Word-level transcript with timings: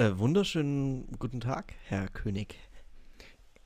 Äh, 0.00 0.16
wunderschönen 0.16 1.08
guten 1.18 1.40
Tag, 1.40 1.74
Herr 1.84 2.08
König. 2.08 2.56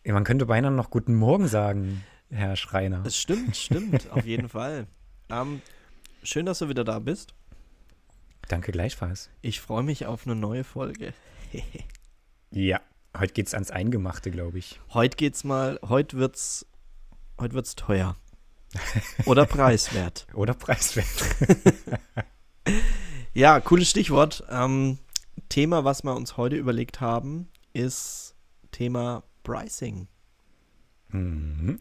Man 0.04 0.24
könnte 0.24 0.46
beinahe 0.46 0.72
noch 0.72 0.90
guten 0.90 1.14
Morgen 1.14 1.46
sagen, 1.46 2.02
Herr 2.28 2.56
Schreiner. 2.56 3.06
Es 3.06 3.16
stimmt, 3.16 3.56
stimmt, 3.56 4.10
auf 4.10 4.26
jeden 4.26 4.48
Fall. 4.48 4.88
Ähm, 5.30 5.62
schön, 6.24 6.44
dass 6.44 6.58
du 6.58 6.68
wieder 6.68 6.82
da 6.82 6.98
bist. 6.98 7.34
Danke 8.48 8.72
gleichfalls. 8.72 9.30
Ich 9.42 9.60
freue 9.60 9.84
mich 9.84 10.06
auf 10.06 10.26
eine 10.26 10.34
neue 10.34 10.64
Folge. 10.64 11.14
ja, 12.50 12.80
heute 13.16 13.32
geht's 13.32 13.54
ans 13.54 13.70
Eingemachte, 13.70 14.32
glaube 14.32 14.58
ich. 14.58 14.80
Heute 14.92 15.16
geht's 15.16 15.44
mal, 15.44 15.78
heute 15.84 16.16
wird's, 16.16 16.66
heute 17.38 17.54
wird's 17.54 17.76
teuer. 17.76 18.16
Oder 19.24 19.46
preiswert. 19.46 20.26
Oder 20.34 20.54
preiswert. 20.54 21.06
ja, 23.34 23.60
cooles 23.60 23.88
Stichwort. 23.88 24.42
Ähm, 24.50 24.98
Thema, 25.48 25.84
was 25.84 26.04
wir 26.04 26.14
uns 26.14 26.36
heute 26.36 26.56
überlegt 26.56 27.00
haben, 27.00 27.48
ist 27.72 28.34
Thema 28.70 29.24
Pricing. 29.42 30.08
Mhm. 31.08 31.80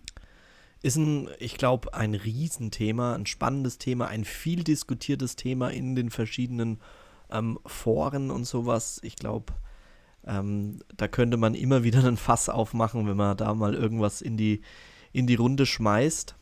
Ist 0.81 0.97
ein, 0.97 1.29
ich 1.39 1.57
glaube, 1.57 1.93
ein 1.93 2.13
Riesenthema, 2.13 3.15
ein 3.15 3.25
spannendes 3.25 3.77
Thema, 3.77 4.07
ein 4.07 4.25
viel 4.25 4.63
diskutiertes 4.63 5.35
Thema 5.35 5.69
in 5.69 5.95
den 5.95 6.09
verschiedenen 6.09 6.81
ähm, 7.31 7.57
Foren 7.65 8.31
und 8.31 8.45
sowas. 8.45 8.99
Ich 9.01 9.15
glaube, 9.15 9.53
ähm, 10.25 10.79
da 10.95 11.07
könnte 11.07 11.37
man 11.37 11.55
immer 11.55 11.83
wieder 11.83 11.99
einen 11.99 12.17
Fass 12.17 12.49
aufmachen, 12.49 13.07
wenn 13.07 13.17
man 13.17 13.37
da 13.37 13.53
mal 13.53 13.73
irgendwas 13.73 14.21
in 14.21 14.35
die, 14.37 14.61
in 15.13 15.25
die 15.25 15.35
Runde 15.35 15.65
schmeißt. 15.65 16.35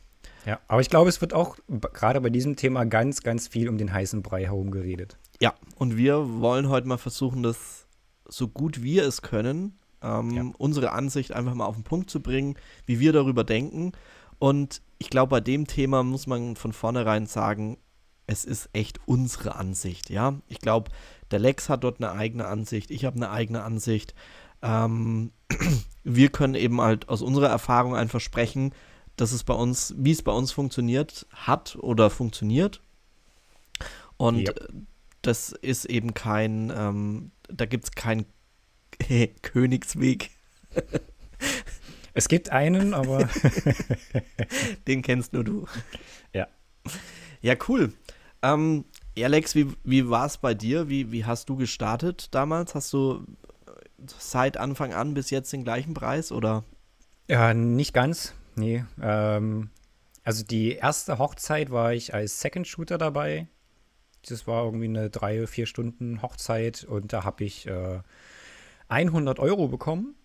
Ja, 0.45 0.59
aber 0.67 0.81
ich 0.81 0.89
glaube, 0.89 1.09
es 1.09 1.21
wird 1.21 1.33
auch 1.33 1.57
gerade 1.93 2.19
bei 2.19 2.29
diesem 2.29 2.55
Thema 2.55 2.85
ganz, 2.85 3.21
ganz 3.21 3.47
viel 3.47 3.69
um 3.69 3.77
den 3.77 3.93
heißen 3.93 4.23
Brei 4.23 4.45
herum 4.45 4.71
geredet. 4.71 5.17
Ja, 5.41 5.55
und 5.75 5.97
wir 5.97 6.39
wollen 6.39 6.69
heute 6.69 6.87
mal 6.87 6.99
versuchen, 6.99 7.41
das 7.41 7.87
so 8.27 8.47
gut 8.47 8.83
wir 8.83 9.05
es 9.05 9.23
können, 9.23 9.79
ähm, 10.03 10.29
ja. 10.31 10.43
unsere 10.59 10.91
Ansicht 10.91 11.33
einfach 11.33 11.55
mal 11.55 11.65
auf 11.65 11.75
den 11.75 11.83
Punkt 11.83 12.11
zu 12.11 12.21
bringen, 12.21 12.55
wie 12.85 12.99
wir 12.99 13.11
darüber 13.11 13.43
denken. 13.43 13.91
Und 14.37 14.83
ich 14.99 15.09
glaube, 15.09 15.31
bei 15.31 15.41
dem 15.41 15.65
Thema 15.65 16.03
muss 16.03 16.27
man 16.27 16.55
von 16.55 16.73
vornherein 16.73 17.25
sagen, 17.25 17.77
es 18.27 18.45
ist 18.45 18.69
echt 18.73 18.99
unsere 19.07 19.55
Ansicht, 19.55 20.11
ja. 20.11 20.35
Ich 20.47 20.59
glaube, 20.59 20.91
der 21.31 21.39
Lex 21.39 21.69
hat 21.69 21.83
dort 21.83 21.99
eine 21.99 22.11
eigene 22.11 22.45
Ansicht, 22.45 22.91
ich 22.91 23.03
habe 23.03 23.15
eine 23.15 23.31
eigene 23.31 23.63
Ansicht. 23.63 24.13
Ähm, 24.61 25.31
wir 26.03 26.29
können 26.29 26.53
eben 26.53 26.79
halt 26.81 27.09
aus 27.09 27.23
unserer 27.23 27.49
Erfahrung 27.49 27.95
einfach 27.95 28.21
sprechen, 28.21 28.73
dass 29.15 29.31
es 29.31 29.43
bei 29.43 29.55
uns, 29.55 29.95
wie 29.97 30.11
es 30.11 30.21
bei 30.21 30.31
uns 30.31 30.51
funktioniert 30.51 31.25
hat 31.33 31.77
oder 31.81 32.11
funktioniert. 32.11 32.81
Und 34.17 34.47
yep. 34.47 34.71
Das 35.21 35.51
ist 35.51 35.85
eben 35.85 36.13
kein, 36.13 36.71
ähm, 36.75 37.31
da 37.47 37.65
gibt 37.65 37.85
es 37.85 37.91
keinen 37.91 38.25
Königsweg. 39.41 40.31
es 42.13 42.27
gibt 42.27 42.49
einen, 42.49 42.93
aber. 42.93 43.29
Den 44.87 45.01
kennst 45.01 45.33
nur 45.33 45.43
du. 45.43 45.67
Ja. 46.33 46.47
Ja, 47.41 47.55
cool. 47.67 47.93
Ähm, 48.41 48.85
Alex, 49.17 49.55
wie, 49.55 49.67
wie 49.83 50.09
war 50.09 50.25
es 50.25 50.37
bei 50.37 50.53
dir? 50.53 50.89
Wie, 50.89 51.11
wie 51.11 51.25
hast 51.25 51.49
du 51.49 51.55
gestartet 51.55 52.33
damals? 52.33 52.75
Hast 52.75 52.93
du 52.93 53.25
seit 54.17 54.57
Anfang 54.57 54.93
an 54.93 55.13
bis 55.13 55.29
jetzt 55.29 55.53
den 55.53 55.63
gleichen 55.63 55.93
Preis 55.93 56.31
oder? 56.31 56.63
Ja, 57.27 57.53
nicht 57.53 57.93
ganz. 57.93 58.33
Nee. 58.55 58.83
Ähm, 59.01 59.69
also 60.23 60.43
die 60.43 60.73
erste 60.73 61.17
Hochzeit 61.17 61.71
war 61.71 61.93
ich 61.93 62.13
als 62.13 62.41
Second 62.41 62.67
Shooter 62.67 62.97
dabei. 62.97 63.47
Das 64.27 64.47
war 64.47 64.65
irgendwie 64.65 64.85
eine 64.85 65.09
drei, 65.09 65.47
vier 65.47 65.65
Stunden 65.65 66.21
Hochzeit 66.21 66.83
und 66.83 67.13
da 67.13 67.23
habe 67.23 67.43
ich 67.43 67.67
äh, 67.67 67.99
100 68.87 69.39
Euro 69.39 69.67
bekommen. 69.67 70.15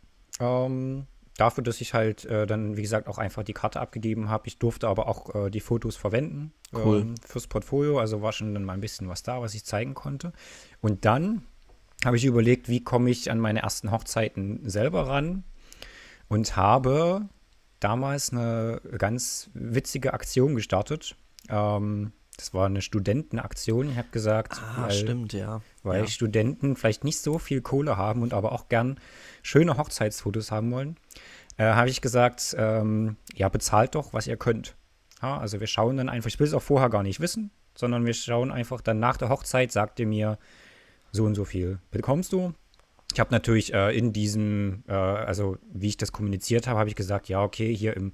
Ähm, 0.40 1.06
dafür, 1.36 1.62
dass 1.64 1.80
ich 1.80 1.94
halt 1.94 2.24
äh, 2.24 2.46
dann, 2.46 2.76
wie 2.76 2.82
gesagt, 2.82 3.08
auch 3.08 3.18
einfach 3.18 3.42
die 3.42 3.52
Karte 3.52 3.80
abgegeben 3.80 4.28
habe. 4.28 4.48
Ich 4.48 4.58
durfte 4.58 4.88
aber 4.88 5.08
auch 5.08 5.34
äh, 5.34 5.50
die 5.50 5.60
Fotos 5.60 5.96
verwenden 5.96 6.52
cool. 6.72 7.00
ähm, 7.00 7.14
fürs 7.24 7.46
Portfolio. 7.46 7.98
Also 7.98 8.22
war 8.22 8.32
schon 8.32 8.54
dann 8.54 8.64
mal 8.64 8.74
ein 8.74 8.80
bisschen 8.80 9.08
was 9.08 9.22
da, 9.22 9.40
was 9.40 9.54
ich 9.54 9.64
zeigen 9.64 9.94
konnte. 9.94 10.32
Und 10.80 11.04
dann 11.04 11.42
habe 12.04 12.16
ich 12.16 12.24
überlegt, 12.24 12.68
wie 12.68 12.82
komme 12.82 13.10
ich 13.10 13.30
an 13.30 13.38
meine 13.38 13.62
ersten 13.62 13.90
Hochzeiten 13.90 14.68
selber 14.68 15.08
ran 15.08 15.44
und 16.28 16.56
habe 16.56 17.28
damals 17.80 18.32
eine 18.32 18.80
ganz 18.98 19.50
witzige 19.54 20.12
Aktion 20.14 20.54
gestartet. 20.54 21.16
Ähm, 21.48 22.12
das 22.36 22.54
war 22.54 22.66
eine 22.66 22.82
Studentenaktion. 22.82 23.90
Ich 23.90 23.96
habe 23.96 24.08
gesagt, 24.10 24.60
ah, 24.60 24.82
weil, 24.82 24.92
stimmt, 24.92 25.32
ja. 25.32 25.62
Weil 25.82 26.02
ja. 26.02 26.06
Studenten 26.06 26.76
vielleicht 26.76 27.04
nicht 27.04 27.20
so 27.20 27.38
viel 27.38 27.60
Kohle 27.60 27.96
haben 27.96 28.22
und 28.22 28.34
aber 28.34 28.52
auch 28.52 28.68
gern 28.68 28.98
schöne 29.42 29.76
Hochzeitsfotos 29.76 30.50
haben 30.50 30.70
wollen, 30.72 30.96
äh, 31.56 31.64
habe 31.64 31.88
ich 31.88 32.00
gesagt, 32.00 32.54
ähm, 32.58 33.16
ja, 33.34 33.48
bezahlt 33.48 33.94
doch, 33.94 34.12
was 34.12 34.26
ihr 34.26 34.36
könnt. 34.36 34.76
Ja, 35.22 35.38
also 35.38 35.60
wir 35.60 35.66
schauen 35.66 35.96
dann 35.96 36.08
einfach, 36.08 36.28
ich 36.28 36.38
will 36.38 36.46
es 36.46 36.54
auch 36.54 36.62
vorher 36.62 36.90
gar 36.90 37.02
nicht 37.02 37.20
wissen, 37.20 37.50
sondern 37.74 38.04
wir 38.04 38.14
schauen 38.14 38.50
einfach 38.50 38.80
dann 38.80 38.98
nach 38.98 39.16
der 39.16 39.28
Hochzeit, 39.28 39.72
sagt 39.72 39.98
ihr 40.00 40.06
mir, 40.06 40.38
so 41.12 41.24
und 41.24 41.34
so 41.34 41.44
viel 41.44 41.78
bekommst 41.90 42.32
du 42.32 42.52
ich 43.16 43.20
habe 43.20 43.30
natürlich 43.30 43.72
äh, 43.72 43.96
in 43.96 44.12
diesem, 44.12 44.84
äh, 44.88 44.92
also 44.92 45.56
wie 45.72 45.88
ich 45.88 45.96
das 45.96 46.12
kommuniziert 46.12 46.66
habe, 46.66 46.78
habe 46.78 46.90
ich 46.90 46.96
gesagt, 46.96 47.30
ja, 47.30 47.42
okay, 47.42 47.74
hier 47.74 47.96
im 47.96 48.12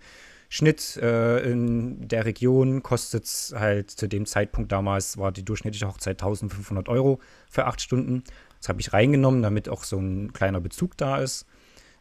Schnitt 0.52 0.98
äh, 0.98 1.50
in 1.50 2.06
der 2.08 2.26
Region 2.26 2.82
kostet 2.82 3.24
es 3.24 3.54
halt 3.56 3.90
zu 3.90 4.06
dem 4.06 4.26
Zeitpunkt 4.26 4.70
damals, 4.70 5.16
war 5.16 5.32
die 5.32 5.46
durchschnittliche 5.46 5.88
Hochzeit 5.88 6.20
1500 6.20 6.90
Euro 6.90 7.20
für 7.48 7.64
acht 7.64 7.80
Stunden. 7.80 8.22
Das 8.58 8.68
habe 8.68 8.78
ich 8.82 8.92
reingenommen, 8.92 9.40
damit 9.40 9.70
auch 9.70 9.82
so 9.82 9.96
ein 9.96 10.34
kleiner 10.34 10.60
Bezug 10.60 10.98
da 10.98 11.22
ist. 11.22 11.46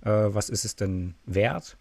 Äh, 0.01 0.09
was 0.09 0.49
ist 0.49 0.65
es 0.65 0.75
denn 0.75 1.15
wert 1.25 1.77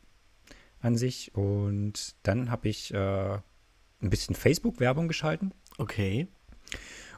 an 0.81 0.97
sich? 0.97 1.35
Und 1.35 2.15
dann 2.23 2.53
habe 2.53 2.69
ich 2.69 2.95
äh, 2.95 3.33
ein 3.35 4.11
bisschen 4.11 4.37
Facebook-Werbung 4.37 5.09
geschalten. 5.09 5.53
Okay. 5.77 6.29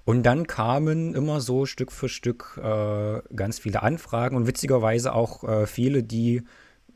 Und 0.06 0.22
dann 0.22 0.46
kamen 0.46 1.14
immer 1.14 1.42
so 1.42 1.66
Stück 1.66 1.92
für 1.92 2.08
Stück 2.08 2.56
äh, 2.56 3.20
ganz 3.36 3.58
viele 3.58 3.82
Anfragen 3.82 4.34
und 4.34 4.46
witzigerweise 4.46 5.12
auch 5.12 5.44
äh, 5.44 5.66
viele, 5.66 6.02
die 6.02 6.40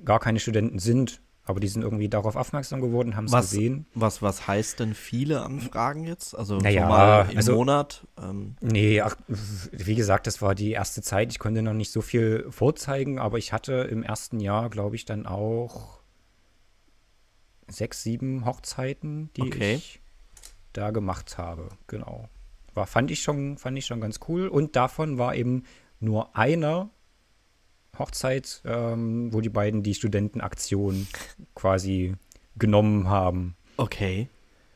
gar 0.03 0.21
keine 0.21 0.41
Studenten 0.41 0.79
sind, 0.79 1.21
aber 1.47 1.61
die 1.61 1.69
sind 1.69 1.83
irgendwie 1.83 2.09
darauf 2.09 2.37
aufmerksam 2.37 2.81
geworden, 2.81 3.17
haben 3.17 3.25
es 3.25 3.33
gesehen. 3.33 3.87
Was, 3.95 4.21
was 4.21 4.47
heißt 4.47 4.81
denn 4.81 4.95
viele 4.95 5.43
Anfragen 5.43 6.05
jetzt? 6.05 6.37
Also 6.37 6.59
naja, 6.59 6.87
mal 6.87 7.31
im 7.31 7.37
also, 7.39 7.55
Monat? 7.55 8.07
Ähm. 8.21 8.57
Nee, 8.61 9.01
ach, 9.01 9.17
wie 9.29 9.95
gesagt, 9.95 10.27
das 10.27 10.43
war 10.43 10.55
die 10.55 10.73
erste 10.73 11.03
Zeit. 11.03 11.33
Ich 11.33 11.39
konnte 11.39 11.63
noch 11.63 11.73
nicht 11.73 11.93
so 11.93 12.03
viel 12.03 12.47
vorzeigen, 12.51 13.19
aber 13.19 13.39
ich 13.39 13.53
hatte 13.53 13.73
im 13.91 14.03
ersten 14.03 14.41
Jahr, 14.41 14.69
glaube 14.69 14.97
ich, 14.97 15.05
dann 15.05 15.27
auch 15.27 16.01
sechs, 17.69 18.03
sieben 18.03 18.45
Hochzeiten, 18.45 19.31
die 19.37 19.43
okay. 19.43 19.75
ich 19.77 20.01
da 20.73 20.91
gemacht 20.91 21.39
habe. 21.39 21.69
Genau 21.87 22.29
war, 22.77 22.87
fand 22.87 23.11
ich 23.11 23.23
schon, 23.23 23.59
fand 23.59 23.77
ich 23.79 23.87
schon 23.87 24.01
ganz 24.01 24.21
cool. 24.29 24.49
Und 24.49 24.77
davon 24.77 25.19
war 25.19 25.35
eben 25.35 25.65
nur 25.99 26.37
eine 26.37 26.91
Hochzeit, 27.99 28.63
ähm, 28.65 29.33
wo 29.33 29.41
die 29.41 29.49
beiden 29.49 29.83
die 29.83 29.95
Studentenaktion 29.95 31.07
quasi 31.55 32.15
genommen 32.57 33.09
haben. 33.09 33.57
Okay. 33.77 34.29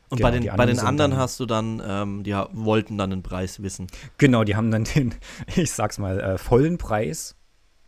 Und 0.09 0.17
genau, 0.17 0.29
bei 0.29 0.39
den, 0.39 0.55
bei 0.57 0.65
den 0.65 0.79
anderen 0.79 1.15
hast 1.15 1.39
du 1.39 1.45
dann, 1.45 1.81
ähm, 1.85 2.23
die 2.23 2.33
wollten 2.33 2.97
dann 2.97 3.11
den 3.11 3.23
Preis 3.23 3.63
wissen. 3.63 3.87
Genau, 4.17 4.43
die 4.43 4.55
haben 4.55 4.69
dann 4.69 4.83
den, 4.83 5.15
ich 5.55 5.71
sag's 5.71 5.97
mal, 5.99 6.19
äh, 6.19 6.37
vollen 6.37 6.77
Preis 6.77 7.35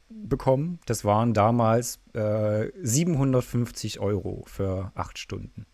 bekommen. 0.09 0.79
Das 0.85 1.03
waren 1.03 1.33
damals 1.33 2.00
äh, 2.13 2.67
750 2.81 4.00
Euro 4.00 4.44
für 4.47 4.91
acht 4.95 5.17
Stunden. 5.17 5.65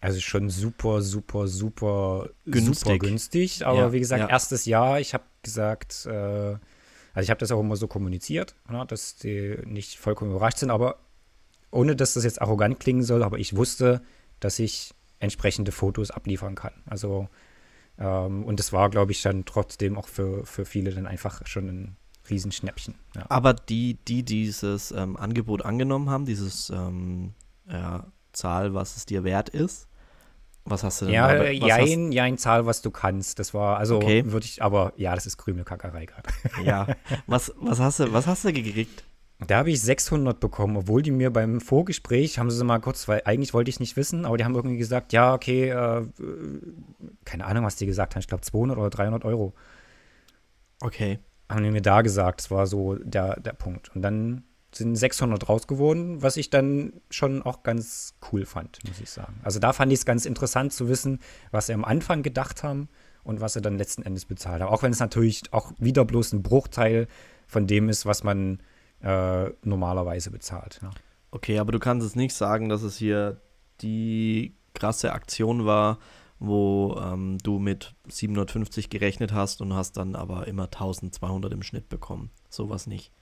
Also 0.00 0.20
schon 0.20 0.48
super, 0.48 1.02
super, 1.02 1.46
super 1.46 2.30
günstig. 2.46 2.78
super 2.78 2.98
günstig. 2.98 3.66
Aber 3.66 3.78
ja, 3.78 3.92
wie 3.92 4.00
gesagt, 4.00 4.20
ja. 4.20 4.28
erstes 4.28 4.64
Jahr, 4.64 4.98
ich 4.98 5.12
habe 5.12 5.24
gesagt, 5.42 6.06
äh, 6.06 6.56
also 7.12 7.24
ich 7.24 7.30
habe 7.30 7.38
das 7.38 7.50
auch 7.52 7.60
immer 7.60 7.76
so 7.76 7.86
kommuniziert, 7.86 8.54
ne, 8.68 8.84
dass 8.86 9.16
die 9.16 9.58
nicht 9.64 9.98
vollkommen 9.98 10.30
überrascht 10.30 10.58
sind, 10.58 10.70
aber 10.70 11.00
ohne 11.70 11.96
dass 11.96 12.14
das 12.14 12.24
jetzt 12.24 12.40
arrogant 12.40 12.80
klingen 12.80 13.02
soll, 13.02 13.22
aber 13.22 13.38
ich 13.38 13.54
wusste, 13.56 14.00
dass 14.40 14.58
ich 14.58 14.94
entsprechende 15.18 15.70
Fotos 15.70 16.10
abliefern 16.10 16.54
kann. 16.54 16.72
Also 16.86 17.28
ähm, 17.98 18.44
und 18.44 18.58
das 18.58 18.72
war, 18.72 18.88
glaube 18.88 19.12
ich, 19.12 19.22
dann 19.22 19.44
trotzdem 19.44 19.98
auch 19.98 20.08
für, 20.08 20.44
für 20.46 20.64
viele 20.64 20.92
dann 20.92 21.06
einfach 21.06 21.46
schon 21.46 21.68
ein 21.68 21.96
Riesenschnäppchen. 22.28 22.94
Ja. 23.14 23.26
Aber 23.28 23.52
die, 23.52 23.98
die 24.08 24.22
dieses 24.22 24.92
ähm, 24.92 25.16
Angebot 25.16 25.64
angenommen 25.64 26.08
haben, 26.08 26.24
dieses 26.24 26.70
ähm, 26.70 27.34
ja, 27.68 28.06
Zahl, 28.32 28.72
was 28.72 28.96
es 28.96 29.06
dir 29.06 29.24
wert 29.24 29.50
ist, 29.50 29.88
was 30.64 30.84
hast 30.84 31.00
du 31.00 31.06
denn 31.06 31.14
Ja, 31.14 31.32
dabei? 31.32 31.58
Was 31.60 31.68
jein, 31.68 32.06
hast... 32.06 32.14
jein, 32.14 32.38
Zahl, 32.38 32.66
was 32.66 32.82
du 32.82 32.90
kannst. 32.90 33.38
Das 33.38 33.54
war, 33.54 33.78
also 33.78 33.96
okay. 33.96 34.24
würde 34.26 34.46
ich, 34.46 34.62
aber 34.62 34.92
ja, 34.96 35.14
das 35.14 35.26
ist 35.26 35.36
Krümelkackerei 35.36 36.06
gerade. 36.06 36.28
Ja. 36.64 36.86
Was, 37.26 37.52
was, 37.56 37.80
hast 37.80 38.00
du, 38.00 38.12
was 38.12 38.26
hast 38.26 38.44
du 38.44 38.52
gekriegt? 38.52 39.04
Da 39.46 39.58
habe 39.58 39.70
ich 39.70 39.80
600 39.80 40.38
bekommen, 40.38 40.76
obwohl 40.76 41.00
die 41.00 41.10
mir 41.10 41.30
beim 41.30 41.62
Vorgespräch, 41.62 42.38
haben 42.38 42.50
sie 42.50 42.62
mal 42.62 42.78
kurz, 42.78 43.08
weil 43.08 43.22
eigentlich 43.24 43.54
wollte 43.54 43.70
ich 43.70 43.76
es 43.76 43.80
nicht 43.80 43.96
wissen, 43.96 44.26
aber 44.26 44.36
die 44.36 44.44
haben 44.44 44.54
irgendwie 44.54 44.76
gesagt, 44.76 45.14
ja, 45.14 45.32
okay, 45.32 45.70
äh, 45.70 46.02
keine 47.24 47.46
Ahnung, 47.46 47.64
was 47.64 47.76
die 47.76 47.86
gesagt 47.86 48.14
haben, 48.14 48.20
ich 48.20 48.28
glaube 48.28 48.42
200 48.42 48.76
oder 48.76 48.90
300 48.90 49.24
Euro 49.24 49.54
Okay. 50.80 51.18
Haben 51.48 51.64
die 51.64 51.70
mir 51.70 51.82
da 51.82 52.02
gesagt, 52.02 52.40
das 52.40 52.50
war 52.50 52.66
so 52.66 52.94
der, 52.94 53.38
der 53.40 53.52
Punkt. 53.52 53.94
Und 53.94 54.02
dann 54.02 54.44
sind 54.72 54.96
600 54.96 55.48
raus 55.48 55.66
geworden, 55.66 56.22
was 56.22 56.36
ich 56.36 56.50
dann 56.50 56.92
schon 57.10 57.42
auch 57.42 57.62
ganz 57.62 58.14
cool 58.30 58.46
fand, 58.46 58.78
muss 58.86 59.00
ich 59.00 59.10
sagen. 59.10 59.40
Also 59.42 59.58
da 59.58 59.72
fand 59.72 59.92
ich 59.92 60.00
es 60.00 60.04
ganz 60.04 60.26
interessant 60.26 60.72
zu 60.72 60.88
wissen, 60.88 61.18
was 61.50 61.66
sie 61.66 61.72
am 61.72 61.84
Anfang 61.84 62.22
gedacht 62.22 62.62
haben 62.62 62.88
und 63.24 63.40
was 63.40 63.54
sie 63.54 63.60
dann 63.60 63.78
letzten 63.78 64.02
Endes 64.02 64.26
bezahlt 64.26 64.62
haben. 64.62 64.72
Auch 64.72 64.82
wenn 64.82 64.92
es 64.92 65.00
natürlich 65.00 65.52
auch 65.52 65.72
wieder 65.78 66.04
bloß 66.04 66.32
ein 66.32 66.42
Bruchteil 66.42 67.08
von 67.46 67.66
dem 67.66 67.88
ist, 67.88 68.06
was 68.06 68.22
man 68.22 68.60
äh, 69.02 69.50
normalerweise 69.64 70.30
bezahlt. 70.30 70.80
Ja. 70.82 70.90
Okay, 71.30 71.58
aber 71.58 71.72
du 71.72 71.78
kannst 71.78 72.06
es 72.06 72.16
nicht 72.16 72.34
sagen, 72.34 72.68
dass 72.68 72.82
es 72.82 72.96
hier 72.96 73.40
die 73.80 74.56
krasse 74.74 75.12
Aktion 75.12 75.64
war, 75.66 75.98
wo 76.38 76.98
ähm, 77.02 77.38
du 77.42 77.58
mit 77.58 77.94
750 78.08 78.88
gerechnet 78.88 79.32
hast 79.32 79.60
und 79.60 79.74
hast 79.74 79.96
dann 79.96 80.16
aber 80.16 80.48
immer 80.48 80.64
1200 80.64 81.52
im 81.52 81.62
Schnitt 81.62 81.88
bekommen. 81.88 82.30
Sowas 82.48 82.86
nicht. 82.86 83.12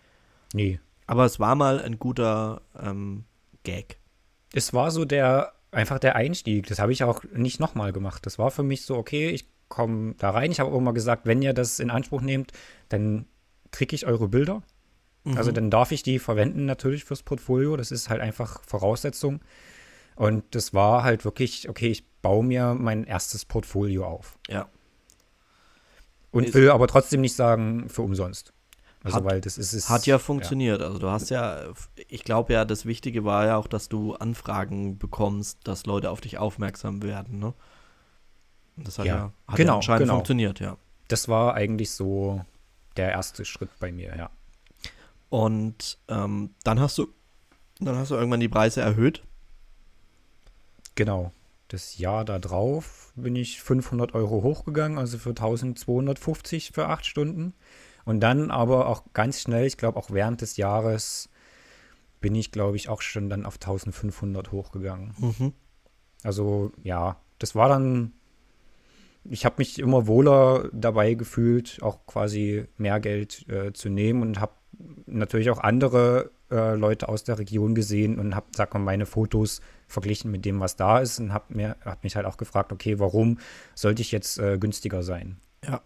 Nee. 0.55 0.81
Aber 1.08 1.25
es 1.25 1.40
war 1.40 1.56
mal 1.56 1.81
ein 1.81 1.99
guter 1.99 2.60
ähm, 2.81 3.25
Gag. 3.64 3.99
Es 4.52 4.75
war 4.75 4.90
so 4.90 5.05
der, 5.05 5.55
einfach 5.72 5.99
der 5.99 6.14
Einstieg. 6.16 6.66
Das 6.66 6.78
habe 6.78 6.93
ich 6.93 7.02
auch 7.02 7.25
nicht 7.34 7.58
nochmal 7.58 7.93
gemacht. 7.93 8.26
Das 8.26 8.38
war 8.38 8.50
für 8.50 8.62
mich 8.62 8.84
so, 8.84 8.94
okay, 8.94 9.31
ich 9.31 9.49
komme 9.69 10.14
da 10.19 10.31
rein. 10.31 10.52
Ich 10.52 10.60
habe 10.60 10.70
auch 10.70 10.76
immer 10.76 10.93
gesagt, 10.93 11.26
wenn 11.26 11.40
ihr 11.40 11.55
das 11.55 11.81
in 11.81 11.90
Anspruch 11.90 12.20
nehmt, 12.20 12.52
dann 12.90 13.26
kriege 13.70 13.96
ich 13.96 14.06
eure 14.06 14.28
Bilder. 14.28 14.62
Also 15.25 15.31
mhm. 15.31 15.38
Also 15.38 15.52
dann 15.52 15.70
darf 15.70 15.93
ich 15.93 16.02
die 16.02 16.19
verwenden 16.19 16.66
natürlich 16.66 17.05
fürs 17.05 17.22
Portfolio. 17.22 17.76
Das 17.78 17.90
ist 17.90 18.11
halt 18.11 18.20
einfach 18.20 18.62
Voraussetzung. 18.64 19.40
Und 20.14 20.44
das 20.54 20.75
war 20.75 21.04
halt 21.04 21.25
wirklich, 21.25 21.70
okay, 21.70 21.88
ich 21.88 22.06
baue 22.20 22.44
mir 22.44 22.75
mein 22.75 23.04
erstes 23.04 23.46
Portfolio 23.46 24.04
auf. 24.04 24.38
Ja. 24.49 24.69
Und 26.32 26.52
will 26.52 26.70
aber 26.70 26.87
trotzdem 26.87 27.22
nicht 27.22 27.34
sagen, 27.34 27.88
für 27.88 28.02
umsonst. 28.02 28.52
Also, 29.05 29.19
hat, 29.19 29.25
weil 29.25 29.41
das 29.41 29.59
ist 29.59 29.73
es. 29.73 29.89
Hat 29.89 30.06
ja 30.06 30.19
funktioniert. 30.19 30.81
Ja. 30.81 30.87
Also, 30.87 30.99
du 30.99 31.09
hast 31.09 31.31
ja, 31.31 31.73
ich 32.09 32.25
glaube 32.25 32.53
ja, 32.53 32.65
das 32.65 32.85
Wichtige 32.85 33.25
war 33.25 33.47
ja 33.47 33.56
auch, 33.56 33.69
dass 33.69 33.89
du 33.89 34.15
Anfragen 34.15 34.99
bekommst, 34.99 35.59
dass 35.65 35.87
Leute 35.87 36.11
auf 36.11 36.21
dich 36.21 36.39
aufmerksam 36.39 37.03
werden, 37.03 37.39
ne? 37.39 37.55
Das 38.77 38.99
hat 38.99 39.06
ja, 39.06 39.17
ja 39.17 39.33
hat 39.47 39.56
genau, 39.56 39.73
ja 39.73 39.77
anscheinend 39.77 40.03
genau. 40.03 40.15
funktioniert, 40.15 40.61
ja. 40.61 40.77
Das 41.09 41.29
war 41.29 41.55
eigentlich 41.55 41.91
so 41.91 42.45
der 42.97 43.11
erste 43.11 43.45
Schritt 43.45 43.71
bei 43.79 43.93
mir, 43.93 44.15
ja. 44.17 44.31
Und 45.31 45.99
ähm, 46.09 46.50
dann 46.65 46.81
hast 46.81 46.99
du, 46.99 47.09
dann 47.81 47.97
hast 47.97 48.11
du 48.11 48.15
irgendwann 48.15 48.41
die 48.41 48.49
Preise 48.49 48.81
erhöht. 48.81 49.23
Genau. 50.95 51.33
Das 51.69 51.99
Jahr 51.99 52.25
darauf 52.25 53.12
bin 53.15 53.37
ich 53.37 53.61
500 53.61 54.15
Euro 54.15 54.43
hochgegangen, 54.43 54.99
also 54.99 55.19
für 55.19 55.31
1250 55.31 56.73
für 56.73 56.87
acht 56.87 57.05
Stunden. 57.05 57.53
Und 58.08 58.20
dann 58.20 58.50
aber 58.50 58.87
auch 58.87 59.02
ganz 59.12 59.38
schnell, 59.38 59.66
ich 59.66 59.76
glaube 59.76 59.99
auch 59.99 60.10
während 60.10 60.40
des 60.40 60.56
Jahres, 60.56 61.28
bin 62.22 62.34
ich, 62.34 62.52
glaube 62.52 62.78
ich, 62.78 62.88
auch 62.88 63.02
schon 63.02 63.28
dann 63.28 63.44
auf 63.44 63.56
1500 63.56 64.50
hochgegangen. 64.50 65.14
Mhm. 65.19 65.52
Also 66.22 66.72
ja, 66.82 67.20
das 67.38 67.55
war 67.55 67.69
dann, 67.69 68.12
ich 69.25 69.44
habe 69.44 69.56
mich 69.58 69.78
immer 69.78 70.06
wohler 70.06 70.70
dabei 70.72 71.12
gefühlt, 71.12 71.82
auch 71.82 72.06
quasi 72.06 72.64
mehr 72.78 72.99
Geld 72.99 73.46
äh, 73.50 73.75
zu 73.75 73.90
nehmen 73.90 74.22
und 74.22 74.40
habe 74.40 74.54
natürlich 75.04 75.50
auch 75.50 75.58
andere 75.58 76.31
äh, 76.50 76.76
Leute 76.76 77.11
aus 77.11 77.25
der 77.25 77.38
Region 77.38 77.75
gesehen 77.75 78.19
und 78.19 78.34
habe, 78.34 78.46
sag 78.56 78.72
mal, 78.72 78.81
meine 78.81 79.04
Fotos 79.04 79.61
verglichen 79.87 80.31
mit 80.31 80.46
dem, 80.46 80.61
was 80.61 80.76
da 80.76 81.00
ist 81.00 81.20
und 81.20 81.34
habe 81.34 81.52
mir 81.54 81.76
hab 81.84 82.04
mich 82.04 82.16
halt 82.16 82.25
auch 82.25 82.38
gefragt, 82.38 82.72
okay, 82.72 82.99
warum 82.99 83.38
sollte 83.75 84.00
ich 84.00 84.12
jetzt 84.12 84.38
äh, 84.38 84.56
günstiger 84.56 85.02
sein? 85.02 85.37
Ja. 85.62 85.82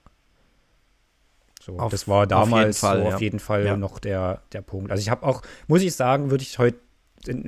So, 1.65 1.79
auf, 1.79 1.93
das 1.93 2.09
war 2.09 2.27
damals 2.27 2.83
auf 2.83 2.91
jeden 2.91 2.99
Fall, 2.99 3.03
so 3.03 3.15
auf 3.15 3.21
jeden 3.21 3.39
Fall 3.39 3.65
ja. 3.65 3.77
noch 3.77 4.01
der, 4.01 4.43
der 4.53 4.63
Punkt. 4.63 4.91
Also 4.91 5.01
ich 5.01 5.11
habe 5.11 5.25
auch, 5.25 5.43
muss 5.69 5.81
ich 5.83 5.95
sagen, 5.95 6.33
würde 6.33 6.43
ich 6.43 6.59
heute 6.59 6.79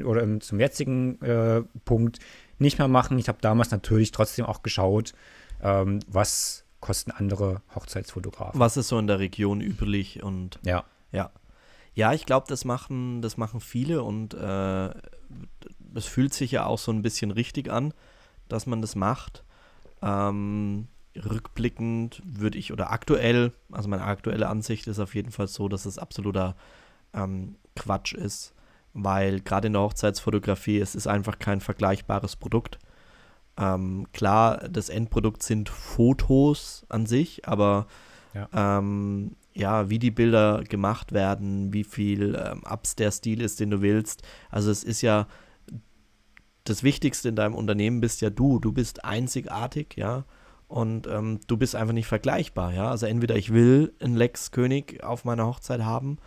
oder 0.05 0.39
zum 0.39 0.61
jetzigen 0.61 1.21
äh, 1.21 1.63
Punkt 1.85 2.21
nicht 2.61 2.79
mehr 2.79 2.87
machen. 2.87 3.19
Ich 3.19 3.27
habe 3.27 3.39
damals 3.41 3.73
natürlich 3.73 4.13
trotzdem 4.13 4.45
auch 4.45 4.63
geschaut, 4.63 5.15
ähm, 5.61 5.99
was 6.07 6.65
kosten 6.79 7.11
andere 7.11 7.61
Hochzeitsfotografen. 7.75 8.61
Was 8.61 8.77
ist 8.77 8.87
so 8.87 9.01
in 9.01 9.09
der 9.09 9.19
Region 9.19 9.61
üblich 9.61 10.23
und 10.23 10.61
ja. 10.63 10.85
Ja. 11.11 11.33
Ja, 11.95 12.13
ich 12.13 12.25
glaube, 12.25 12.47
das 12.49 12.65
machen, 12.65 13.21
das 13.21 13.37
machen 13.37 13.61
viele 13.61 14.05
und 14.05 14.33
äh, 14.35 14.91
es 15.95 16.07
fühlt 16.07 16.35
sich 16.35 16.53
ja 16.53 16.67
auch 16.67 16.79
so 16.79 16.93
ein 16.93 17.03
bisschen 17.03 17.33
richtig 17.33 17.69
an, 17.69 17.93
dass 18.49 18.67
man 18.67 18.81
das 18.81 18.95
macht. 18.95 19.43
Ähm, 20.03 20.87
rückblickend 21.17 22.23
würde 22.25 22.59
ich, 22.59 22.73
oder 22.73 22.91
aktuell, 22.91 23.53
also 23.71 23.89
meine 23.89 24.05
aktuelle 24.05 24.49
Ansicht 24.49 24.87
ist 24.87 24.99
auf 24.99 25.15
jeden 25.15 25.31
Fall 25.31 25.49
so, 25.49 25.69
dass 25.69 25.87
es 25.87 25.99
absoluter 25.99 26.57
ähm, 27.13 27.57
Quatsch 27.77 28.15
ist, 28.15 28.55
weil 28.93 29.41
gerade 29.41 29.69
in 29.69 29.75
der 29.75 29.83
Hochzeitsfotografie, 29.83 30.79
es 30.79 30.95
ist 30.95 31.07
einfach 31.07 31.39
kein 31.39 31.61
vergleichbares 31.61 32.37
Produkt. 32.37 32.79
Ähm, 33.57 34.07
klar, 34.13 34.69
das 34.69 34.89
Endprodukt 34.89 35.43
sind 35.43 35.69
Fotos 35.69 36.85
an 36.89 37.07
sich, 37.07 37.47
aber 37.47 37.87
ja. 38.35 38.49
Ähm, 38.53 39.37
ja, 39.55 39.89
wie 39.89 40.01
die 40.01 40.11
Bilder 40.11 40.65
gemacht 40.65 41.13
werden, 41.13 41.73
wie 41.73 41.85
viel 41.85 42.35
ähm, 42.35 42.63
Ups 42.69 42.97
der 42.97 43.13
Stil 43.13 43.41
ist, 43.41 43.61
den 43.61 43.71
du 43.71 43.81
willst. 43.81 44.23
Also 44.51 44.71
es 44.71 44.83
ist 44.83 45.01
ja 45.01 45.29
das 46.65 46.83
Wichtigste 46.83 47.29
in 47.29 47.37
deinem 47.37 47.55
Unternehmen 47.55 48.01
bist 48.01 48.21
ja 48.21 48.31
du. 48.31 48.59
Du 48.59 48.73
bist 48.73 49.05
einzigartig, 49.05 49.95
ja. 49.97 50.25
Und 50.67 51.07
ähm, 51.07 51.41
du 51.47 51.57
bist 51.57 51.77
einfach 51.77 51.93
nicht 51.93 52.07
vergleichbar, 52.07 52.73
ja. 52.73 52.91
Also 52.91 53.07
entweder 53.07 53.37
ich 53.37 53.53
will 53.53 53.95
einen 54.01 54.17
Lex 54.17 54.51
König 54.51 55.03
auf 55.05 55.25
meiner 55.25 55.47
Hochzeit 55.47 55.83
haben 55.83 56.19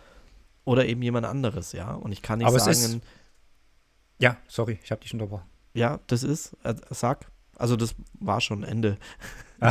oder 0.64 0.86
eben 0.86 1.02
jemand 1.02 1.26
anderes, 1.26 1.72
ja. 1.72 1.94
Und 1.94 2.12
ich 2.12 2.22
kann 2.22 2.38
nicht 2.38 2.48
Aber 2.48 2.58
sagen. 2.58 2.70
Ist, 2.70 3.00
ja, 4.20 4.36
sorry, 4.46 4.78
ich 4.82 4.90
habe 4.90 5.00
dich 5.00 5.12
unterbrochen. 5.12 5.46
Ja, 5.74 6.00
das 6.06 6.22
ist, 6.22 6.56
äh, 6.64 6.74
sag. 6.90 7.30
Also 7.56 7.76
das 7.76 7.94
war 8.20 8.40
schon 8.40 8.62
Ende. 8.62 8.98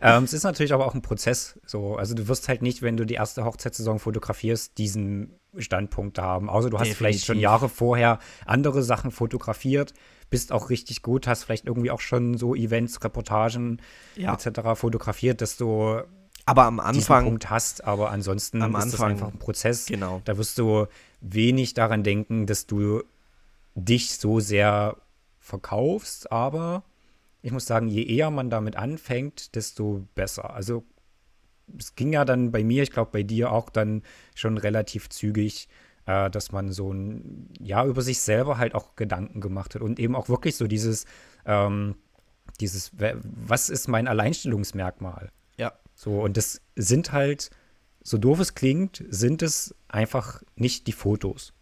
ähm, 0.00 0.24
es 0.24 0.32
ist 0.32 0.44
natürlich 0.44 0.72
aber 0.72 0.86
auch 0.86 0.94
ein 0.94 1.02
Prozess. 1.02 1.60
So, 1.66 1.96
also 1.96 2.14
du 2.14 2.26
wirst 2.28 2.48
halt 2.48 2.62
nicht, 2.62 2.80
wenn 2.80 2.96
du 2.96 3.04
die 3.04 3.14
erste 3.14 3.44
Hochzeitssaison 3.44 3.98
fotografierst, 3.98 4.78
diesen 4.78 5.38
Standpunkt 5.58 6.18
haben. 6.18 6.48
Außer 6.48 6.70
du 6.70 6.78
hast 6.78 6.88
Definitiv. 6.88 6.98
vielleicht 6.98 7.26
schon 7.26 7.38
Jahre 7.38 7.68
vorher 7.68 8.18
andere 8.46 8.82
Sachen 8.82 9.10
fotografiert, 9.10 9.92
bist 10.30 10.52
auch 10.52 10.70
richtig 10.70 11.02
gut, 11.02 11.26
hast 11.26 11.44
vielleicht 11.44 11.66
irgendwie 11.66 11.90
auch 11.90 12.00
schon 12.00 12.36
so 12.36 12.54
Events, 12.54 13.02
Reportagen 13.02 13.80
ja. 14.16 14.34
etc. 14.34 14.60
fotografiert, 14.74 15.40
dass 15.40 15.56
du 15.56 16.00
aber 16.46 16.64
am 16.64 16.80
Anfang 16.80 17.24
Punkt 17.24 17.50
hast. 17.50 17.84
Aber 17.84 18.10
ansonsten 18.10 18.62
am 18.62 18.74
ist 18.74 18.82
Anfang, 18.82 18.90
das 18.90 19.22
einfach 19.22 19.32
ein 19.32 19.38
Prozess. 19.38 19.86
Genau. 19.86 20.22
Da 20.24 20.38
wirst 20.38 20.58
du 20.58 20.86
wenig 21.20 21.74
daran 21.74 22.02
denken, 22.02 22.46
dass 22.46 22.66
du 22.66 23.02
dich 23.74 24.16
so 24.16 24.40
sehr 24.40 24.96
verkaufst, 25.38 26.32
aber 26.32 26.82
ich 27.42 27.52
muss 27.52 27.66
sagen, 27.66 27.88
je 27.88 28.02
eher 28.02 28.30
man 28.30 28.50
damit 28.50 28.76
anfängt, 28.76 29.54
desto 29.54 30.06
besser. 30.14 30.54
Also 30.54 30.84
es 31.78 31.94
ging 31.94 32.12
ja 32.12 32.24
dann 32.24 32.50
bei 32.50 32.64
mir, 32.64 32.82
ich 32.82 32.90
glaube 32.90 33.10
bei 33.12 33.22
dir 33.22 33.52
auch 33.52 33.70
dann 33.70 34.02
schon 34.34 34.58
relativ 34.58 35.08
zügig, 35.08 35.68
äh, 36.08 36.30
dass 36.30 36.52
man 36.52 36.72
so 36.72 36.90
ein, 36.90 37.50
ja, 37.60 37.84
über 37.84 38.00
sich 38.00 38.20
selber 38.20 38.56
halt 38.56 38.74
auch 38.74 38.96
Gedanken 38.96 39.42
gemacht 39.42 39.74
hat 39.74 39.82
und 39.82 40.00
eben 40.00 40.16
auch 40.16 40.30
wirklich 40.30 40.56
so 40.56 40.66
dieses, 40.66 41.04
ähm, 41.44 41.96
dieses, 42.60 42.92
was 43.22 43.68
ist 43.68 43.88
mein 43.88 44.08
Alleinstellungsmerkmal? 44.08 45.30
Ja. 45.58 45.74
So, 45.94 46.22
und 46.22 46.38
das 46.38 46.62
sind 46.76 47.12
halt, 47.12 47.50
so 48.02 48.16
doof 48.16 48.40
es 48.40 48.54
klingt, 48.54 49.04
sind 49.10 49.42
es 49.42 49.74
einfach 49.86 50.42
nicht 50.56 50.86
die 50.86 50.92
Fotos. 50.92 51.52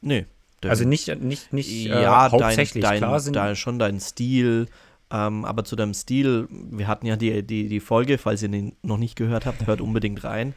Nee. 0.00 0.26
Also 0.62 0.84
nicht, 0.84 1.08
nicht, 1.20 1.52
nicht 1.52 1.86
ja, 1.86 2.28
äh, 2.28 2.30
hauptsächlich. 2.30 2.82
Dein, 2.82 2.92
dein, 2.92 2.98
Klar 3.00 3.20
sind 3.20 3.34
dein, 3.34 3.56
schon 3.56 3.80
dein 3.80 3.98
Stil, 3.98 4.68
ähm, 5.10 5.44
aber 5.44 5.64
zu 5.64 5.74
deinem 5.74 5.94
Stil, 5.94 6.46
wir 6.50 6.86
hatten 6.86 7.06
ja 7.06 7.16
die, 7.16 7.42
die, 7.42 7.68
die 7.68 7.80
Folge, 7.80 8.16
falls 8.18 8.42
ihr 8.42 8.48
den 8.48 8.76
noch 8.82 8.98
nicht 8.98 9.16
gehört 9.16 9.44
habt, 9.44 9.66
hört 9.66 9.80
unbedingt 9.80 10.22
rein. 10.22 10.54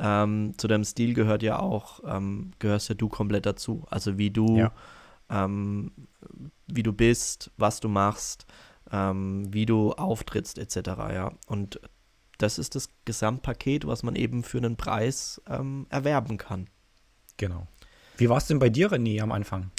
Ähm, 0.00 0.54
zu 0.56 0.68
deinem 0.68 0.84
Stil 0.84 1.14
gehört 1.14 1.42
ja 1.42 1.58
auch, 1.58 2.00
ähm, 2.06 2.52
gehörst 2.58 2.88
ja 2.88 2.94
du 2.94 3.08
komplett 3.08 3.46
dazu. 3.46 3.84
Also 3.90 4.18
wie 4.18 4.30
du, 4.30 4.56
ja. 4.56 4.72
Ähm, 5.30 5.92
wie 6.66 6.82
du 6.82 6.92
bist, 6.92 7.50
was 7.56 7.80
du 7.80 7.88
machst, 7.88 8.46
ähm, 8.92 9.52
wie 9.52 9.66
du 9.66 9.92
auftrittst, 9.92 10.58
etc. 10.58 10.88
Ja. 11.12 11.32
Und 11.46 11.80
das 12.38 12.58
ist 12.58 12.74
das 12.76 12.88
Gesamtpaket, 13.04 13.86
was 13.86 14.02
man 14.02 14.16
eben 14.16 14.42
für 14.44 14.58
einen 14.58 14.76
Preis 14.76 15.42
ähm, 15.48 15.86
erwerben 15.90 16.38
kann. 16.38 16.68
Genau. 17.36 17.66
Wie 18.16 18.28
war 18.28 18.38
es 18.38 18.46
denn 18.46 18.58
bei 18.58 18.68
dir, 18.68 18.90
René, 18.90 19.20
am 19.20 19.32
Anfang? 19.32 19.70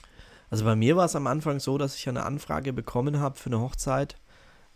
Also 0.50 0.66
bei 0.66 0.76
mir 0.76 0.96
war 0.98 1.06
es 1.06 1.16
am 1.16 1.28
Anfang 1.28 1.60
so, 1.60 1.78
dass 1.78 1.96
ich 1.96 2.08
eine 2.10 2.26
Anfrage 2.26 2.74
bekommen 2.74 3.20
habe 3.20 3.38
für 3.38 3.50
eine 3.50 3.60
Hochzeit 3.60 4.18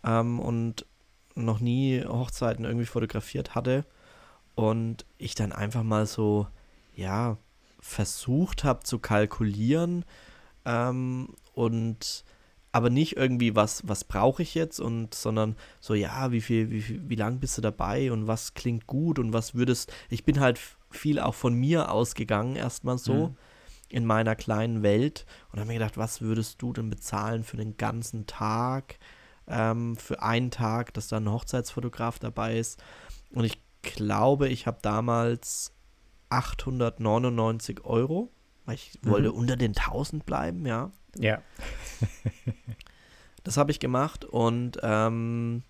ähm, 0.04 0.40
und 0.40 0.86
noch 1.36 1.60
nie 1.60 2.04
Hochzeiten 2.06 2.66
irgendwie 2.66 2.86
fotografiert 2.86 3.56
hatte. 3.56 3.86
Und 4.56 5.06
ich 5.18 5.36
dann 5.36 5.52
einfach 5.52 5.84
mal 5.84 6.06
so, 6.06 6.48
ja, 6.96 7.38
versucht 7.80 8.64
habe 8.64 8.84
zu 8.84 9.00
kalkulieren 9.00 10.06
ähm, 10.66 11.36
und 11.54 12.24
aber 12.72 12.90
nicht 12.90 13.18
irgendwie, 13.18 13.56
was, 13.56 13.88
was 13.88 14.04
brauche 14.04 14.42
ich 14.42 14.56
jetzt 14.56 14.80
und 14.80 15.14
sondern 15.14 15.56
so, 15.80 15.94
ja, 15.94 16.32
wie 16.32 16.42
viel, 16.42 16.72
wie 16.72 16.82
viel, 16.82 17.08
wie 17.08 17.16
lang 17.16 17.40
bist 17.40 17.56
du 17.58 17.62
dabei 17.62 18.12
und 18.12 18.26
was 18.26 18.56
klingt 18.56 18.88
gut 18.88 19.20
und 19.20 19.32
was 19.32 19.54
würdest. 19.54 19.94
Ich 20.10 20.26
bin 20.26 20.40
halt 20.40 20.60
viel 20.90 21.20
auch 21.20 21.36
von 21.36 21.54
mir 21.54 21.92
ausgegangen, 21.92 22.56
erstmal 22.56 22.98
so. 22.98 23.30
Mhm. 23.30 23.38
In 23.90 24.08
meiner 24.08 24.36
kleinen 24.36 24.82
Welt 24.82 25.28
und 25.52 25.60
habe 25.60 25.68
mir 25.68 25.76
gedacht, 25.76 26.00
was 26.00 26.20
würdest 26.20 26.60
du 26.64 26.74
denn 26.74 26.90
bezahlen 26.90 27.44
für 27.44 27.58
den 27.58 27.78
ganzen 27.78 28.26
Tag, 28.26 28.98
ähm, 29.48 29.96
für 29.98 30.24
einen 30.24 30.50
Tag, 30.50 30.96
dass 30.96 31.10
da 31.10 31.18
ein 31.18 31.30
Hochzeitsfotograf 31.30 32.18
dabei 32.18 32.58
ist. 32.58 32.82
Und 33.30 33.44
ich 33.44 33.63
glaube, 33.84 34.50
ich 34.50 34.66
habe 34.66 34.80
damals 34.82 35.74
899 36.30 37.86
Euro, 37.86 38.32
weil 38.66 38.76
ich 38.76 39.00
mhm. 39.02 39.10
wollte 39.10 39.32
unter 39.32 39.56
den 39.56 39.76
1000 39.76 40.26
bleiben, 40.26 40.66
ja. 40.66 40.92
Ja. 41.18 41.42
das 43.44 43.58
habe 43.58 43.72
ich 43.72 43.80
gemacht 43.80 44.26
und 44.26 44.80
ähm, 44.82 45.64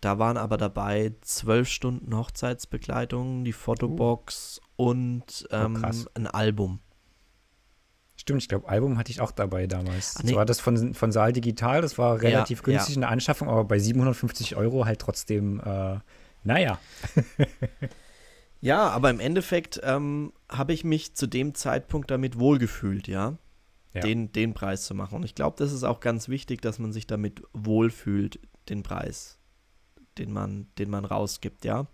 da 0.00 0.18
waren 0.18 0.36
aber 0.36 0.56
dabei 0.56 1.14
zwölf 1.20 1.68
Stunden 1.68 2.16
Hochzeitsbegleitung, 2.16 3.44
die 3.44 3.52
Fotobox 3.52 4.60
uh. 4.78 4.88
und 4.90 5.46
oh, 5.50 5.54
ähm, 5.54 5.84
oh, 5.84 6.08
ein 6.14 6.26
Album. 6.26 6.80
Stimmt, 8.16 8.42
ich 8.42 8.48
glaube, 8.48 8.68
Album 8.68 8.98
hatte 8.98 9.10
ich 9.10 9.20
auch 9.20 9.30
dabei 9.30 9.66
damals. 9.66 10.14
Ach, 10.16 10.22
nee. 10.22 10.30
Das 10.30 10.36
war 10.36 10.46
das 10.46 10.60
von, 10.60 10.94
von 10.94 11.12
Saal 11.12 11.32
Digital, 11.32 11.82
das 11.82 11.98
war 11.98 12.22
relativ 12.22 12.60
ja, 12.60 12.64
günstig 12.64 12.94
ja. 12.94 12.94
in 12.96 13.00
der 13.02 13.10
Anschaffung, 13.10 13.48
aber 13.48 13.64
bei 13.64 13.78
750 13.78 14.56
Euro 14.56 14.84
halt 14.84 15.00
trotzdem, 15.00 15.60
äh, 15.60 15.98
naja. 16.46 16.78
ja, 18.60 18.88
aber 18.88 19.10
im 19.10 19.20
Endeffekt 19.20 19.80
ähm, 19.82 20.32
habe 20.48 20.72
ich 20.72 20.84
mich 20.84 21.14
zu 21.14 21.26
dem 21.26 21.54
Zeitpunkt 21.54 22.10
damit 22.10 22.38
wohlgefühlt, 22.38 23.08
ja 23.08 23.36
ja. 23.96 24.02
den, 24.02 24.32
den 24.32 24.54
Preis 24.54 24.84
zu 24.84 24.94
machen. 24.94 25.16
Und 25.16 25.24
ich 25.24 25.34
glaube, 25.34 25.56
das 25.58 25.72
ist 25.72 25.84
auch 25.84 26.00
ganz 26.00 26.28
wichtig, 26.28 26.60
dass 26.62 26.78
man 26.78 26.92
sich 26.92 27.06
damit 27.06 27.42
wohlfühlt, 27.52 28.38
den 28.68 28.82
Preis, 28.82 29.38
den 30.18 30.32
man, 30.32 30.68
den 30.78 30.90
man 30.90 31.04
rausgibt, 31.04 31.64
ja. 31.64 31.86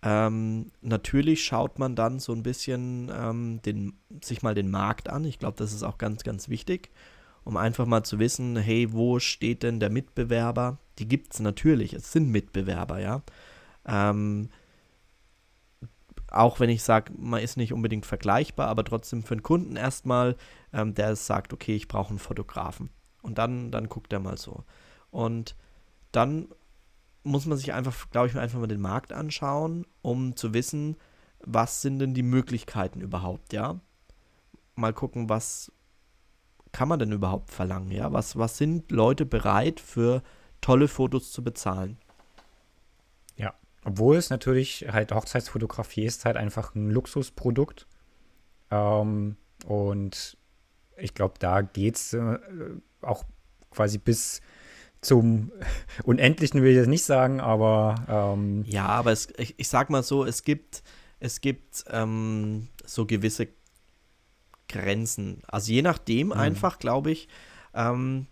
Ähm, 0.00 0.70
natürlich 0.80 1.44
schaut 1.44 1.80
man 1.80 1.96
dann 1.96 2.20
so 2.20 2.32
ein 2.32 2.44
bisschen 2.44 3.10
ähm, 3.12 3.60
den, 3.62 3.94
sich 4.22 4.42
mal 4.42 4.54
den 4.54 4.70
Markt 4.70 5.08
an. 5.08 5.24
Ich 5.24 5.40
glaube, 5.40 5.56
das 5.56 5.72
ist 5.72 5.82
auch 5.82 5.98
ganz, 5.98 6.22
ganz 6.22 6.48
wichtig, 6.48 6.90
um 7.42 7.56
einfach 7.56 7.84
mal 7.84 8.04
zu 8.04 8.20
wissen, 8.20 8.56
hey, 8.56 8.92
wo 8.92 9.18
steht 9.18 9.64
denn 9.64 9.80
der 9.80 9.90
Mitbewerber? 9.90 10.78
Die 11.00 11.08
gibt 11.08 11.34
es 11.34 11.40
natürlich, 11.40 11.94
es 11.94 12.12
sind 12.12 12.30
Mitbewerber, 12.30 13.00
ja. 13.00 13.22
Ähm, 13.88 14.50
auch 16.30 16.60
wenn 16.60 16.70
ich 16.70 16.82
sage, 16.82 17.12
man 17.16 17.42
ist 17.42 17.56
nicht 17.56 17.72
unbedingt 17.72 18.06
vergleichbar, 18.06 18.68
aber 18.68 18.84
trotzdem 18.84 19.22
für 19.22 19.34
einen 19.34 19.42
Kunden 19.42 19.76
erstmal, 19.76 20.36
ähm, 20.72 20.94
der 20.94 21.16
sagt, 21.16 21.52
okay, 21.52 21.74
ich 21.74 21.88
brauche 21.88 22.10
einen 22.10 22.18
Fotografen. 22.18 22.90
Und 23.22 23.38
dann, 23.38 23.70
dann 23.70 23.88
guckt 23.88 24.12
er 24.12 24.20
mal 24.20 24.36
so. 24.36 24.64
Und 25.10 25.56
dann 26.12 26.48
muss 27.24 27.46
man 27.46 27.58
sich 27.58 27.72
einfach, 27.72 28.10
glaube 28.10 28.28
ich, 28.28 28.36
einfach 28.36 28.58
mal 28.58 28.66
den 28.66 28.80
Markt 28.80 29.12
anschauen, 29.12 29.86
um 30.02 30.36
zu 30.36 30.54
wissen, 30.54 30.96
was 31.40 31.82
sind 31.82 31.98
denn 31.98 32.14
die 32.14 32.22
Möglichkeiten 32.22 33.00
überhaupt, 33.00 33.52
ja? 33.52 33.80
Mal 34.74 34.92
gucken, 34.92 35.28
was 35.28 35.72
kann 36.72 36.88
man 36.88 36.98
denn 36.98 37.12
überhaupt 37.12 37.50
verlangen, 37.50 37.90
ja? 37.90 38.12
Was, 38.12 38.36
was 38.36 38.58
sind 38.58 38.90
Leute 38.90 39.24
bereit 39.24 39.80
für 39.80 40.22
tolle 40.60 40.88
Fotos 40.88 41.32
zu 41.32 41.42
bezahlen? 41.42 41.98
Obwohl 43.88 44.16
es 44.18 44.28
natürlich 44.28 44.84
halt 44.92 45.12
Hochzeitsfotografie 45.12 46.04
ist 46.04 46.26
halt 46.26 46.36
einfach 46.36 46.74
ein 46.74 46.90
Luxusprodukt. 46.90 47.86
Ähm, 48.70 49.36
und 49.64 50.36
ich 50.98 51.14
glaube, 51.14 51.36
da 51.38 51.62
geht 51.62 51.96
es 51.96 52.12
äh, 52.12 52.38
auch 53.00 53.24
quasi 53.70 53.96
bis 53.96 54.42
zum 55.00 55.52
Unendlichen 56.04 56.60
will 56.60 56.72
ich 56.72 56.76
jetzt 56.76 56.88
nicht 56.88 57.04
sagen, 57.04 57.40
aber 57.40 58.04
ähm 58.36 58.62
ja, 58.66 58.84
aber 58.84 59.12
es, 59.12 59.28
ich, 59.38 59.54
ich 59.58 59.68
sag 59.70 59.88
mal 59.88 60.02
so, 60.02 60.26
es 60.26 60.42
gibt 60.42 60.82
es 61.18 61.40
gibt 61.40 61.84
ähm, 61.88 62.68
so 62.84 63.06
gewisse 63.06 63.48
Grenzen. 64.68 65.40
Also 65.46 65.72
je 65.72 65.80
nachdem 65.80 66.26
mhm. 66.26 66.32
einfach, 66.34 66.78
glaube 66.78 67.10
ich, 67.10 67.26
ähm, 67.72 68.26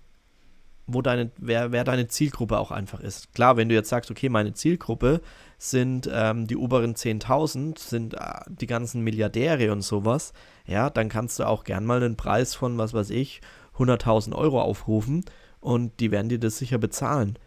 wo 0.86 1.00
deine, 1.00 1.30
wer, 1.38 1.72
wer 1.72 1.84
deine 1.84 2.08
Zielgruppe 2.08 2.58
auch 2.58 2.70
einfach 2.70 3.00
ist. 3.00 3.32
Klar, 3.32 3.56
wenn 3.56 3.70
du 3.70 3.75
jetzt 3.75 3.88
sagst, 3.88 4.10
okay, 4.10 4.28
meine 4.28 4.52
Zielgruppe 4.52 5.22
sind 5.58 6.08
ähm, 6.12 6.46
die 6.46 6.56
oberen 6.56 6.94
10.000, 6.94 7.78
sind 7.78 8.14
äh, 8.14 8.40
die 8.48 8.66
ganzen 8.66 9.02
Milliardäre 9.02 9.72
und 9.72 9.82
sowas, 9.82 10.32
ja, 10.66 10.90
dann 10.90 11.08
kannst 11.08 11.38
du 11.38 11.44
auch 11.44 11.64
gern 11.64 11.84
mal 11.84 12.02
einen 12.02 12.16
Preis 12.16 12.54
von, 12.54 12.76
was 12.78 12.92
weiß 12.92 13.10
ich, 13.10 13.40
100.000 13.78 14.34
Euro 14.34 14.60
aufrufen 14.60 15.25
und 15.60 16.00
die 16.00 16.10
werden 16.10 16.28
dir 16.28 16.38
das 16.38 16.58
sicher 16.58 16.78
bezahlen. 16.78 17.38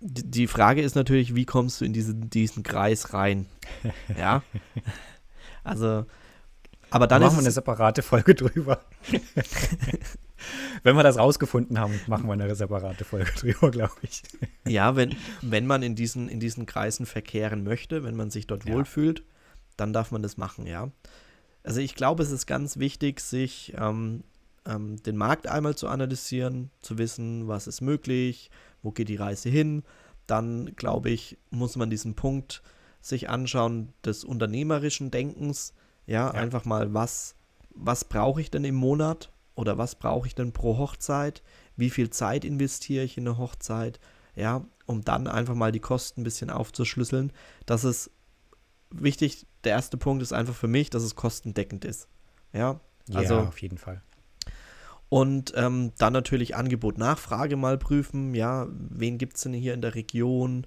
D 0.00 0.22
die 0.24 0.46
Frage 0.46 0.82
ist 0.82 0.94
natürlich, 0.94 1.34
wie 1.34 1.46
kommst 1.46 1.80
du 1.80 1.84
in 1.84 1.92
diesen, 1.92 2.28
diesen 2.28 2.62
Kreis 2.62 3.14
rein? 3.14 3.46
ja. 4.18 4.42
Also, 5.64 6.04
aber 6.90 7.06
dann 7.06 7.20
da 7.20 7.26
machen 7.26 7.38
wir 7.38 7.42
eine 7.42 7.50
separate 7.50 8.02
Folge 8.02 8.34
drüber. 8.34 8.80
wenn 10.82 10.96
wir 10.96 11.02
das 11.02 11.18
rausgefunden 11.18 11.78
haben, 11.78 12.00
machen 12.06 12.26
wir 12.26 12.32
eine 12.32 12.54
separate 12.54 13.04
Folge 13.04 13.30
drüber, 13.38 13.70
glaube 13.70 13.94
ich. 14.02 14.22
Ja, 14.66 14.96
wenn, 14.96 15.14
wenn 15.42 15.66
man 15.66 15.82
in 15.82 15.94
diesen, 15.94 16.28
in 16.28 16.40
diesen 16.40 16.66
Kreisen 16.66 17.06
verkehren 17.06 17.64
möchte, 17.64 18.04
wenn 18.04 18.16
man 18.16 18.30
sich 18.30 18.46
dort 18.46 18.64
ja. 18.64 18.74
wohlfühlt, 18.74 19.22
dann 19.76 19.92
darf 19.92 20.10
man 20.10 20.22
das 20.22 20.36
machen, 20.36 20.66
ja. 20.66 20.90
Also 21.62 21.80
ich 21.80 21.94
glaube, 21.94 22.22
es 22.22 22.30
ist 22.30 22.46
ganz 22.46 22.78
wichtig, 22.78 23.20
sich 23.20 23.74
ähm, 23.76 24.22
ähm, 24.66 25.02
den 25.02 25.16
Markt 25.16 25.48
einmal 25.48 25.74
zu 25.74 25.88
analysieren, 25.88 26.70
zu 26.82 26.98
wissen, 26.98 27.48
was 27.48 27.66
ist 27.66 27.80
möglich, 27.80 28.50
wo 28.82 28.92
geht 28.92 29.08
die 29.08 29.16
Reise 29.16 29.48
hin. 29.48 29.82
Dann, 30.26 30.74
glaube 30.76 31.10
ich, 31.10 31.38
muss 31.50 31.76
man 31.76 31.90
diesen 31.90 32.14
Punkt 32.14 32.62
sich 33.00 33.28
anschauen 33.28 33.92
des 34.04 34.24
unternehmerischen 34.24 35.10
Denkens. 35.10 35.72
Ja, 36.06 36.26
ja. 36.26 36.30
einfach 36.30 36.64
mal, 36.64 36.94
was, 36.94 37.34
was 37.70 38.04
brauche 38.04 38.40
ich 38.40 38.50
denn 38.50 38.64
im 38.64 38.74
Monat? 38.74 39.32
Oder 39.56 39.78
was 39.78 39.96
brauche 39.96 40.28
ich 40.28 40.36
denn 40.36 40.52
pro 40.52 40.78
Hochzeit, 40.78 41.42
wie 41.74 41.90
viel 41.90 42.10
Zeit 42.10 42.44
investiere 42.44 43.04
ich 43.04 43.18
in 43.18 43.26
eine 43.26 43.38
Hochzeit, 43.38 43.98
ja, 44.36 44.64
um 44.84 45.02
dann 45.02 45.26
einfach 45.26 45.54
mal 45.54 45.72
die 45.72 45.80
Kosten 45.80 46.20
ein 46.20 46.24
bisschen 46.24 46.50
aufzuschlüsseln. 46.50 47.32
Das 47.64 47.82
ist 47.82 48.10
wichtig, 48.90 49.46
der 49.64 49.72
erste 49.72 49.96
Punkt 49.96 50.22
ist 50.22 50.32
einfach 50.32 50.54
für 50.54 50.68
mich, 50.68 50.90
dass 50.90 51.02
es 51.02 51.16
kostendeckend 51.16 51.84
ist. 51.84 52.06
Ja, 52.52 52.80
also 53.12 53.34
ja, 53.34 53.48
auf 53.48 53.60
jeden 53.60 53.78
Fall. 53.78 54.02
Und 55.08 55.52
ähm, 55.56 55.92
dann 55.98 56.12
natürlich 56.12 56.56
Angebot-Nachfrage 56.56 57.56
mal 57.56 57.78
prüfen. 57.78 58.34
Ja, 58.34 58.66
wen 58.70 59.18
gibt 59.18 59.36
es 59.36 59.42
denn 59.42 59.54
hier 59.54 59.74
in 59.74 59.80
der 59.80 59.94
Region? 59.94 60.66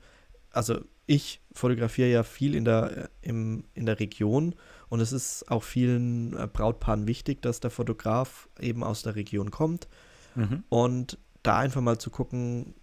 Also 0.50 0.82
ich 1.06 1.42
fotografiere 1.52 2.10
ja 2.10 2.24
viel 2.24 2.56
in 2.56 2.66
der, 2.66 2.98
äh, 2.98 3.08
im, 3.22 3.66
in 3.74 3.86
der 3.86 4.00
Region 4.00 4.56
und 4.90 5.00
es 5.00 5.14
ist 5.14 5.50
auch 5.50 5.64
vielen 5.64 6.36
äh, 6.36 6.48
Brautpaaren 6.48 7.08
wichtig, 7.08 7.42
dass 7.42 7.60
der 7.60 7.70
Fotograf 7.70 8.50
eben 8.60 8.84
aus 8.84 9.04
der 9.04 9.16
Region 9.16 9.52
kommt. 9.52 9.88
Mhm. 10.36 10.64
Und 10.70 11.18
da 11.44 11.60
einfach 11.60 11.82
mal 11.82 12.00
zu 12.00 12.10
gucken, 12.10 12.74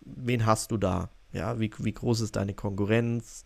wen 0.00 0.46
hast 0.46 0.72
du 0.72 0.78
da? 0.78 1.10
Ja, 1.32 1.60
wie, 1.60 1.70
wie 1.78 1.92
groß 1.92 2.22
ist 2.22 2.36
deine 2.36 2.54
Konkurrenz? 2.54 3.44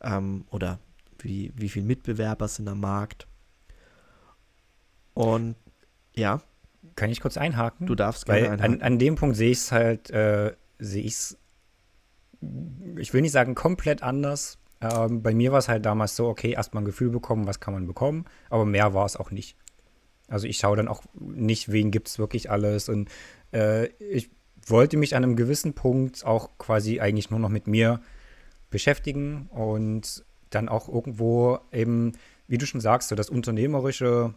Ähm, 0.00 0.46
oder 0.50 0.78
wie, 1.18 1.52
wie 1.54 1.68
viele 1.68 1.84
Mitbewerber 1.84 2.48
sind 2.48 2.68
am 2.68 2.80
Markt? 2.80 3.26
Und 5.12 5.54
ja. 6.14 6.42
Kann 6.96 7.10
ich 7.10 7.20
kurz 7.20 7.36
einhaken? 7.36 7.86
Du 7.86 7.94
darfst 7.94 8.24
gerne 8.24 8.42
Weil 8.42 8.50
einhaken. 8.52 8.74
An, 8.76 8.82
an 8.82 8.98
dem 8.98 9.16
Punkt 9.16 9.36
sehe 9.36 9.50
ich 9.50 9.58
es 9.58 9.72
halt, 9.72 10.10
äh, 10.10 10.54
sehe 10.78 11.02
ich 11.02 11.12
es, 11.12 11.38
ich 12.96 13.12
will 13.12 13.20
nicht 13.20 13.32
sagen 13.32 13.54
komplett 13.54 14.02
anders, 14.02 14.58
ähm, 14.80 15.22
bei 15.22 15.34
mir 15.34 15.52
war 15.52 15.58
es 15.58 15.68
halt 15.68 15.84
damals 15.84 16.16
so, 16.16 16.28
okay, 16.28 16.52
erstmal 16.52 16.82
ein 16.82 16.86
Gefühl 16.86 17.10
bekommen, 17.10 17.46
was 17.46 17.60
kann 17.60 17.74
man 17.74 17.86
bekommen, 17.86 18.24
aber 18.48 18.64
mehr 18.64 18.94
war 18.94 19.06
es 19.06 19.16
auch 19.16 19.30
nicht. 19.30 19.56
Also 20.28 20.46
ich 20.46 20.58
schaue 20.58 20.76
dann 20.76 20.88
auch 20.88 21.02
nicht, 21.18 21.72
wen 21.72 21.90
gibt 21.90 22.08
es 22.08 22.18
wirklich 22.18 22.50
alles 22.50 22.88
und 22.88 23.08
äh, 23.52 23.86
ich 23.98 24.30
wollte 24.66 24.96
mich 24.96 25.16
an 25.16 25.24
einem 25.24 25.36
gewissen 25.36 25.74
Punkt 25.74 26.24
auch 26.24 26.50
quasi 26.58 27.00
eigentlich 27.00 27.30
nur 27.30 27.40
noch 27.40 27.48
mit 27.48 27.66
mir 27.66 28.00
beschäftigen 28.70 29.48
und 29.50 30.24
dann 30.50 30.68
auch 30.68 30.88
irgendwo 30.88 31.58
eben, 31.72 32.12
wie 32.46 32.58
du 32.58 32.66
schon 32.66 32.80
sagst, 32.80 33.08
so 33.08 33.16
das 33.16 33.30
Unternehmerische 33.30 34.34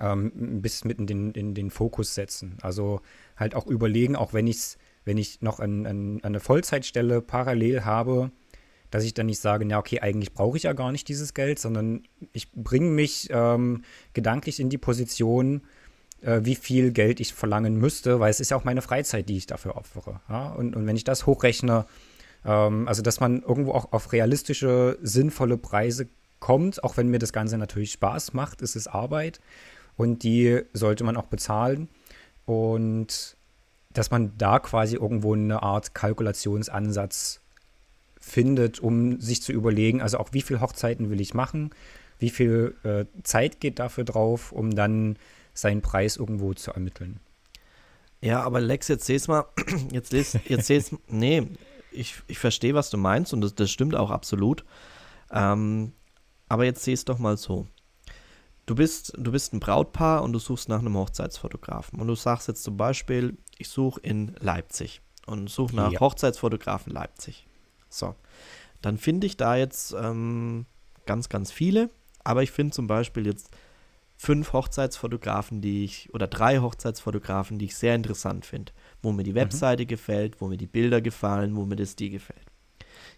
ähm, 0.00 0.60
bis 0.62 0.84
mit 0.84 0.98
in 0.98 1.06
den, 1.06 1.32
in 1.32 1.54
den 1.54 1.70
Fokus 1.70 2.14
setzen. 2.14 2.56
Also 2.62 3.00
halt 3.36 3.54
auch 3.54 3.66
überlegen, 3.66 4.16
auch 4.16 4.32
wenn 4.32 4.46
ich 4.46 4.78
wenn 5.08 5.16
ich 5.16 5.40
noch 5.40 5.58
ein, 5.58 5.86
ein, 5.86 6.22
eine 6.22 6.38
Vollzeitstelle 6.38 7.22
parallel 7.22 7.86
habe, 7.86 8.30
dass 8.90 9.04
ich 9.04 9.14
dann 9.14 9.26
nicht 9.26 9.40
sage, 9.40 9.64
na 9.64 9.78
okay, 9.78 10.00
eigentlich 10.00 10.32
brauche 10.32 10.56
ich 10.56 10.62
ja 10.64 10.72
gar 10.72 10.92
nicht 10.92 11.08
dieses 11.08 11.34
Geld, 11.34 11.58
sondern 11.58 12.02
ich 12.32 12.50
bringe 12.52 12.90
mich 12.90 13.28
ähm, 13.30 13.84
gedanklich 14.14 14.60
in 14.60 14.70
die 14.70 14.78
Position, 14.78 15.62
äh, 16.22 16.40
wie 16.42 16.54
viel 16.54 16.92
Geld 16.92 17.20
ich 17.20 17.34
verlangen 17.34 17.76
müsste, 17.76 18.20
weil 18.20 18.30
es 18.30 18.40
ist 18.40 18.50
ja 18.50 18.56
auch 18.56 18.64
meine 18.64 18.82
Freizeit, 18.82 19.28
die 19.28 19.36
ich 19.36 19.46
dafür 19.46 19.76
opfere. 19.76 20.20
Ja? 20.28 20.50
Und, 20.52 20.74
und 20.74 20.86
wenn 20.86 20.96
ich 20.96 21.04
das 21.04 21.26
hochrechne, 21.26 21.86
ähm, 22.44 22.88
also 22.88 23.02
dass 23.02 23.20
man 23.20 23.42
irgendwo 23.42 23.72
auch 23.72 23.92
auf 23.92 24.12
realistische, 24.12 24.98
sinnvolle 25.02 25.58
Preise 25.58 26.08
kommt, 26.40 26.82
auch 26.84 26.96
wenn 26.96 27.08
mir 27.08 27.18
das 27.18 27.32
Ganze 27.32 27.58
natürlich 27.58 27.92
Spaß 27.92 28.32
macht, 28.32 28.62
ist 28.62 28.76
es 28.76 28.86
Arbeit 28.86 29.40
und 29.96 30.22
die 30.22 30.62
sollte 30.72 31.04
man 31.04 31.16
auch 31.16 31.26
bezahlen. 31.26 31.88
Und 32.46 33.36
dass 33.92 34.10
man 34.10 34.36
da 34.38 34.58
quasi 34.58 34.96
irgendwo 34.96 35.34
eine 35.34 35.62
Art 35.62 35.94
Kalkulationsansatz 35.94 37.40
findet, 38.20 38.80
um 38.80 39.20
sich 39.20 39.42
zu 39.42 39.52
überlegen, 39.52 40.02
also 40.02 40.18
auch 40.18 40.32
wie 40.32 40.42
viele 40.42 40.60
Hochzeiten 40.60 41.10
will 41.10 41.20
ich 41.20 41.34
machen, 41.34 41.70
wie 42.18 42.30
viel 42.30 42.74
äh, 42.82 43.04
Zeit 43.22 43.60
geht 43.60 43.78
dafür 43.78 44.04
drauf, 44.04 44.52
um 44.52 44.74
dann 44.74 45.16
seinen 45.54 45.82
Preis 45.82 46.16
irgendwo 46.16 46.54
zu 46.54 46.72
ermitteln. 46.72 47.20
Ja, 48.20 48.42
aber 48.42 48.60
Lex, 48.60 48.88
jetzt 48.88 49.06
seh's 49.06 49.28
mal, 49.28 49.44
jetzt 49.92 50.12
les, 50.12 50.36
jetzt 50.46 50.66
seh's, 50.66 50.94
nee, 51.08 51.46
ich, 51.92 52.16
ich 52.26 52.38
verstehe, 52.38 52.74
was 52.74 52.90
du 52.90 52.96
meinst 52.96 53.32
und 53.32 53.40
das, 53.40 53.54
das 53.54 53.70
stimmt 53.70 53.94
auch 53.94 54.10
absolut. 54.10 54.64
Ähm, 55.30 55.92
aber 56.48 56.64
jetzt 56.64 56.82
seh's 56.82 57.04
doch 57.04 57.18
mal 57.18 57.36
so. 57.36 57.66
Du 58.66 58.74
bist, 58.74 59.14
du 59.16 59.32
bist 59.32 59.54
ein 59.54 59.60
Brautpaar 59.60 60.22
und 60.22 60.32
du 60.32 60.38
suchst 60.38 60.68
nach 60.68 60.80
einem 60.80 60.96
Hochzeitsfotografen. 60.96 62.00
Und 62.00 62.06
du 62.06 62.14
sagst 62.14 62.48
jetzt 62.48 62.62
zum 62.62 62.76
Beispiel, 62.76 63.38
ich 63.56 63.68
suche 63.68 64.00
in 64.00 64.34
Leipzig 64.40 65.00
und 65.26 65.48
suche 65.48 65.74
nach 65.74 65.92
ja. 65.92 66.00
Hochzeitsfotografen 66.00 66.92
Leipzig. 66.92 67.47
So, 67.88 68.14
dann 68.82 68.98
finde 68.98 69.26
ich 69.26 69.36
da 69.36 69.56
jetzt 69.56 69.92
ähm, 69.92 70.66
ganz, 71.06 71.28
ganz 71.28 71.50
viele. 71.50 71.90
Aber 72.24 72.42
ich 72.42 72.50
finde 72.50 72.74
zum 72.74 72.86
Beispiel 72.86 73.26
jetzt 73.26 73.50
fünf 74.16 74.52
Hochzeitsfotografen, 74.52 75.60
die 75.60 75.84
ich, 75.84 76.12
oder 76.12 76.26
drei 76.26 76.58
Hochzeitsfotografen, 76.58 77.58
die 77.58 77.66
ich 77.66 77.76
sehr 77.76 77.94
interessant 77.94 78.44
finde. 78.44 78.72
Wo 79.00 79.12
mir 79.12 79.22
die 79.22 79.32
mhm. 79.32 79.36
Webseite 79.36 79.84
mhm. 79.84 79.88
gefällt, 79.88 80.40
wo 80.40 80.48
mir 80.48 80.58
die 80.58 80.66
Bilder 80.66 81.00
gefallen, 81.00 81.56
wo 81.56 81.64
mir 81.64 81.76
das 81.76 81.96
die 81.96 82.10
gefällt. 82.10 82.46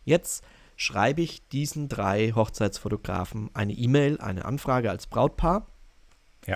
Jetzt 0.05 0.45
schreibe 0.77 1.23
ich 1.23 1.47
diesen 1.49 1.89
drei 1.89 2.33
Hochzeitsfotografen 2.33 3.51
eine 3.55 3.73
E-Mail, 3.73 4.19
eine 4.21 4.45
Anfrage 4.45 4.91
als 4.91 5.07
Brautpaar 5.07 5.67
ja. 6.47 6.55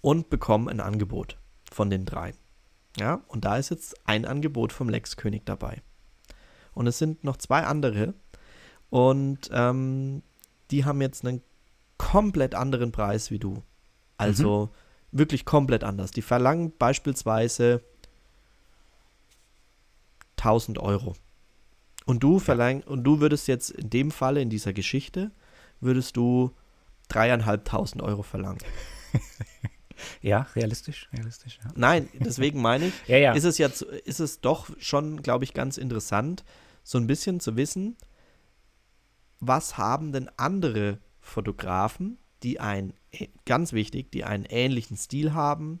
und 0.00 0.30
bekomme 0.30 0.70
ein 0.70 0.80
Angebot 0.80 1.38
von 1.70 1.90
den 1.90 2.04
dreien. 2.04 2.36
Ja, 2.98 3.22
und 3.28 3.44
da 3.44 3.56
ist 3.58 3.70
jetzt 3.70 3.94
ein 4.06 4.24
Angebot 4.24 4.72
vom 4.72 4.88
Lex 4.88 5.16
König 5.16 5.44
dabei. 5.44 5.82
Und 6.78 6.86
es 6.86 6.96
sind 6.96 7.24
noch 7.24 7.36
zwei 7.38 7.64
andere. 7.64 8.14
Und 8.88 9.50
ähm, 9.52 10.22
die 10.70 10.84
haben 10.84 11.00
jetzt 11.00 11.26
einen 11.26 11.42
komplett 11.96 12.54
anderen 12.54 12.92
Preis 12.92 13.32
wie 13.32 13.40
du. 13.40 13.64
Also 14.16 14.66
mhm. 14.66 15.18
wirklich 15.18 15.44
komplett 15.44 15.82
anders. 15.82 16.12
Die 16.12 16.22
verlangen 16.22 16.72
beispielsweise 16.78 17.82
1000 20.36 20.78
Euro. 20.78 21.16
Und 22.06 22.22
du 22.22 22.38
verlang 22.38 22.82
und 22.84 23.02
du 23.02 23.18
würdest 23.18 23.48
jetzt 23.48 23.70
in 23.70 23.90
dem 23.90 24.12
Falle, 24.12 24.40
in 24.40 24.48
dieser 24.48 24.72
Geschichte, 24.72 25.32
würdest 25.80 26.16
du 26.16 26.52
dreieinhalbtausend 27.08 28.02
Euro 28.04 28.22
verlangen. 28.22 28.60
ja, 30.22 30.46
realistisch, 30.54 31.08
realistisch. 31.12 31.58
Ja. 31.60 31.72
Nein, 31.74 32.08
deswegen 32.14 32.62
meine 32.62 32.86
ich, 32.86 32.94
ja, 33.08 33.16
ja. 33.16 33.32
ist 33.32 33.42
es 33.42 33.58
jetzt, 33.58 33.82
ist 33.82 34.20
es 34.20 34.40
doch 34.40 34.70
schon, 34.78 35.22
glaube 35.22 35.42
ich, 35.42 35.54
ganz 35.54 35.76
interessant, 35.76 36.44
so 36.88 36.96
ein 36.96 37.06
bisschen 37.06 37.38
zu 37.38 37.54
wissen, 37.58 37.98
was 39.40 39.76
haben 39.76 40.10
denn 40.10 40.30
andere 40.38 40.98
Fotografen, 41.20 42.16
die 42.42 42.60
ein, 42.60 42.94
ganz 43.44 43.74
wichtig, 43.74 44.10
die 44.10 44.24
einen 44.24 44.46
ähnlichen 44.46 44.96
Stil 44.96 45.34
haben, 45.34 45.80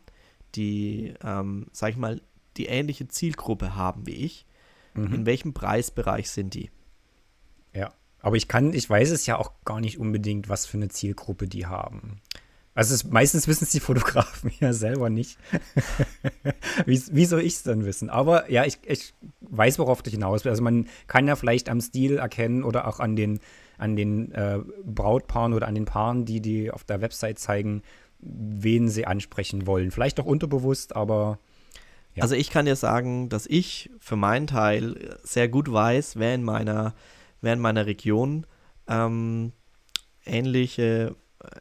die, 0.54 1.14
ähm, 1.24 1.68
sag 1.72 1.92
ich 1.92 1.96
mal, 1.96 2.20
die 2.58 2.66
ähnliche 2.66 3.08
Zielgruppe 3.08 3.74
haben 3.74 4.06
wie 4.06 4.16
ich. 4.16 4.44
Mhm. 4.92 5.14
In 5.14 5.26
welchem 5.26 5.54
Preisbereich 5.54 6.28
sind 6.28 6.52
die? 6.52 6.70
Ja, 7.72 7.94
aber 8.20 8.36
ich 8.36 8.46
kann, 8.46 8.74
ich 8.74 8.90
weiß 8.90 9.10
es 9.10 9.24
ja 9.24 9.38
auch 9.38 9.52
gar 9.64 9.80
nicht 9.80 9.98
unbedingt, 9.98 10.50
was 10.50 10.66
für 10.66 10.76
eine 10.76 10.90
Zielgruppe 10.90 11.48
die 11.48 11.64
haben. 11.64 12.20
Also 12.78 12.94
es, 12.94 13.02
meistens 13.02 13.48
wissen 13.48 13.64
es 13.64 13.70
die 13.70 13.80
Fotografen 13.80 14.52
ja 14.60 14.72
selber 14.72 15.10
nicht. 15.10 15.36
wie, 16.86 17.02
wie, 17.10 17.24
soll 17.24 17.40
ich 17.40 17.54
es 17.54 17.62
dann 17.64 17.84
wissen? 17.84 18.08
Aber 18.08 18.48
ja, 18.52 18.64
ich, 18.64 18.78
ich 18.86 19.14
weiß, 19.40 19.80
worauf 19.80 20.00
du 20.00 20.12
hinaus 20.12 20.44
willst. 20.44 20.52
Also 20.52 20.62
man 20.62 20.86
kann 21.08 21.26
ja 21.26 21.34
vielleicht 21.34 21.70
am 21.70 21.80
Stil 21.80 22.18
erkennen 22.18 22.62
oder 22.62 22.86
auch 22.86 23.00
an 23.00 23.16
den, 23.16 23.40
an 23.78 23.96
den 23.96 24.30
äh, 24.30 24.60
Brautpaaren 24.84 25.54
oder 25.54 25.66
an 25.66 25.74
den 25.74 25.86
Paaren, 25.86 26.24
die 26.24 26.40
die 26.40 26.70
auf 26.70 26.84
der 26.84 27.00
Website 27.00 27.40
zeigen, 27.40 27.82
wen 28.20 28.88
sie 28.88 29.06
ansprechen 29.06 29.66
wollen. 29.66 29.90
Vielleicht 29.90 30.20
auch 30.20 30.26
unterbewusst, 30.26 30.94
aber 30.94 31.40
ja. 32.14 32.22
Also 32.22 32.36
ich 32.36 32.48
kann 32.48 32.66
dir 32.66 32.76
sagen, 32.76 33.28
dass 33.28 33.46
ich 33.46 33.90
für 33.98 34.14
meinen 34.14 34.46
Teil 34.46 35.18
sehr 35.24 35.48
gut 35.48 35.72
weiß, 35.72 36.14
wer 36.14 36.32
in 36.32 36.44
meiner, 36.44 36.94
wer 37.40 37.54
in 37.54 37.60
meiner 37.60 37.86
Region 37.86 38.46
ähm, 38.86 39.52
ähnliche 40.24 41.16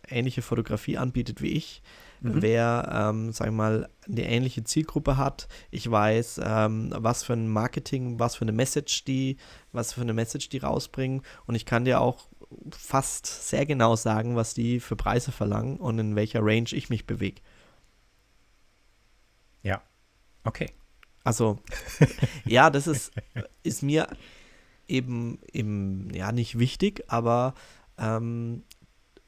ähnliche 0.10 0.42
Fotografie 0.42 0.98
anbietet 0.98 1.42
wie 1.42 1.52
ich, 1.52 1.82
mhm. 2.22 2.42
wer, 2.42 2.90
ähm, 2.92 3.32
sagen 3.32 3.52
wir 3.52 3.58
mal, 3.58 3.90
eine 4.08 4.28
ähnliche 4.28 4.64
Zielgruppe 4.64 5.18
hat. 5.18 5.48
Ich 5.72 5.90
weiß, 5.90 6.42
ähm, 6.44 6.92
was 6.96 7.24
für 7.24 7.34
ein 7.34 7.48
Marketing, 7.48 8.20
was 8.20 8.36
für 8.36 8.44
eine 8.44 8.52
Message 8.52 9.04
die, 9.06 9.38
was 9.72 9.94
für 9.94 10.02
eine 10.02 10.14
Message 10.14 10.50
die 10.50 10.58
rausbringen. 10.58 11.22
Und 11.46 11.56
ich 11.56 11.66
kann 11.66 11.86
dir 11.86 12.02
auch 12.02 12.28
fast 12.72 13.26
sehr 13.26 13.66
genau 13.66 13.96
sagen, 13.96 14.36
was 14.36 14.54
die 14.54 14.80
für 14.80 14.96
Preise 14.96 15.32
verlangen 15.32 15.78
und 15.78 16.00
in 16.00 16.16
welcher 16.16 16.40
Range 16.42 16.70
ich 16.72 16.90
mich 16.90 17.06
bewege. 17.06 17.42
Ja. 19.64 19.82
Okay. 20.44 20.72
Also, 21.24 21.60
ja, 22.46 22.70
das 22.70 22.88
ist, 22.88 23.12
ist 23.64 23.84
mir 23.84 24.08
eben, 24.88 25.40
eben, 25.52 26.10
ja, 26.14 26.32
nicht 26.32 26.58
wichtig, 26.58 27.04
aber 27.08 27.54
ähm, 27.98 28.64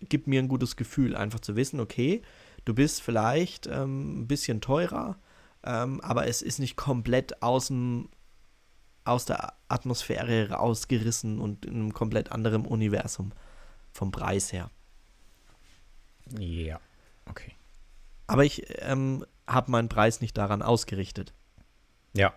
gibt 0.01 0.27
mir 0.27 0.41
ein 0.41 0.47
gutes 0.47 0.75
Gefühl, 0.75 1.15
einfach 1.15 1.39
zu 1.39 1.55
wissen, 1.55 1.79
okay, 1.79 2.21
du 2.65 2.73
bist 2.73 3.01
vielleicht 3.01 3.67
ähm, 3.67 4.21
ein 4.21 4.27
bisschen 4.27 4.61
teurer, 4.61 5.17
ähm, 5.63 5.99
aber 6.01 6.27
es 6.27 6.41
ist 6.41 6.59
nicht 6.59 6.75
komplett 6.75 7.41
aus, 7.41 7.67
dem, 7.67 8.09
aus 9.03 9.25
der 9.25 9.53
Atmosphäre 9.67 10.51
rausgerissen 10.51 11.39
und 11.39 11.65
in 11.65 11.75
einem 11.75 11.93
komplett 11.93 12.31
anderen 12.31 12.65
Universum 12.65 13.33
vom 13.91 14.11
Preis 14.11 14.53
her. 14.53 14.71
Ja, 16.37 16.79
okay. 17.27 17.53
Aber 18.27 18.45
ich 18.45 18.63
ähm, 18.83 19.25
habe 19.47 19.71
meinen 19.71 19.89
Preis 19.89 20.21
nicht 20.21 20.37
daran 20.37 20.61
ausgerichtet. 20.61 21.33
Ja. 22.13 22.33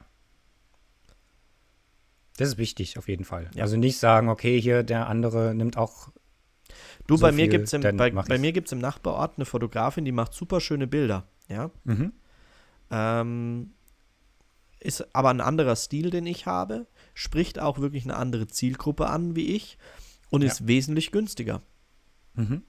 Das 2.39 2.49
ist 2.49 2.59
wichtig, 2.59 2.97
auf 2.99 3.09
jeden 3.09 3.25
Fall. 3.25 3.51
Ja. 3.55 3.65
Also 3.65 3.77
nicht 3.77 3.99
sagen, 3.99 4.31
okay, 4.31 4.61
hier 4.61 4.83
der 4.83 5.07
andere 5.07 5.55
nimmt 5.55 5.77
auch 5.77 6.09
Du, 7.07 7.17
so 7.17 7.23
bei 7.23 7.33
mir 7.33 7.49
gibt 7.49 7.65
es 7.65 7.73
im, 7.73 7.83
bei, 7.97 8.11
bei 8.11 8.39
mir 8.39 8.53
gibt's 8.53 8.73
im 8.73 8.79
Nachbarort 8.79 9.35
eine 9.37 9.45
Fotografin, 9.45 10.05
die 10.05 10.13
macht 10.13 10.35
super 10.35 10.61
schöne 10.61 10.87
Bilder. 10.87 11.27
Ja. 11.49 11.71
Mhm. 11.85 12.13
Ähm, 12.91 13.73
ist 14.81 15.15
aber 15.15 15.31
ein 15.31 15.41
anderer 15.41 15.77
Stil, 15.77 16.11
den 16.11 16.27
ich 16.27 16.47
habe, 16.47 16.87
spricht 17.15 17.59
auch 17.59 17.79
wirklich 17.79 18.05
eine 18.05 18.17
andere 18.17 18.47
Zielgruppe 18.49 19.07
an 19.07 19.37
wie 19.37 19.55
ich 19.55 19.79
und 20.31 20.43
ja. 20.43 20.49
ist 20.49 20.67
wesentlich 20.67 21.13
günstiger. 21.13 21.63
Mhm. 22.35 22.63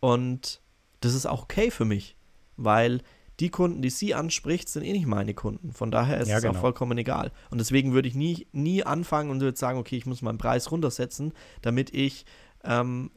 Und 0.00 0.60
das 1.00 1.14
ist 1.14 1.26
auch 1.26 1.44
okay 1.44 1.70
für 1.70 1.84
mich, 1.84 2.16
weil 2.56 3.00
die 3.40 3.50
Kunden, 3.50 3.82
die 3.82 3.90
sie 3.90 4.14
anspricht, 4.14 4.68
sind 4.68 4.82
eh 4.82 4.92
nicht 4.92 5.06
meine 5.06 5.32
Kunden. 5.32 5.72
Von 5.72 5.90
daher 5.90 6.18
ist 6.18 6.28
ja, 6.28 6.38
es 6.38 6.42
genau. 6.42 6.56
auch 6.56 6.60
vollkommen 6.60 6.98
egal. 6.98 7.30
Und 7.50 7.58
deswegen 7.58 7.92
würde 7.92 8.08
ich 8.08 8.14
nie, 8.14 8.48
nie 8.52 8.82
anfangen 8.82 9.30
und 9.30 9.40
würde 9.40 9.56
sagen, 9.56 9.78
okay, 9.78 9.96
ich 9.96 10.06
muss 10.06 10.22
meinen 10.22 10.38
Preis 10.38 10.70
runtersetzen, 10.72 11.32
damit 11.62 11.94
ich 11.94 12.26
ähm, 12.64 13.10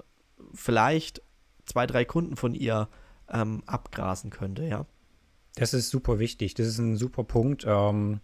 vielleicht 0.53 1.21
zwei, 1.65 1.87
drei 1.87 2.05
Kunden 2.05 2.35
von 2.35 2.53
ihr 2.53 2.89
ähm, 3.31 3.63
abgrasen 3.65 4.29
könnte, 4.29 4.65
ja. 4.65 4.85
Das 5.55 5.73
ist 5.73 5.89
super 5.89 6.19
wichtig. 6.19 6.53
Das 6.53 6.67
ist 6.67 6.77
ein 6.77 6.95
super 6.95 7.23
Punkt. 7.23 7.65
Ähm, 7.67 8.21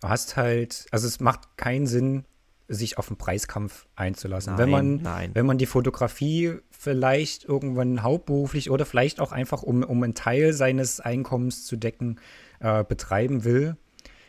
du 0.00 0.08
hast 0.08 0.36
halt, 0.36 0.86
also 0.90 1.06
es 1.06 1.20
macht 1.20 1.56
keinen 1.56 1.86
Sinn, 1.86 2.24
sich 2.68 2.96
auf 2.96 3.08
einen 3.08 3.18
Preiskampf 3.18 3.86
einzulassen. 3.94 4.54
Nein, 4.54 4.58
wenn 4.58 4.70
man, 4.70 5.02
nein. 5.02 5.30
wenn 5.34 5.46
man 5.46 5.58
die 5.58 5.66
Fotografie 5.66 6.54
vielleicht 6.70 7.44
irgendwann 7.44 8.02
hauptberuflich 8.02 8.70
oder 8.70 8.86
vielleicht 8.86 9.20
auch 9.20 9.32
einfach, 9.32 9.62
um, 9.62 9.82
um 9.82 10.02
einen 10.02 10.14
Teil 10.14 10.54
seines 10.54 11.00
Einkommens 11.00 11.66
zu 11.66 11.76
decken, 11.76 12.20
äh, 12.60 12.82
betreiben 12.82 13.44
will, 13.44 13.76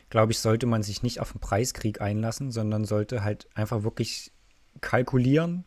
glaube 0.10 0.34
ich, 0.34 0.40
sollte 0.40 0.66
man 0.66 0.84
sich 0.84 1.02
nicht 1.02 1.22
auf 1.22 1.32
einen 1.32 1.40
Preiskrieg 1.40 2.02
einlassen, 2.02 2.52
sondern 2.52 2.84
sollte 2.84 3.24
halt 3.24 3.48
einfach 3.56 3.84
wirklich 3.84 4.32
kalkulieren, 4.82 5.64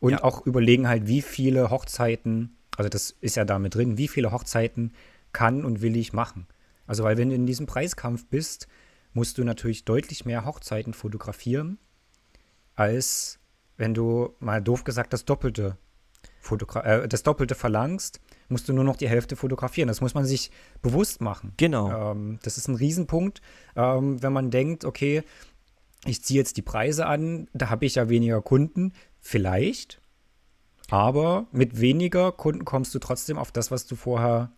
und 0.00 0.12
ja. 0.12 0.24
auch 0.24 0.46
überlegen 0.46 0.88
halt, 0.88 1.06
wie 1.06 1.22
viele 1.22 1.70
Hochzeiten, 1.70 2.56
also 2.76 2.88
das 2.88 3.16
ist 3.20 3.36
ja 3.36 3.44
damit 3.44 3.74
drin, 3.74 3.98
wie 3.98 4.08
viele 4.08 4.32
Hochzeiten 4.32 4.92
kann 5.32 5.64
und 5.64 5.82
will 5.82 5.96
ich 5.96 6.12
machen. 6.12 6.46
Also, 6.86 7.04
weil 7.04 7.18
wenn 7.18 7.28
du 7.28 7.34
in 7.34 7.46
diesem 7.46 7.66
Preiskampf 7.66 8.26
bist, 8.26 8.66
musst 9.12 9.38
du 9.38 9.44
natürlich 9.44 9.84
deutlich 9.84 10.24
mehr 10.24 10.44
Hochzeiten 10.44 10.94
fotografieren, 10.94 11.78
als 12.74 13.38
wenn 13.76 13.94
du 13.94 14.34
mal 14.40 14.62
doof 14.62 14.84
gesagt 14.84 15.12
das 15.12 15.24
Doppelte, 15.24 15.76
Fotogra 16.40 16.82
äh, 16.82 17.08
das 17.08 17.22
Doppelte 17.22 17.54
verlangst, 17.54 18.20
musst 18.48 18.68
du 18.68 18.72
nur 18.72 18.84
noch 18.84 18.96
die 18.96 19.08
Hälfte 19.08 19.36
fotografieren. 19.36 19.88
Das 19.88 20.00
muss 20.00 20.14
man 20.14 20.24
sich 20.24 20.50
bewusst 20.82 21.20
machen. 21.20 21.52
Genau. 21.56 22.12
Ähm, 22.12 22.38
das 22.42 22.56
ist 22.56 22.68
ein 22.68 22.74
Riesenpunkt, 22.74 23.40
ähm, 23.76 24.22
wenn 24.22 24.32
man 24.32 24.50
denkt, 24.50 24.84
okay, 24.84 25.22
ich 26.04 26.22
ziehe 26.22 26.38
jetzt 26.38 26.56
die 26.56 26.62
Preise 26.62 27.06
an, 27.06 27.48
da 27.52 27.70
habe 27.70 27.84
ich 27.84 27.96
ja 27.96 28.08
weniger 28.08 28.40
Kunden. 28.40 28.92
Vielleicht. 29.28 30.00
Aber 30.88 31.48
mit 31.52 31.82
weniger 31.82 32.32
Kunden 32.32 32.64
kommst 32.64 32.94
du 32.94 32.98
trotzdem 32.98 33.36
auf 33.36 33.52
das, 33.52 33.70
was 33.70 33.86
du 33.86 33.94
vorher 33.94 34.52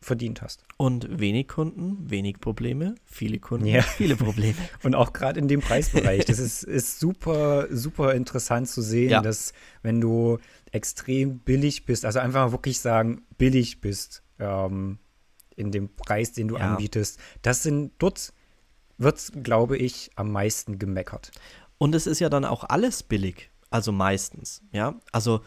verdient 0.00 0.42
hast. 0.42 0.64
Und 0.78 1.20
wenig 1.20 1.46
Kunden, 1.46 2.10
wenig 2.10 2.40
Probleme, 2.40 2.96
viele 3.04 3.38
Kunden, 3.38 3.66
Ja. 3.66 3.82
viele 3.82 4.16
Probleme. 4.16 4.56
Und 4.82 4.96
auch 4.96 5.12
gerade 5.12 5.38
in 5.38 5.46
dem 5.46 5.60
Preisbereich. 5.60 6.24
Das 6.24 6.40
ist, 6.40 6.62
ist 6.80 6.98
super, 6.98 7.68
super 7.70 8.14
interessant 8.14 8.68
zu 8.68 8.82
sehen, 8.82 9.10
Ja. 9.10 9.20
dass 9.22 9.52
wenn 9.82 10.00
du 10.00 10.38
extrem 10.72 11.38
billig 11.38 11.84
bist, 11.84 12.04
also 12.04 12.18
einfach 12.18 12.50
wirklich 12.50 12.80
sagen, 12.80 13.22
billig 13.38 13.80
bist 13.80 14.24
ähm, 14.40 14.98
in 15.54 15.70
dem 15.70 15.94
Preis, 15.94 16.32
den 16.32 16.48
du 16.48 16.56
Ja. 16.56 16.62
anbietest, 16.72 17.20
das 17.42 17.62
sind, 17.62 17.92
dort 17.98 18.32
wird, 18.98 19.30
glaube 19.44 19.76
ich, 19.76 20.10
am 20.16 20.32
meisten 20.32 20.80
gemeckert. 20.80 21.30
Und 21.78 21.94
es 21.94 22.08
ist 22.08 22.18
ja 22.18 22.28
dann 22.28 22.44
auch 22.44 22.64
alles 22.64 23.04
billig, 23.04 23.50
also 23.70 23.92
meistens, 23.92 24.62
ja. 24.72 24.94
Also 25.12 25.40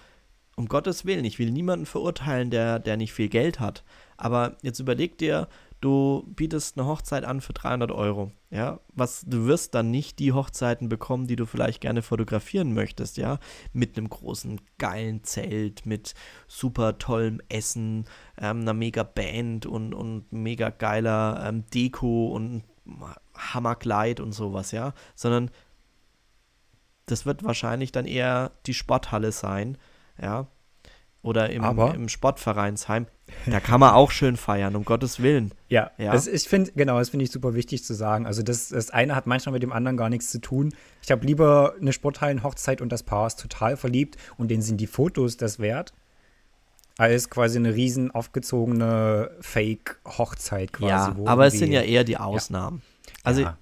um 0.55 0.67
Gottes 0.67 1.05
Willen, 1.05 1.25
ich 1.25 1.39
will 1.39 1.51
niemanden 1.51 1.86
verurteilen, 1.86 2.49
der, 2.49 2.79
der 2.79 2.97
nicht 2.97 3.13
viel 3.13 3.29
Geld 3.29 3.59
hat. 3.59 3.83
Aber 4.17 4.57
jetzt 4.62 4.79
überleg 4.79 5.17
dir, 5.17 5.47
du 5.81 6.23
bietest 6.36 6.77
eine 6.77 6.88
Hochzeit 6.88 7.25
an 7.25 7.41
für 7.41 7.53
300 7.53 7.91
Euro, 7.91 8.31
ja. 8.51 8.79
Was, 8.93 9.25
du 9.25 9.45
wirst 9.45 9.75
dann 9.75 9.91
nicht 9.91 10.19
die 10.19 10.31
Hochzeiten 10.31 10.88
bekommen, 10.88 11.27
die 11.27 11.36
du 11.36 11.45
vielleicht 11.45 11.81
gerne 11.81 12.01
fotografieren 12.01 12.73
möchtest, 12.73 13.17
ja. 13.17 13.39
Mit 13.73 13.97
einem 13.97 14.09
großen, 14.09 14.62
geilen 14.77 15.23
Zelt, 15.23 15.86
mit 15.86 16.13
super 16.47 16.97
tollem 16.99 17.41
Essen, 17.49 18.05
ähm, 18.38 18.62
einer 18.62 18.73
mega 18.73 19.03
Band 19.03 19.65
und, 19.65 19.93
und 19.93 20.31
mega 20.31 20.69
geiler 20.69 21.43
ähm, 21.45 21.65
Deko 21.73 22.27
und 22.27 22.63
Hammerkleid 23.36 24.19
und 24.19 24.33
sowas, 24.33 24.71
ja. 24.71 24.93
Sondern 25.15 25.49
das 27.06 27.26
wird 27.26 27.44
wahrscheinlich 27.44 27.92
dann 27.92 28.06
eher 28.06 28.52
die 28.66 28.74
Sporthalle 28.74 29.32
sein, 29.32 29.78
ja. 30.22 30.48
Oder 31.22 31.50
im, 31.52 31.63
Aber- 31.63 31.94
im 31.96 32.10
Sportvereinsheim. 32.10 33.08
Da 33.46 33.62
kann 33.62 33.80
man 33.80 33.94
auch 33.94 34.12
schön 34.12 34.36
feiern, 34.36 34.76
um 34.76 34.84
Gottes 34.84 35.22
Willen. 35.22 35.54
Ja, 35.70 35.92
Ja. 35.98 36.12
Das, 36.12 36.28
ich 36.28 36.44
finde, 36.50 36.74
genau, 36.74 37.00
das 37.00 37.10
finde 37.10 37.24
ich 37.24 37.32
super 37.32 37.54
wichtig 37.54 37.84
zu 37.86 37.94
sagen. 37.94 38.26
Also 38.28 38.44
das, 38.44 38.68
das 38.70 38.89
eine 38.89 39.16
hat 39.16 39.26
manchmal 39.26 39.54
mit 39.54 39.63
dem 39.63 39.72
anderen 39.72 39.96
gar 39.96 40.10
nichts 40.10 40.30
zu 40.30 40.39
tun. 40.39 40.74
Ich 41.02 41.10
habe 41.12 41.26
lieber 41.26 41.76
eine 41.80 41.94
Sporthallenhochzeit 41.94 42.82
und 42.82 42.89
das 42.92 43.04
Paar 43.04 43.28
ist 43.28 43.39
total 43.39 43.78
verliebt 43.78 44.18
und 44.38 44.50
denen 44.52 44.62
sind 44.62 44.82
die 44.82 44.88
Fotos 44.88 45.38
das 45.38 45.60
wert, 45.60 45.94
als 46.98 47.30
quasi 47.30 47.58
eine 47.58 47.74
riesen 47.74 48.12
aufgezogene 48.12 49.32
Fake-Hochzeit 49.39 50.74
quasi. 50.74 50.89
ja, 51.22 51.26
aber 51.26 51.48
es 51.48 51.54
sind 51.54 51.72
ja 51.72 51.82
eher 51.82 52.04
die 52.04 52.18
Ausnahmen. 52.18 52.82
Also, 53.24 53.42
ja, 53.44 53.58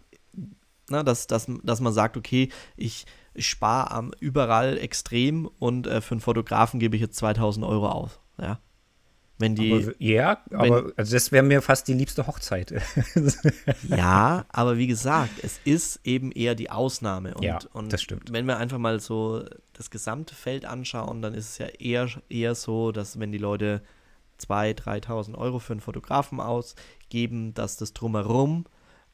na, 0.89 1.03
dass, 1.03 1.27
dass, 1.27 1.47
dass 1.63 1.79
man 1.79 1.93
sagt, 1.93 2.17
okay, 2.17 2.49
ich, 2.75 3.05
ich 3.33 3.47
spare 3.47 3.91
am 3.91 4.11
überall 4.19 4.77
extrem 4.77 5.47
und 5.59 5.87
äh, 5.87 6.01
für 6.01 6.13
einen 6.13 6.21
Fotografen 6.21 6.79
gebe 6.79 6.95
ich 6.95 7.01
jetzt 7.01 7.17
2000 7.17 7.65
Euro 7.65 7.89
aus, 7.89 8.19
ja. 8.39 8.59
Wenn 9.41 9.55
die, 9.55 9.73
aber, 9.73 9.93
ja, 9.97 10.37
aber 10.51 10.91
also 10.95 11.15
das 11.15 11.31
wäre 11.31 11.43
mir 11.43 11.63
fast 11.63 11.87
die 11.87 11.93
liebste 11.93 12.27
Hochzeit. 12.27 12.79
Ja, 13.87 14.45
aber 14.49 14.77
wie 14.77 14.85
gesagt, 14.85 15.31
es 15.41 15.59
ist 15.65 15.99
eben 16.03 16.31
eher 16.31 16.53
die 16.53 16.69
Ausnahme. 16.69 17.33
Und, 17.33 17.43
Ja, 17.43 17.57
und 17.73 17.91
das 17.91 18.03
stimmt. 18.03 18.31
wenn 18.31 18.45
wir 18.45 18.57
einfach 18.57 18.77
mal 18.77 18.99
so 18.99 19.43
das 19.73 19.89
gesamte 19.89 20.35
Feld 20.35 20.65
anschauen, 20.65 21.23
dann 21.23 21.33
ist 21.33 21.49
es 21.49 21.57
ja 21.57 21.65
eher, 21.65 22.07
eher 22.29 22.53
so, 22.53 22.91
dass 22.91 23.19
wenn 23.19 23.31
die 23.31 23.39
Leute 23.39 23.81
2.000, 24.39 25.05
3.000 25.05 25.35
Euro 25.35 25.57
für 25.57 25.73
einen 25.73 25.81
Fotografen 25.81 26.39
ausgeben, 26.39 27.55
dass 27.55 27.77
das 27.77 27.93
drumherum 27.93 28.65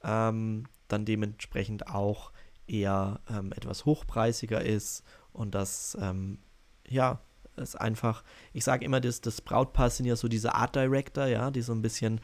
ähm, 0.03 0.65
dann 0.89 1.05
dementsprechend 1.05 1.87
auch 1.87 2.31
eher 2.67 3.19
ähm, 3.29 3.51
etwas 3.53 3.85
hochpreisiger 3.85 4.61
ist 4.63 5.03
und 5.33 5.55
dass, 5.55 5.97
ähm, 6.01 6.39
ja, 6.87 7.19
es 7.55 7.75
einfach, 7.75 8.23
ich 8.53 8.63
sage 8.63 8.85
immer, 8.85 9.01
das, 9.01 9.21
das 9.21 9.41
Brautpaar 9.41 9.89
sind 9.89 10.05
ja 10.05 10.15
so 10.15 10.27
diese 10.27 10.53
Art 10.53 10.75
Director, 10.75 11.25
ja, 11.25 11.49
die 11.49 11.61
so 11.61 11.73
ein 11.73 11.81
bisschen 11.81 12.21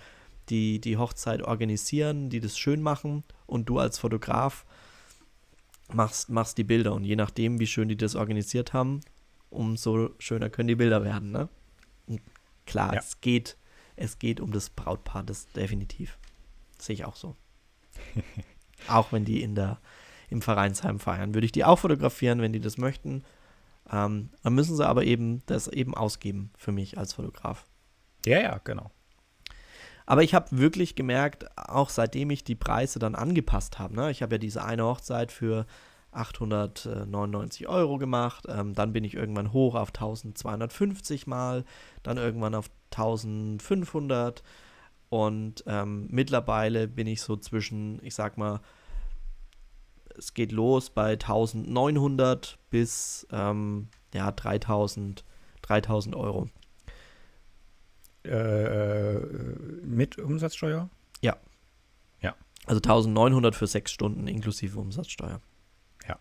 die, 0.49 0.79
die 0.79 0.97
Hochzeit 0.97 1.41
organisieren, 1.41 2.29
die 2.29 2.39
das 2.39 2.57
schön 2.57 2.81
machen 2.81 3.23
und 3.47 3.67
du 3.69 3.79
als 3.79 3.97
Fotograf 3.97 4.65
machst, 5.91 6.29
machst 6.29 6.57
die 6.57 6.63
Bilder 6.63 6.93
und 6.93 7.03
je 7.03 7.15
nachdem, 7.15 7.59
wie 7.59 7.67
schön 7.67 7.87
die 7.89 7.97
das 7.97 8.15
organisiert 8.15 8.73
haben, 8.73 9.01
umso 9.49 10.09
schöner 10.19 10.49
können 10.49 10.67
die 10.67 10.75
Bilder 10.75 11.03
werden, 11.03 11.31
ne? 11.31 11.49
Und 12.07 12.21
klar, 12.65 12.93
Ja. 12.93 12.99
es 12.99 13.21
geht, 13.21 13.57
es 13.95 14.19
geht 14.19 14.39
um 14.39 14.51
das 14.51 14.69
Brautpaar, 14.69 15.23
das 15.23 15.47
definitiv. 15.53 16.17
Sehe 16.79 16.95
ich 16.95 17.05
auch 17.05 17.15
so. 17.15 17.35
auch 18.87 19.11
wenn 19.11 19.25
die 19.25 19.41
in 19.41 19.55
der, 19.55 19.79
im 20.33 20.41
Vereinsheim 20.41 20.99
feiern, 20.99 21.33
würde 21.33 21.45
ich 21.45 21.51
die 21.51 21.63
auch 21.63 21.79
fotografieren, 21.79 22.41
wenn 22.41 22.51
die 22.51 22.59
das 22.59 22.77
möchten. 22.77 23.23
Ähm, 23.89 24.29
dann 24.43 24.55
müssen 24.55 24.75
sie 24.75 24.85
aber 24.85 25.03
eben 25.03 25.43
das 25.45 25.67
eben 25.67 25.93
ausgeben 25.95 26.51
für 26.57 26.71
mich 26.71 26.97
als 26.97 27.13
Fotograf. 27.13 27.65
ja, 28.25 28.41
ja, 28.41 28.59
genau. 28.63 28.91
Aber 30.05 30.23
ich 30.23 30.33
habe 30.33 30.57
wirklich 30.57 30.95
gemerkt, 30.95 31.45
auch 31.57 31.89
seitdem 31.89 32.29
ich 32.29 32.43
die 32.43 32.55
Preise 32.55 32.99
dann 32.99 33.15
angepasst 33.15 33.79
habe, 33.79 33.95
ne, 33.95 34.11
ich 34.11 34.21
habe 34.21 34.35
ja 34.35 34.39
diese 34.39 34.63
eine 34.63 34.83
Hochzeit 34.83 35.31
für 35.31 35.65
899 36.11 37.67
Euro 37.69 37.97
gemacht, 37.97 38.45
ähm, 38.49 38.73
dann 38.73 38.91
bin 38.91 39.05
ich 39.05 39.13
irgendwann 39.13 39.53
hoch 39.53 39.75
auf 39.75 39.89
1250 39.89 41.25
Mal, 41.25 41.63
dann 42.03 42.17
irgendwann 42.17 42.53
auf 42.53 42.69
1500 42.91 44.43
und 45.09 45.63
ähm, 45.67 46.07
mittlerweile 46.09 46.87
bin 46.87 47.07
ich 47.07 47.21
so 47.21 47.37
zwischen, 47.37 48.03
ich 48.03 48.13
sag 48.15 48.37
mal, 48.37 48.59
es 50.17 50.33
geht 50.33 50.51
los 50.51 50.89
bei 50.89 51.11
1900 51.11 52.57
bis 52.69 53.27
ähm, 53.31 53.87
ja, 54.13 54.31
3000, 54.31 55.23
3000 55.61 56.15
Euro. 56.15 56.49
Äh, 58.23 59.19
mit 59.83 60.17
Umsatzsteuer? 60.17 60.89
Also 62.65 62.77
1900 62.79 63.55
für 63.55 63.67
sechs 63.67 63.91
Stunden 63.91 64.27
inklusive 64.27 64.79
Umsatzsteuer. 64.79 65.41
Ja. 66.07 66.19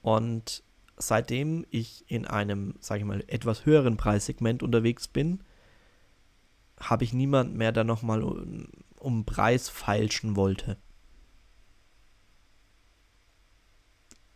Und 0.00 0.62
seitdem 0.96 1.66
ich 1.70 2.04
in 2.10 2.26
einem, 2.26 2.74
sage 2.80 3.00
ich 3.00 3.06
mal, 3.06 3.22
etwas 3.26 3.66
höheren 3.66 3.96
Preissegment 3.96 4.62
unterwegs 4.62 5.06
bin, 5.06 5.44
habe 6.80 7.04
ich 7.04 7.12
niemand 7.12 7.54
mehr, 7.54 7.72
der 7.72 7.84
nochmal 7.84 8.22
um, 8.22 8.68
um 8.98 9.24
Preis 9.26 9.68
feilschen 9.68 10.34
wollte. 10.36 10.78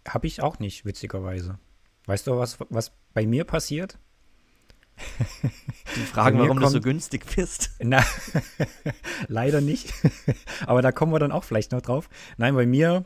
Habe 0.07 0.27
ich 0.27 0.43
auch 0.43 0.59
nicht, 0.59 0.85
witzigerweise. 0.85 1.59
Weißt 2.07 2.27
du, 2.27 2.37
was, 2.39 2.59
was 2.71 2.93
bei 3.15 3.27
mir 3.27 3.45
passiert? 3.45 3.99
Die 5.97 6.01
fragen, 6.13 6.39
warum 6.39 6.59
du 6.61 6.67
so 6.67 6.73
kommt- 6.75 6.85
günstig 6.85 7.25
bist. 7.35 7.71
Na, 7.83 8.05
leider 9.29 9.61
nicht. 9.61 9.93
Aber 10.67 10.83
da 10.83 10.93
kommen 10.93 11.13
wir 11.13 11.19
dann 11.19 11.33
auch 11.33 11.45
vielleicht 11.45 11.73
noch 11.73 11.81
drauf. 11.83 12.09
Nein, 12.37 12.55
bei 12.55 12.67
mir 12.67 13.05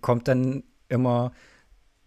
kommt 0.00 0.28
dann 0.28 0.64
immer, 0.88 1.32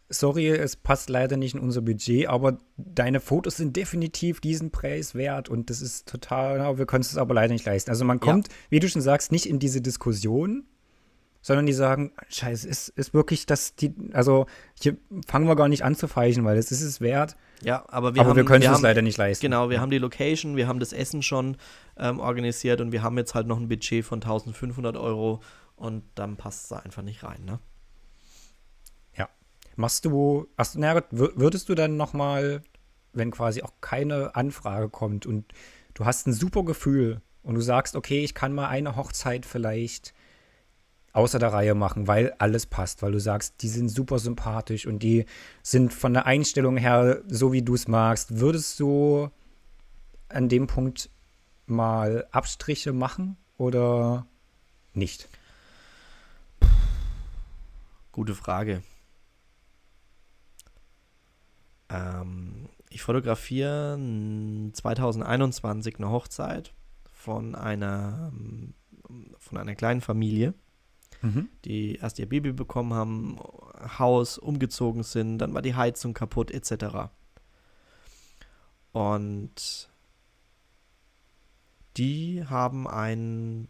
sorry, 0.09 0.49
es 0.49 0.75
passt 0.75 1.09
leider 1.09 1.37
nicht 1.37 1.55
in 1.55 1.59
unser 1.61 1.81
Budget, 1.81 2.27
aber 2.27 2.59
deine 2.77 3.19
Fotos 3.19 3.57
sind 3.57 3.75
definitiv 3.75 4.41
diesen 4.41 4.69
Preis 4.69 5.15
wert 5.15 5.49
und 5.49 5.69
das 5.71 5.81
ist 5.81 6.07
total, 6.07 6.77
wir 6.77 6.85
können 6.85 7.01
es 7.01 7.17
aber 7.17 7.33
leider 7.33 7.51
nicht 7.53 7.65
leisten. 7.65 7.89
Also 7.89 8.05
man 8.05 8.17
Ja. 8.19 8.25
kommt, 8.25 8.49
wie 8.69 8.79
du 8.79 8.87
schon 8.87 9.01
sagst, 9.01 9.31
nicht 9.31 9.47
in 9.47 9.57
diese 9.57 9.81
Diskussion, 9.81 10.65
sondern 11.43 11.67
die 11.67 11.73
sagen, 11.73 12.11
scheiße, 12.29 12.67
ist, 12.67 12.89
ist 12.89 13.13
wirklich 13.13 13.45
das, 13.45 13.75
die, 13.75 13.93
also 14.13 14.47
hier 14.81 14.97
fangen 15.27 15.47
wir 15.47 15.55
gar 15.55 15.67
nicht 15.67 15.83
an 15.83 15.93
zu 15.93 16.07
feichen, 16.07 16.43
weil 16.43 16.57
es 16.57 16.71
ist 16.71 16.81
es 16.81 16.99
wert, 16.99 17.37
Ja, 17.61 17.85
aber 17.89 18.15
wir 18.15 18.21
aber 18.21 18.31
haben, 18.31 18.37
wir 18.37 18.45
können 18.45 18.63
es 18.63 18.81
leider 18.81 19.03
nicht 19.03 19.17
leisten. 19.17 19.45
Genau, 19.45 19.69
wir 19.69 19.79
haben 19.79 19.91
die 19.91 19.99
Location, 19.99 20.55
wir 20.55 20.67
haben 20.67 20.79
das 20.79 20.93
Essen 20.93 21.21
schon 21.21 21.57
ähm, 21.97 22.19
organisiert 22.19 22.81
und 22.81 22.91
wir 22.91 23.03
haben 23.03 23.19
jetzt 23.19 23.35
halt 23.35 23.45
noch 23.45 23.59
ein 23.59 23.67
Budget 23.67 24.03
von 24.03 24.23
1500 24.23 24.97
Euro 24.97 25.41
und 25.75 26.03
dann 26.15 26.37
passt 26.37 26.63
es 26.63 26.69
da 26.69 26.77
einfach 26.77 27.03
nicht 27.03 27.23
rein, 27.23 27.45
ne? 27.45 27.59
Machst 29.75 30.05
du, 30.05 30.47
ach, 30.55 30.67
na 30.75 31.01
würdest 31.11 31.69
du 31.69 31.75
dann 31.75 31.97
noch 31.97 32.13
mal, 32.13 32.61
wenn 33.11 33.31
quasi 33.31 33.63
auch 33.63 33.73
keine 33.81 34.35
Anfrage 34.35 34.89
kommt 34.89 35.25
und 35.25 35.51
du 35.93 36.05
hast 36.05 36.27
ein 36.27 36.33
super 36.33 36.63
Gefühl 36.63 37.21
und 37.41 37.55
du 37.55 37.61
sagst, 37.61 37.95
okay, 37.95 38.23
ich 38.23 38.35
kann 38.35 38.53
mal 38.53 38.67
eine 38.67 38.95
Hochzeit 38.95 39.45
vielleicht 39.45 40.13
außer 41.13 41.39
der 41.39 41.53
Reihe 41.53 41.75
machen, 41.75 42.07
weil 42.07 42.33
alles 42.39 42.65
passt, 42.65 43.01
weil 43.01 43.11
du 43.11 43.19
sagst, 43.19 43.61
die 43.61 43.67
sind 43.69 43.89
super 43.89 44.19
sympathisch 44.19 44.85
und 44.87 44.99
die 45.03 45.25
sind 45.61 45.93
von 45.93 46.13
der 46.13 46.25
Einstellung 46.25 46.75
her 46.77 47.21
so, 47.27 47.53
wie 47.53 47.61
du 47.61 47.75
es 47.75 47.87
magst, 47.87 48.39
würdest 48.39 48.79
du 48.79 49.29
an 50.29 50.49
dem 50.49 50.67
Punkt 50.67 51.09
mal 51.67 52.27
Abstriche 52.31 52.93
machen 52.93 53.37
oder 53.57 54.25
nicht? 54.93 55.29
Gute 58.11 58.35
Frage. 58.35 58.83
Ähm, 61.89 62.69
ich 62.89 63.01
fotografiere 63.01 63.93
n- 63.95 64.71
2021 64.73 65.97
eine 65.97 66.09
Hochzeit 66.09 66.73
von 67.11 67.55
einer, 67.55 68.31
von 69.37 69.57
einer 69.57 69.75
kleinen 69.75 70.01
Familie, 70.01 70.53
Mhm. 71.23 71.47
die 71.63 71.95
erst 71.95 72.19
ihr 72.19 72.27
Baby 72.27 72.51
bekommen 72.51 72.93
haben, 72.93 73.39
Haus 73.97 74.37
umgezogen 74.37 75.03
sind, 75.03 75.37
dann 75.37 75.53
war 75.53 75.61
die 75.61 75.73
Heizung 75.73 76.13
kaputt 76.13 76.51
etc. 76.51 77.13
Und 78.91 79.89
die 81.95 82.43
haben 82.45 82.89
einen, 82.89 83.69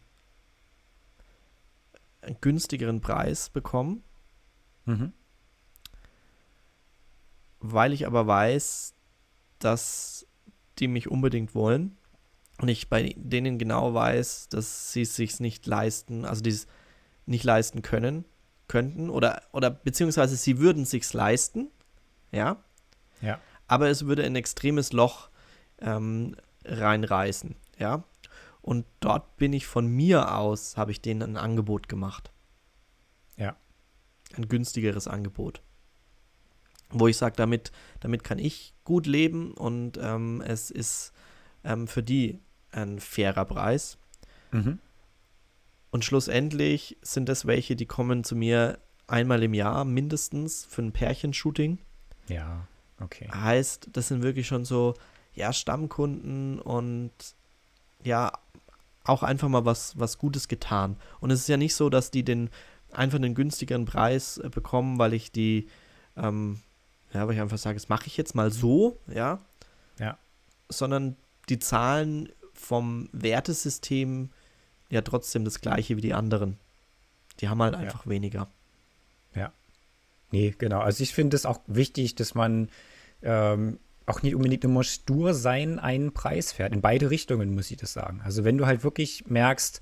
einen 2.21 2.37
günstigeren 2.41 3.01
Preis 3.01 3.49
bekommen. 3.49 4.03
Mhm. 4.85 5.13
Weil 7.59 7.93
ich 7.93 8.07
aber 8.07 8.25
weiß, 8.25 8.95
dass 9.59 10.25
die 10.79 10.87
mich 10.87 11.07
unbedingt 11.07 11.53
wollen 11.53 11.97
und 12.57 12.67
ich 12.67 12.89
bei 12.89 13.13
denen 13.15 13.59
genau 13.59 13.93
weiß, 13.93 14.49
dass 14.49 14.91
sie 14.91 15.03
es 15.03 15.15
sich 15.15 15.39
nicht 15.39 15.67
leisten, 15.67 16.25
also 16.25 16.41
dieses 16.41 16.65
nicht 17.25 17.43
leisten 17.43 17.81
können, 17.81 18.25
könnten 18.67 19.09
oder, 19.09 19.43
oder 19.51 19.69
beziehungsweise 19.69 20.36
sie 20.36 20.59
würden 20.59 20.83
es 20.83 20.91
sich 20.91 21.12
leisten, 21.13 21.69
ja. 22.31 22.57
Ja. 23.21 23.39
Aber 23.67 23.89
es 23.89 24.05
würde 24.05 24.23
ein 24.23 24.36
extremes 24.36 24.93
Loch 24.93 25.29
ähm, 25.79 26.36
reinreißen, 26.65 27.55
ja. 27.77 28.03
Und 28.62 28.86
dort 29.01 29.36
bin 29.36 29.51
ich 29.51 29.67
von 29.67 29.88
mir 29.88 30.36
aus, 30.36 30.77
habe 30.77 30.91
ich 30.91 31.01
denen 31.01 31.21
ein 31.21 31.38
Angebot 31.38 31.89
gemacht. 31.89 32.31
Ja. 33.36 33.57
Ein 34.38 34.47
günstigeres 34.47 35.07
Angebot. 35.07 35.62
Wo 36.89 37.07
ich 37.07 37.17
sage, 37.17 37.36
damit, 37.36 37.71
damit 37.99 38.23
kann 38.23 38.39
ich 38.39 38.73
gut 38.86 39.05
leben 39.05 39.53
und 39.53 39.97
ähm, 40.01 40.41
es 40.45 40.71
ist 40.71 41.12
ähm, 41.63 41.88
für 41.88 42.03
die 42.03 42.39
ein 42.71 42.99
fairer 42.99 43.45
Preis. 43.45 43.97
Mhm. 44.51 44.79
Und 45.93 46.03
schlussendlich 46.03 46.97
sind 47.03 47.29
das 47.29 47.45
welche, 47.45 47.75
die 47.75 47.86
kommen 47.86 48.23
zu 48.23 48.36
mir 48.36 48.79
einmal 49.06 49.43
im 49.43 49.53
Jahr 49.53 49.86
mindestens 49.86 50.65
für 50.65 50.82
ein 50.82 50.91
Pärchenshooting. 50.91 51.77
Ja, 52.27 52.67
okay. 52.99 53.29
Heißt, 53.32 53.89
das 53.93 54.08
sind 54.08 54.23
wirklich 54.23 54.47
schon 54.47 54.65
so, 54.65 54.95
ja, 55.36 55.53
Stammkunden 55.53 56.58
und 56.58 57.12
ja, 58.03 58.32
auch 59.03 59.21
einfach 59.21 59.49
mal 59.49 59.65
was, 59.65 59.99
was 59.99 60.17
Gutes 60.17 60.47
getan. 60.47 60.97
Und 61.19 61.29
es 61.29 61.41
ist 61.41 61.47
ja 61.47 61.58
nicht 61.58 61.75
so, 61.75 61.91
dass 61.91 62.10
die 62.10 62.23
den 62.23 62.49
einfach 62.91 63.19
einen 63.19 63.36
günstigeren 63.36 63.86
Preis 63.86 64.39
äh, 64.39 64.49
bekommen, 64.49 64.97
weil 64.97 65.13
ich 65.13 65.32
die, 65.32 65.67
ähm, 66.17 66.60
ja, 67.13 67.27
weil 67.27 67.36
ich 67.36 67.41
einfach 67.41 67.60
sage, 67.60 67.75
das 67.75 67.89
mache 67.89 68.08
ich 68.08 68.17
jetzt 68.17 68.34
mal 68.34 68.51
so, 68.51 68.97
ja. 69.13 69.38
Ja. 69.99 70.17
Sondern 70.69 71.17
die 71.49 71.60
zahlen 71.60 72.29
vom 72.56 73.10
Wertesystem 73.12 74.32
ja 74.93 75.01
trotzdem 75.01 75.45
das 75.45 75.62
gleiche 75.62 75.97
wie 75.97 76.01
die 76.01 76.13
anderen. 76.13 76.58
Die 77.39 77.49
haben 77.49 77.62
halt 77.62 77.75
einfach 77.75 78.06
ja. 78.06 78.12
weniger. 78.12 78.47
Ja. 79.36 79.51
Nee, 80.32 80.56
genau. 80.58 80.79
Also 80.79 81.03
ich 81.03 81.13
finde 81.13 81.36
es 81.36 81.45
auch 81.45 81.60
wichtig, 81.67 82.15
dass 82.15 82.36
man 82.36 82.69
ähm, 83.21 83.79
auch 84.06 84.21
nicht 84.21 84.36
unbedingt 84.36 84.63
immer 84.63 84.84
stur 84.84 85.34
sein 85.34 85.79
einen 85.79 86.13
Preis 86.13 86.51
fährt. 86.51 86.73
In 86.73 86.82
beide 86.82 87.10
Richtungen 87.10 87.56
muss 87.56 87.71
ich 87.71 87.77
das 87.77 87.93
sagen. 87.93 88.21
Also 88.23 88.43
wenn 88.43 88.58
du 88.58 88.65
halt 88.65 88.84
wirklich 88.84 89.25
merkst, 89.27 89.82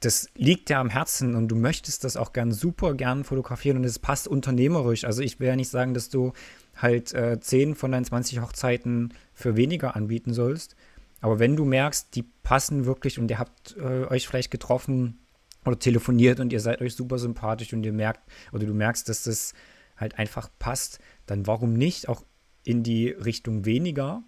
das 0.00 0.28
liegt 0.34 0.68
dir 0.68 0.78
am 0.78 0.90
Herzen 0.90 1.36
und 1.36 1.48
du 1.48 1.54
möchtest 1.54 2.02
das 2.02 2.16
auch 2.16 2.32
gern 2.32 2.50
super 2.50 2.94
gern 2.94 3.22
fotografieren 3.22 3.76
und 3.78 3.84
es 3.84 4.00
passt 4.00 4.26
unternehmerisch. 4.26 5.04
Also 5.04 5.22
ich 5.22 5.38
will 5.38 5.46
ja 5.46 5.56
nicht 5.56 5.70
sagen, 5.70 5.94
dass 5.94 6.08
du 6.08 6.32
halt 6.76 7.14
äh, 7.14 7.38
10 7.38 7.76
von 7.76 7.92
deinen 7.92 8.04
20 8.04 8.40
Hochzeiten 8.40 9.14
für 9.32 9.56
weniger 9.56 9.94
anbieten 9.94 10.34
sollst. 10.34 10.74
Aber 11.22 11.38
wenn 11.38 11.56
du 11.56 11.64
merkst, 11.64 12.14
die 12.14 12.24
passen 12.42 12.84
wirklich 12.84 13.18
und 13.18 13.30
ihr 13.30 13.38
habt 13.38 13.76
äh, 13.78 14.06
euch 14.06 14.28
vielleicht 14.28 14.50
getroffen 14.50 15.20
oder 15.64 15.78
telefoniert 15.78 16.40
und 16.40 16.52
ihr 16.52 16.60
seid 16.60 16.82
euch 16.82 16.94
super 16.94 17.18
sympathisch 17.18 17.72
und 17.72 17.84
ihr 17.84 17.92
merkt 17.92 18.20
oder 18.52 18.66
du 18.66 18.74
merkst, 18.74 19.08
dass 19.08 19.22
das 19.22 19.54
halt 19.96 20.18
einfach 20.18 20.50
passt, 20.58 20.98
dann 21.26 21.46
warum 21.46 21.74
nicht 21.74 22.08
auch 22.08 22.24
in 22.64 22.82
die 22.82 23.08
Richtung 23.08 23.64
weniger? 23.64 24.24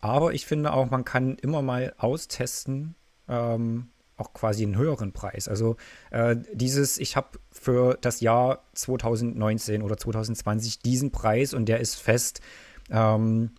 Aber 0.00 0.34
ich 0.34 0.44
finde 0.44 0.74
auch, 0.74 0.90
man 0.90 1.06
kann 1.06 1.36
immer 1.36 1.62
mal 1.62 1.94
austesten, 1.96 2.94
ähm, 3.26 3.88
auch 4.18 4.34
quasi 4.34 4.62
einen 4.62 4.76
höheren 4.76 5.12
Preis. 5.12 5.48
Also 5.48 5.76
äh, 6.10 6.36
dieses, 6.52 6.98
ich 6.98 7.16
habe 7.16 7.38
für 7.50 7.96
das 7.98 8.20
Jahr 8.20 8.64
2019 8.74 9.80
oder 9.80 9.96
2020 9.96 10.80
diesen 10.80 11.10
Preis 11.10 11.54
und 11.54 11.64
der 11.64 11.80
ist 11.80 11.94
fest. 11.94 12.42
Ähm, 12.90 13.52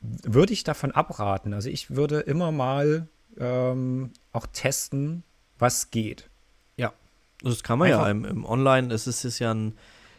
würde 0.00 0.52
ich 0.52 0.64
davon 0.64 0.92
abraten. 0.92 1.54
Also 1.54 1.68
ich 1.68 1.90
würde 1.94 2.20
immer 2.20 2.52
mal 2.52 3.08
ähm, 3.38 4.10
auch 4.32 4.46
testen, 4.52 5.22
was 5.58 5.90
geht. 5.90 6.28
Ja, 6.76 6.92
das 7.42 7.62
kann 7.62 7.78
man 7.78 7.88
Einfach. 7.88 8.04
ja 8.04 8.10
im, 8.10 8.24
im 8.24 8.44
Online. 8.44 8.92
Es 8.92 9.06
ist, 9.06 9.24
ist 9.24 9.38
ja 9.38 9.52
ein, 9.52 9.74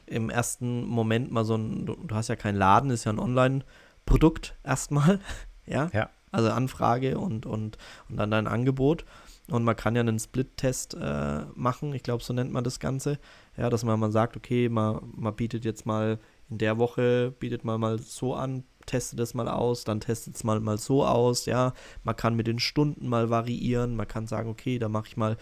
im 0.05 0.29
ersten 0.29 0.85
Moment 0.85 1.31
mal 1.31 1.45
so 1.45 1.55
ein, 1.55 1.85
du, 1.85 1.97
hast 2.11 2.29
ja 2.29 2.35
keinen 2.35 2.55
Laden, 2.55 2.89
ist 2.89 3.05
ja 3.05 3.11
ein 3.11 3.19
Online-Produkt 3.19 4.55
erstmal. 4.63 5.19
ja? 5.65 5.89
ja. 5.93 6.09
Also 6.31 6.49
Anfrage 6.49 7.19
und, 7.19 7.45
und, 7.45 7.77
und 8.09 8.17
dann 8.17 8.31
dein 8.31 8.47
Angebot. 8.47 9.05
Und 9.49 9.65
man 9.65 9.75
kann 9.75 9.95
ja 9.95 9.99
einen 9.99 10.19
Split-Test 10.19 10.95
äh, 10.99 11.41
machen, 11.53 11.93
ich 11.93 12.01
glaube, 12.01 12.23
so 12.23 12.33
nennt 12.33 12.53
man 12.53 12.63
das 12.63 12.79
Ganze. 12.79 13.19
Ja, 13.57 13.69
dass 13.69 13.83
man 13.83 13.99
mal 13.99 14.11
sagt, 14.11 14.37
okay, 14.37 14.69
man, 14.69 15.01
man 15.15 15.35
bietet 15.35 15.65
jetzt 15.65 15.85
mal 15.85 16.17
in 16.49 16.57
der 16.59 16.77
Woche, 16.77 17.33
bietet 17.39 17.65
man 17.65 17.79
mal 17.79 17.99
so 17.99 18.35
an, 18.35 18.63
testet 18.85 19.19
das 19.19 19.33
mal 19.33 19.47
aus, 19.47 19.83
dann 19.83 19.99
testet 19.99 20.35
es 20.35 20.43
mal, 20.43 20.59
mal 20.59 20.77
so 20.77 21.05
aus, 21.05 21.45
ja. 21.45 21.73
Man 22.03 22.15
kann 22.15 22.35
mit 22.35 22.47
den 22.47 22.59
Stunden 22.59 23.07
mal 23.07 23.29
variieren, 23.29 23.95
man 23.95 24.07
kann 24.07 24.27
sagen, 24.27 24.49
okay, 24.49 24.79
da 24.79 24.89
mache 24.89 25.07
ich 25.07 25.17
mal 25.17 25.37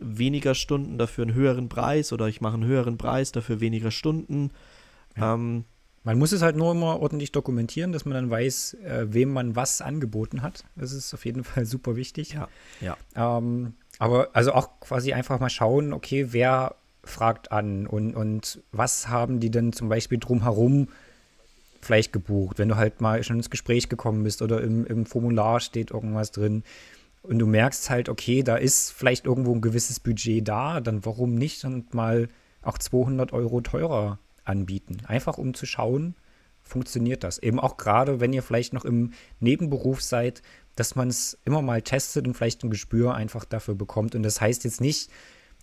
weniger 0.00 0.54
Stunden, 0.54 0.98
dafür 0.98 1.22
einen 1.22 1.34
höheren 1.34 1.68
Preis 1.68 2.12
oder 2.12 2.28
ich 2.28 2.40
mache 2.40 2.54
einen 2.54 2.64
höheren 2.64 2.98
Preis, 2.98 3.32
dafür 3.32 3.60
weniger 3.60 3.90
Stunden. 3.90 4.50
Ja. 5.16 5.34
Ähm, 5.34 5.64
man 6.04 6.18
muss 6.18 6.32
es 6.32 6.42
halt 6.42 6.56
nur 6.56 6.72
immer 6.72 7.00
ordentlich 7.00 7.32
dokumentieren, 7.32 7.92
dass 7.92 8.04
man 8.04 8.14
dann 8.14 8.30
weiß, 8.30 8.74
äh, 8.74 9.06
wem 9.10 9.32
man 9.32 9.56
was 9.56 9.80
angeboten 9.80 10.42
hat. 10.42 10.64
Das 10.76 10.92
ist 10.92 11.12
auf 11.12 11.24
jeden 11.24 11.44
Fall 11.44 11.66
super 11.66 11.96
wichtig. 11.96 12.32
Ja, 12.32 12.48
ja. 12.80 12.96
Ähm, 13.14 13.74
aber 13.98 14.30
also 14.32 14.52
auch 14.52 14.80
quasi 14.80 15.12
einfach 15.12 15.40
mal 15.40 15.50
schauen, 15.50 15.92
okay, 15.92 16.28
wer 16.30 16.76
fragt 17.04 17.52
an 17.52 17.86
und, 17.86 18.14
und 18.14 18.62
was 18.70 19.08
haben 19.08 19.40
die 19.40 19.50
denn 19.50 19.72
zum 19.72 19.88
Beispiel 19.88 20.18
drumherum 20.18 20.88
vielleicht 21.88 22.12
gebucht, 22.12 22.58
wenn 22.58 22.68
du 22.68 22.76
halt 22.76 23.00
mal 23.00 23.24
schon 23.24 23.36
ins 23.36 23.50
Gespräch 23.50 23.88
gekommen 23.88 24.22
bist 24.22 24.42
oder 24.42 24.60
im, 24.60 24.86
im 24.86 25.06
Formular 25.06 25.58
steht 25.60 25.90
irgendwas 25.90 26.30
drin 26.30 26.62
und 27.22 27.38
du 27.38 27.46
merkst 27.46 27.88
halt, 27.90 28.08
okay, 28.08 28.42
da 28.42 28.56
ist 28.56 28.92
vielleicht 28.92 29.24
irgendwo 29.24 29.54
ein 29.54 29.62
gewisses 29.62 29.98
Budget 29.98 30.46
da, 30.46 30.80
dann 30.80 31.04
warum 31.04 31.34
nicht 31.34 31.64
und 31.64 31.94
mal 31.94 32.28
auch 32.62 32.78
200 32.78 33.32
Euro 33.32 33.62
teurer 33.62 34.18
anbieten. 34.44 34.98
Einfach 35.06 35.38
um 35.38 35.54
zu 35.54 35.64
schauen, 35.64 36.14
funktioniert 36.62 37.24
das. 37.24 37.38
Eben 37.38 37.58
auch 37.58 37.78
gerade, 37.78 38.20
wenn 38.20 38.32
ihr 38.32 38.42
vielleicht 38.42 38.74
noch 38.74 38.84
im 38.84 39.12
Nebenberuf 39.40 40.02
seid, 40.02 40.42
dass 40.76 40.94
man 40.94 41.08
es 41.08 41.38
immer 41.44 41.62
mal 41.62 41.82
testet 41.82 42.26
und 42.26 42.34
vielleicht 42.34 42.62
ein 42.62 42.70
Gespür 42.70 43.14
einfach 43.14 43.44
dafür 43.44 43.74
bekommt. 43.74 44.14
Und 44.14 44.22
das 44.22 44.40
heißt 44.40 44.64
jetzt 44.64 44.80
nicht, 44.80 45.10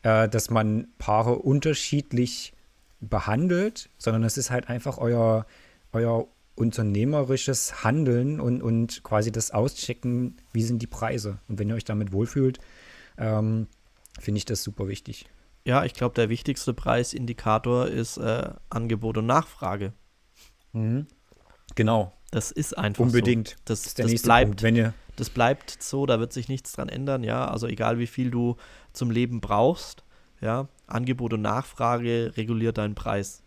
äh, 0.02 0.28
dass 0.28 0.50
man 0.50 0.88
Paare 0.98 1.38
unterschiedlich 1.38 2.54
behandelt, 3.00 3.90
sondern 3.98 4.24
es 4.24 4.38
ist 4.38 4.52
halt 4.52 4.70
einfach 4.70 4.98
euer, 4.98 5.46
euer 5.96 6.28
unternehmerisches 6.56 7.84
Handeln 7.84 8.40
und, 8.40 8.62
und 8.62 9.04
quasi 9.04 9.32
das 9.32 9.52
Auschecken, 9.52 10.38
wie 10.54 10.64
sind 10.64 10.82
die 10.82 10.88
Preise. 10.88 11.40
Und 11.48 11.60
wenn 11.60 11.70
ihr 11.70 11.76
euch 11.76 11.84
damit 11.84 12.12
wohlfühlt, 12.12 12.60
ähm, 13.18 13.68
finde 14.20 14.38
ich 14.38 14.46
das 14.46 14.64
super 14.64 14.88
wichtig. 14.88 15.26
Ja, 15.66 15.84
ich 15.84 15.94
glaube, 15.94 16.16
der 16.16 16.30
wichtigste 16.30 16.74
Preisindikator 16.74 17.88
ist 17.88 18.18
äh, 18.18 18.50
Angebot 18.70 19.18
und 19.18 19.26
Nachfrage. 19.26 19.94
Mhm. 20.74 21.08
Genau. 21.76 22.14
Das 22.32 22.52
ist 22.52 22.78
einfach 22.78 23.04
Unbedingt. 23.04 23.50
so. 23.50 23.56
Das, 23.66 23.86
ist 23.86 23.98
der 23.98 24.06
das 24.06 24.12
nächste 24.12 24.28
bleibt, 24.28 24.50
Punkt, 24.50 24.64
wenn 24.64 24.76
ihr 24.76 24.94
das 25.16 25.30
bleibt 25.30 25.82
so, 25.82 26.06
da 26.06 26.20
wird 26.20 26.34
sich 26.34 26.50
nichts 26.50 26.74
dran 26.74 26.90
ändern, 26.90 27.24
ja. 27.24 27.48
Also 27.48 27.68
egal 27.68 28.00
wie 28.00 28.08
viel 28.08 28.32
du 28.32 28.58
zum 28.92 29.12
Leben 29.12 29.40
brauchst, 29.40 30.04
ja, 30.42 30.68
Angebot 30.88 31.34
und 31.34 31.42
Nachfrage 31.42 32.34
reguliert 32.36 32.78
deinen 32.78 32.96
Preis. 32.96 33.42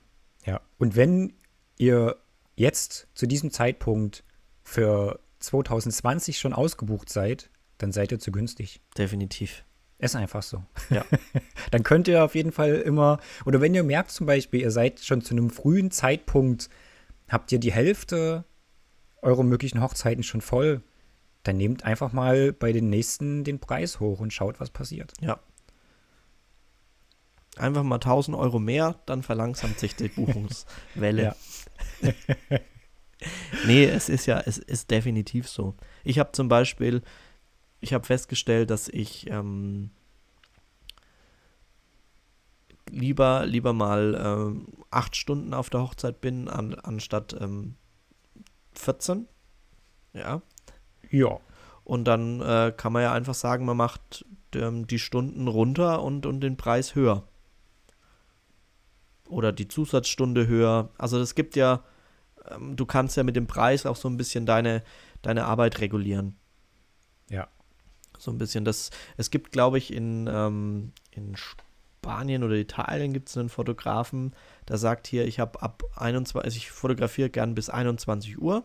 Ja, 0.47 0.61
und 0.79 0.97
wenn 0.97 1.35
ihr 1.77 2.17
jetzt 2.59 3.09
zu 3.14 3.27
diesem 3.27 3.51
Zeitpunkt 3.51 4.25
für 4.62 5.21
2020 5.38 6.38
schon 6.38 6.53
ausgebucht 6.53 7.09
seid, 7.09 7.51
dann 7.79 7.92
seid 7.92 8.12
ihr 8.12 8.18
zu 8.18 8.33
günstig. 8.33 8.81
Definitiv. 8.97 9.64
Ist 9.99 10.16
einfach 10.16 10.42
so. 10.42 10.62
Ja. 10.90 11.05
dann 11.71 11.83
könnt 11.83 12.09
ihr 12.09 12.25
auf 12.25 12.35
jeden 12.35 12.53
Fall 12.53 12.77
immer, 12.77 13.18
oder 13.44 13.61
wenn 13.61 13.75
ihr 13.75 13.83
merkt 13.83 14.11
zum 14.11 14.27
Beispiel, 14.27 14.61
ihr 14.61 14.71
seid 14.71 15.01
schon 15.01 15.23
zu 15.23 15.35
einem 15.35 15.51
frühen 15.51 15.90
Zeitpunkt, 15.90 16.68
habt 17.29 17.51
ihr 17.53 17.59
die 17.59 17.73
Hälfte 17.73 18.44
eurer 19.23 19.42
möglichen 19.42 19.83
Hochzeiten 19.83 20.23
schon 20.23 20.40
voll, 20.40 20.83
dann 21.42 21.57
nehmt 21.57 21.85
einfach 21.85 22.12
mal 22.12 22.53
bei 22.53 22.73
den 22.73 22.90
nächsten 22.90 23.44
den 23.44 23.59
Preis 23.59 24.01
hoch 24.01 24.21
und 24.21 24.33
schaut, 24.33 24.61
was 24.61 24.71
passiert. 24.71 25.12
Ja. 25.21 25.40
Einfach 27.59 27.83
mal 27.83 27.97
1000 27.97 28.37
Euro 28.37 28.59
mehr, 28.59 28.97
dann 29.07 29.23
verlangsamt 29.23 29.79
sich 29.79 29.97
die 29.97 30.09
Buchungswelle. 30.09 31.35
nee, 33.66 33.85
es 33.85 34.09
ist 34.09 34.27
ja, 34.27 34.40
es 34.40 34.59
ist 34.59 34.90
definitiv 34.90 35.49
so. 35.49 35.75
Ich 36.05 36.18
habe 36.18 36.33
zum 36.33 36.49
Beispiel, 36.49 37.03
ich 37.81 37.92
habe 37.92 38.05
festgestellt, 38.05 38.71
dass 38.71 38.88
ich 38.88 39.29
ähm, 39.31 39.90
lieber, 42.90 43.47
lieber 43.47 43.73
mal 43.73 44.21
ähm, 44.23 44.66
acht 44.90 45.16
Stunden 45.16 45.55
auf 45.55 45.71
der 45.71 45.83
Hochzeit 45.83 46.21
bin, 46.21 46.49
an, 46.49 46.75
anstatt 46.75 47.37
ähm, 47.40 47.75
14. 48.75 49.27
Ja. 50.12 50.42
Ja. 51.11 51.38
Und 51.85 52.05
dann 52.05 52.40
äh, 52.40 52.73
kann 52.77 52.92
man 52.92 53.03
ja 53.03 53.12
einfach 53.12 53.35
sagen, 53.35 53.64
man 53.64 53.77
macht 53.77 54.25
ähm, 54.55 54.87
die 54.87 54.99
Stunden 54.99 55.49
runter 55.49 56.03
und, 56.03 56.27
und 56.27 56.40
den 56.40 56.57
Preis 56.57 56.94
höher. 56.94 57.25
Oder 59.29 59.53
die 59.53 59.69
Zusatzstunde 59.69 60.47
höher. 60.47 60.91
Also 60.99 61.21
es 61.21 61.35
gibt 61.35 61.57
ja, 61.57 61.85
ähm, 62.51 62.77
du 62.77 62.87
kannst 62.87 63.17
ja 63.17 63.23
mit 63.23 63.37
dem 63.37 63.47
Preis 63.47 63.87
auch 63.87 63.97
so 63.97 64.09
ein 64.09 64.17
bisschen 64.17 64.47
deine, 64.47 64.83
deine 65.23 65.45
Arbeit 65.45 65.81
regulieren. 65.81 66.37
Ja. 67.29 67.49
So 68.19 68.31
ein 68.31 68.38
bisschen. 68.38 68.64
Das, 68.64 68.91
es 69.17 69.31
gibt, 69.31 69.53
glaube 69.53 69.79
ich, 69.79 69.93
in, 69.93 70.29
ähm, 70.33 70.93
in 71.11 71.37
Spanien 71.37 72.43
oder 72.43 72.55
Italien 72.55 73.12
gibt 73.12 73.29
es 73.29 73.37
einen 73.37 73.49
Fotografen, 73.49 74.35
der 74.69 74.79
sagt 74.79 75.07
hier, 75.07 75.27
ich 75.27 75.41
habe 75.41 75.62
ab 75.62 75.83
21, 75.97 76.45
also 76.45 76.57
ich 76.57 76.71
fotografiere 76.71 77.31
gern 77.31 77.55
bis 77.55 77.69
21 77.69 78.41
Uhr 78.41 78.64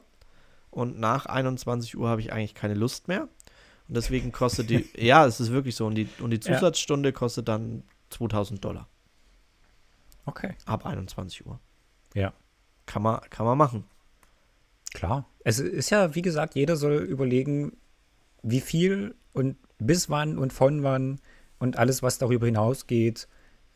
und 0.72 1.00
nach 1.00 1.26
21 1.26 1.98
Uhr 1.98 2.10
habe 2.10 2.22
ich 2.22 2.32
eigentlich 2.32 2.56
keine 2.56 2.74
Lust 2.74 3.08
mehr. 3.08 3.28
Und 3.88 3.98
deswegen 3.98 4.32
kostet 4.32 4.70
die, 4.70 4.86
ja, 4.98 5.26
es 5.26 5.40
ist 5.40 5.52
wirklich 5.52 5.76
so. 5.76 5.86
Und 5.86 5.96
die, 5.96 6.08
und 6.20 6.32
die 6.32 6.40
Zusatzstunde 6.40 7.10
ja. 7.10 7.14
kostet 7.14 7.48
dann 7.48 7.84
2000 8.10 8.64
Dollar. 8.64 8.88
Okay. 10.26 10.56
Ab 10.66 10.86
21 10.86 11.46
Uhr. 11.46 11.60
Ja. 12.14 12.34
Kann 12.86 13.02
man, 13.02 13.22
kann 13.30 13.46
man 13.46 13.58
machen. 13.58 13.86
Klar. 14.94 15.28
Es 15.44 15.60
ist 15.60 15.90
ja, 15.90 16.16
wie 16.16 16.22
gesagt, 16.22 16.56
jeder 16.56 16.76
soll 16.76 16.96
überlegen, 16.96 17.78
wie 18.44 18.62
viel 18.62 19.16
und 19.34 19.58
bis 19.80 20.10
wann 20.10 20.38
und 20.38 20.54
von 20.54 20.84
wann 20.84 21.20
und 21.60 21.78
alles, 21.78 22.04
was 22.04 22.18
darüber 22.18 22.46
hinausgeht, 22.46 23.28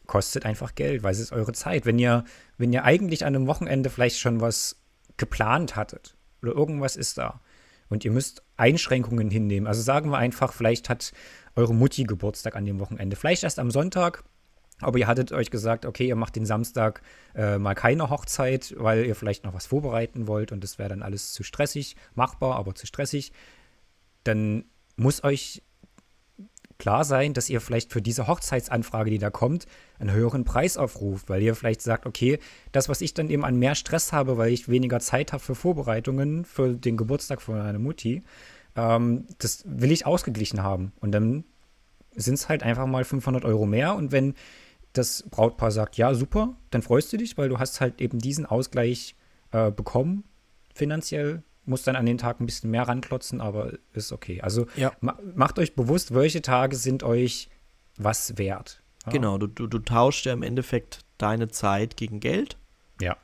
kostet 0.06 0.46
einfach 0.46 0.76
Geld, 0.76 1.04
weil 1.04 1.12
es 1.12 1.20
ist 1.20 1.32
eure 1.32 1.54
Zeit. 1.54 1.86
Wenn 1.86 2.00
ihr, 2.00 2.24
wenn 2.58 2.72
ihr 2.72 2.84
eigentlich 2.84 3.26
an 3.26 3.36
einem 3.36 3.48
Wochenende 3.48 3.90
vielleicht 3.90 4.20
schon 4.20 4.42
was 4.42 4.82
geplant 5.18 5.76
hattet 5.76 6.16
oder 6.42 6.54
irgendwas 6.54 6.96
ist 6.96 7.18
da 7.18 7.42
und 7.90 8.06
ihr 8.06 8.12
müsst 8.12 8.44
Einschränkungen 8.56 9.30
hinnehmen. 9.30 9.68
Also 9.68 9.82
sagen 9.82 10.12
wir 10.12 10.18
einfach, 10.18 10.54
vielleicht 10.54 10.90
hat 10.90 11.12
eure 11.56 11.74
Mutti 11.74 12.04
Geburtstag 12.04 12.56
an 12.56 12.66
dem 12.66 12.80
Wochenende, 12.80 13.16
vielleicht 13.16 13.44
erst 13.44 13.60
am 13.60 13.72
Sonntag, 13.72 14.24
aber 14.82 15.00
ihr 15.00 15.08
hattet 15.08 15.32
euch 15.32 15.50
gesagt, 15.50 15.86
okay, 15.86 16.08
ihr 16.08 16.16
macht 16.16 16.36
den 16.36 16.46
Samstag 16.46 17.02
äh, 17.36 17.58
mal 17.58 17.74
keine 17.74 18.10
Hochzeit, 18.10 18.76
weil 18.78 19.06
ihr 19.06 19.16
vielleicht 19.16 19.44
noch 19.44 19.54
was 19.54 19.66
vorbereiten 19.66 20.28
wollt 20.28 20.52
und 20.52 20.64
das 20.64 20.78
wäre 20.78 20.90
dann 20.90 21.02
alles 21.02 21.34
zu 21.34 21.44
stressig, 21.44 21.96
machbar, 22.14 22.56
aber 22.56 22.76
zu 22.76 22.86
stressig. 22.86 23.32
Dann 24.24 24.66
muss 24.96 25.24
euch 25.24 25.64
klar 26.78 27.04
sein, 27.04 27.34
dass 27.34 27.50
ihr 27.50 27.60
vielleicht 27.60 27.92
für 27.92 28.02
diese 28.02 28.28
Hochzeitsanfrage, 28.28 29.10
die 29.10 29.18
da 29.18 29.30
kommt, 29.30 29.66
einen 30.00 30.12
höheren 30.12 30.44
Preis 30.44 30.78
aufruft, 30.78 31.30
weil 31.30 31.42
ihr 31.42 31.56
vielleicht 31.56 31.82
sagt, 31.82 32.06
okay, 32.06 32.40
das, 32.72 32.88
was 32.88 33.02
ich 33.02 33.14
dann 33.14 33.30
eben 33.30 33.46
an 33.46 33.58
mehr 33.58 33.74
Stress 33.74 34.14
habe, 34.14 34.38
weil 34.38 34.52
ich 34.52 34.70
weniger 34.70 35.00
Zeit 35.00 35.34
habe 35.34 35.44
für 35.44 35.56
Vorbereitungen 35.56 36.46
für 36.46 36.74
den 36.74 36.98
Geburtstag 36.98 37.42
von 37.42 37.58
meiner 37.58 37.80
Mutti, 37.80 38.24
ähm, 38.76 39.26
das 39.40 39.64
will 39.66 39.92
ich 39.92 40.06
ausgeglichen 40.06 40.62
haben. 40.62 40.92
Und 41.00 41.12
dann 41.14 41.46
sind 42.16 42.36
es 42.36 42.50
halt 42.50 42.64
einfach 42.64 42.86
mal 42.86 43.04
500 43.04 43.46
Euro 43.46 43.66
mehr. 43.66 43.96
Und 43.96 44.12
wenn 44.12 44.36
das 44.98 45.24
Brautpaar 45.30 45.72
sagt, 45.72 45.98
ja, 45.98 46.14
super, 46.14 46.56
dann 46.72 46.82
freust 46.82 47.12
du 47.14 47.18
dich, 47.18 47.38
weil 47.38 47.50
du 47.50 47.60
hast 47.60 47.82
halt 47.82 48.02
eben 48.02 48.20
diesen 48.20 48.46
Ausgleich 48.46 49.16
äh, 49.52 49.72
bekommen, 49.72 50.24
finanziell 50.74 51.44
muss 51.66 51.84
dann 51.84 51.96
an 51.96 52.06
den 52.06 52.18
Tag 52.18 52.40
ein 52.40 52.46
bisschen 52.46 52.72
mehr 52.72 52.88
ranklotzen, 52.88 53.42
aber 53.42 53.74
ist 53.94 54.12
okay. 54.12 54.42
Also 54.42 54.68
ja. 54.76 54.94
ma 55.02 55.20
macht 55.36 55.60
euch 55.60 55.76
bewusst, 55.76 56.14
welche 56.14 56.42
Tage 56.42 56.76
sind 56.78 57.04
euch 57.04 57.50
was 57.98 58.38
wert. 58.38 58.82
Ja. 59.06 59.12
Genau, 59.12 59.38
du, 59.38 59.48
du, 59.48 59.68
du 59.68 59.80
tauschst 59.80 60.26
ja 60.26 60.34
im 60.34 60.44
Endeffekt 60.44 61.02
deine 61.18 61.50
Zeit 61.50 61.98
gegen 61.98 62.20
Geld. 62.20 62.58
Ja. 63.02 63.18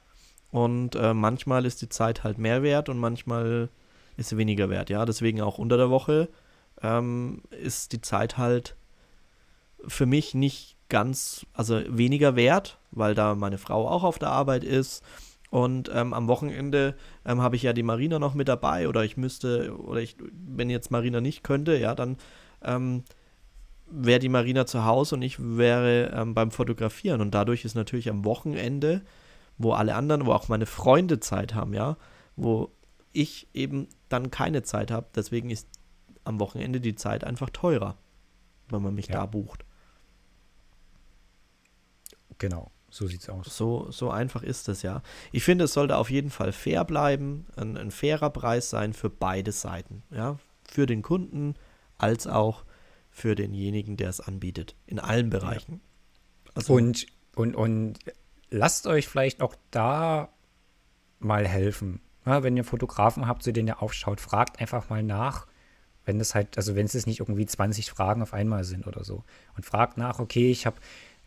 Und 0.51 0.95
äh, 0.95 1.13
manchmal 1.13 1.65
ist 1.65 1.81
die 1.81 1.89
Zeit 1.89 2.23
halt 2.23 2.37
mehr 2.37 2.63
wert 2.63 2.89
und 2.89 2.97
manchmal 2.97 3.69
ist 4.17 4.29
sie 4.29 4.37
weniger 4.37 4.69
wert. 4.69 4.89
Ja, 4.89 5.05
deswegen 5.05 5.41
auch 5.41 5.57
unter 5.57 5.77
der 5.77 5.89
Woche 5.89 6.29
ähm, 6.81 7.41
ist 7.49 7.93
die 7.93 8.01
Zeit 8.01 8.37
halt 8.37 8.75
für 9.87 10.05
mich 10.05 10.33
nicht 10.33 10.72
ganz, 10.89 11.45
also 11.53 11.81
weniger 11.87 12.35
wert, 12.35 12.77
weil 12.91 13.15
da 13.15 13.35
meine 13.35 13.57
Frau 13.57 13.87
auch 13.87 14.03
auf 14.03 14.19
der 14.19 14.29
Arbeit 14.29 14.63
ist 14.63 15.03
und 15.53 15.91
ähm, 15.93 16.15
am 16.15 16.27
Wochenende 16.27 16.95
ähm, 17.25 17.39
habe 17.39 17.55
ich 17.55 17.61
ja 17.61 17.73
die 17.73 17.83
Marina 17.83 18.17
noch 18.17 18.33
mit 18.33 18.47
dabei 18.47 18.87
oder 18.89 19.03
ich 19.03 19.17
müsste, 19.17 19.77
oder 19.77 20.01
ich, 20.01 20.15
wenn 20.31 20.71
jetzt 20.71 20.89
Marina 20.89 21.21
nicht 21.21 21.43
könnte, 21.43 21.77
ja, 21.77 21.93
dann 21.93 22.17
ähm, 22.63 23.03
wäre 23.85 24.17
die 24.17 24.29
Marina 24.29 24.65
zu 24.65 24.83
Hause 24.83 25.13
und 25.13 25.21
ich 25.21 25.37
wäre 25.39 26.11
ähm, 26.15 26.33
beim 26.33 26.49
Fotografieren. 26.49 27.21
Und 27.21 27.35
dadurch 27.35 27.65
ist 27.65 27.75
natürlich 27.75 28.09
am 28.09 28.25
Wochenende, 28.25 29.03
wo 29.59 29.73
alle 29.73 29.93
anderen, 29.93 30.25
wo 30.25 30.31
auch 30.31 30.49
meine 30.49 30.65
Freunde 30.65 31.19
Zeit 31.19 31.53
haben, 31.53 31.75
ja, 31.75 31.97
wo 32.35 32.71
ich 33.11 33.47
eben 33.53 33.87
dann 34.09 34.31
keine 34.31 34.63
Zeit 34.63 34.89
habe, 34.89 35.05
deswegen 35.13 35.51
ist 35.51 35.67
am 36.23 36.39
Wochenende 36.39 36.81
die 36.81 36.95
Zeit 36.95 37.23
einfach 37.23 37.51
teurer, 37.51 37.95
wenn 38.69 38.81
man 38.81 38.95
mich 38.95 39.05
ja. 39.05 39.17
da 39.17 39.27
bucht. 39.27 39.65
Genau. 42.37 42.71
So 42.89 43.07
sieht's 43.07 43.27
aus. 43.27 43.57
So, 43.57 43.89
so 43.89 44.11
einfach 44.11 44.43
ist 44.43 44.69
es 44.69 44.83
ja. 44.83 45.01
Ich 45.31 45.43
finde, 45.43 45.63
es 45.65 45.73
sollte 45.73 45.97
auf 45.97 46.11
jeden 46.11 46.29
Fall 46.29 46.51
fair 46.51 46.85
bleiben, 46.85 47.47
ein, 47.55 47.75
ein 47.75 47.89
fairer 47.89 48.29
Preis 48.29 48.69
sein 48.69 48.93
für 48.93 49.09
beide 49.09 49.51
Seiten. 49.51 50.03
Ja? 50.11 50.37
Für 50.63 50.85
den 50.85 51.01
Kunden 51.01 51.55
als 51.97 52.27
auch 52.27 52.65
für 53.09 53.33
denjenigen, 53.33 53.97
der 53.97 54.09
es 54.09 54.19
anbietet. 54.19 54.75
In 54.85 54.99
allen 54.99 55.29
Bereichen. 55.29 55.81
Ja. 56.45 56.51
Also, 56.55 56.73
und, 56.73 57.07
und, 57.35 57.55
und 57.55 57.97
lasst 58.51 58.85
euch 58.85 59.07
vielleicht 59.07 59.41
auch 59.41 59.55
da 59.71 60.29
mal 61.19 61.47
helfen. 61.47 61.99
Ja, 62.25 62.43
wenn 62.43 62.55
ihr 62.55 62.63
Fotografen 62.63 63.27
habt, 63.27 63.43
zu 63.43 63.51
denen 63.51 63.67
ihr 63.67 63.81
aufschaut, 63.81 64.21
fragt 64.21 64.59
einfach 64.59 64.89
mal 64.89 65.03
nach, 65.03 65.47
wenn 66.05 66.19
es 66.19 66.35
halt, 66.35 66.57
also 66.57 66.75
wenn 66.75 66.85
es 66.85 67.05
nicht 67.05 67.21
irgendwie 67.21 67.45
20 67.45 67.89
Fragen 67.89 68.21
auf 68.21 68.33
einmal 68.33 68.63
sind 68.63 68.87
oder 68.87 69.03
so. 69.03 69.23
Und 69.55 69.65
fragt 69.65 69.97
nach, 69.97 70.19
okay, 70.19 70.51
ich 70.51 70.65
habe 70.65 70.77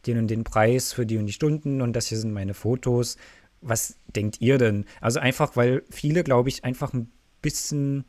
den 0.07 0.19
und 0.19 0.29
den 0.29 0.45
Preis 0.45 0.93
für 0.93 1.07
die 1.07 1.19
und 1.19 1.27
die 1.27 1.33
Stunden 1.33 1.81
und 1.81 1.95
das 1.95 2.07
hier 2.07 2.19
sind 2.19 2.33
meine 2.33 2.55
Fotos. 2.55 3.17
Was 3.61 3.97
denkt 4.15 4.41
ihr 4.41 4.59
denn? 4.59 4.85
Also 5.01 5.21
einfach, 5.21 5.57
weil 5.57 5.83
viele, 5.91 6.25
glaube 6.25 6.49
ich, 6.49 6.65
einfach 6.65 6.93
ein 6.93 7.11
bisschen 7.43 8.05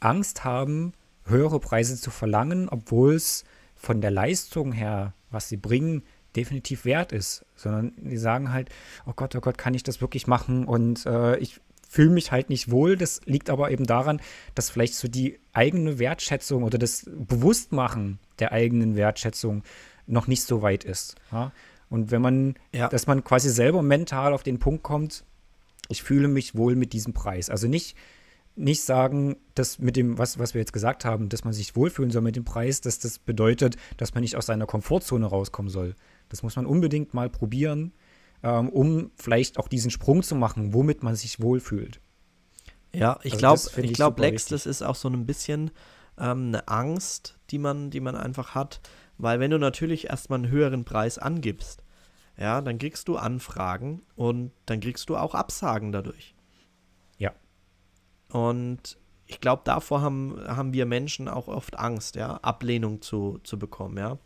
Angst 0.00 0.44
haben, 0.44 0.92
höhere 1.24 1.60
Preise 1.60 2.00
zu 2.00 2.10
verlangen, 2.10 2.68
obwohl 2.68 3.14
es 3.14 3.44
von 3.74 4.00
der 4.00 4.10
Leistung 4.10 4.72
her, 4.72 5.14
was 5.30 5.48
sie 5.48 5.56
bringen, 5.56 6.02
definitiv 6.36 6.84
wert 6.84 7.12
ist, 7.12 7.44
sondern 7.56 7.92
die 7.96 8.16
sagen 8.16 8.52
halt, 8.52 8.68
oh 9.06 9.12
Gott, 9.14 9.34
oh 9.34 9.40
Gott, 9.40 9.58
kann 9.58 9.74
ich 9.74 9.82
das 9.82 10.00
wirklich 10.00 10.26
machen? 10.26 10.64
Und 10.66 11.06
äh, 11.06 11.36
ich 11.38 11.60
fühle 11.88 12.10
mich 12.10 12.30
halt 12.30 12.50
nicht 12.50 12.70
wohl. 12.70 12.96
Das 12.96 13.20
liegt 13.24 13.50
aber 13.50 13.70
eben 13.70 13.84
daran, 13.84 14.20
dass 14.54 14.70
vielleicht 14.70 14.94
so 14.94 15.08
die 15.08 15.38
eigene 15.52 15.98
Wertschätzung 15.98 16.62
oder 16.62 16.78
das 16.78 17.10
Bewusstmachen 17.10 18.18
der 18.38 18.52
eigenen 18.52 18.94
Wertschätzung 18.94 19.62
noch 20.08 20.26
nicht 20.26 20.42
so 20.42 20.62
weit 20.62 20.84
ist. 20.84 21.14
Ja? 21.30 21.52
Und 21.90 22.10
wenn 22.10 22.22
man, 22.22 22.54
ja. 22.74 22.88
dass 22.88 23.06
man 23.06 23.24
quasi 23.24 23.50
selber 23.50 23.82
mental 23.82 24.32
auf 24.32 24.42
den 24.42 24.58
Punkt 24.58 24.82
kommt, 24.82 25.24
ich 25.88 26.02
fühle 26.02 26.28
mich 26.28 26.54
wohl 26.54 26.76
mit 26.76 26.92
diesem 26.92 27.14
Preis. 27.14 27.48
Also 27.48 27.66
nicht, 27.66 27.96
nicht 28.56 28.82
sagen, 28.82 29.36
dass 29.54 29.78
mit 29.78 29.96
dem, 29.96 30.18
was, 30.18 30.38
was 30.38 30.52
wir 30.52 30.60
jetzt 30.60 30.72
gesagt 30.72 31.04
haben, 31.04 31.28
dass 31.28 31.44
man 31.44 31.52
sich 31.52 31.76
wohlfühlen 31.76 32.10
soll 32.10 32.22
mit 32.22 32.36
dem 32.36 32.44
Preis, 32.44 32.80
dass 32.80 32.98
das 32.98 33.18
bedeutet, 33.18 33.76
dass 33.96 34.14
man 34.14 34.22
nicht 34.22 34.36
aus 34.36 34.46
seiner 34.46 34.66
Komfortzone 34.66 35.26
rauskommen 35.26 35.70
soll. 35.70 35.94
Das 36.28 36.42
muss 36.42 36.56
man 36.56 36.66
unbedingt 36.66 37.14
mal 37.14 37.30
probieren, 37.30 37.92
ähm, 38.42 38.68
um 38.68 39.10
vielleicht 39.16 39.58
auch 39.58 39.68
diesen 39.68 39.90
Sprung 39.90 40.22
zu 40.22 40.34
machen, 40.34 40.74
womit 40.74 41.02
man 41.02 41.14
sich 41.14 41.40
wohlfühlt. 41.40 42.00
Ja, 42.94 43.18
ich 43.22 43.34
also 43.34 43.70
glaube, 43.70 43.86
ich 43.86 43.92
glaube, 43.92 44.20
Lex, 44.22 44.46
das 44.46 44.66
ist 44.66 44.82
auch 44.82 44.94
so 44.94 45.08
ein 45.08 45.26
bisschen 45.26 45.70
ähm, 46.18 46.48
eine 46.48 46.68
Angst, 46.68 47.38
die 47.50 47.58
man, 47.58 47.90
die 47.90 48.00
man 48.00 48.14
einfach 48.14 48.54
hat, 48.54 48.80
weil 49.18 49.40
wenn 49.40 49.50
du 49.50 49.58
natürlich 49.58 50.08
erstmal 50.08 50.38
einen 50.38 50.50
höheren 50.50 50.84
Preis 50.84 51.18
angibst, 51.18 51.82
ja, 52.38 52.60
dann 52.60 52.78
kriegst 52.78 53.08
du 53.08 53.16
Anfragen 53.16 54.02
und 54.14 54.52
dann 54.66 54.80
kriegst 54.80 55.10
du 55.10 55.16
auch 55.16 55.34
Absagen 55.34 55.90
dadurch. 55.90 56.34
Ja. 57.18 57.32
Und 58.30 58.96
ich 59.26 59.40
glaube, 59.40 59.62
davor 59.64 60.00
haben, 60.00 60.40
haben 60.46 60.72
wir 60.72 60.86
Menschen 60.86 61.28
auch 61.28 61.48
oft 61.48 61.78
Angst, 61.78 62.14
ja, 62.14 62.36
Ablehnung 62.36 63.02
zu, 63.02 63.40
zu 63.42 63.58
bekommen, 63.58 63.98
ja. 63.98 64.18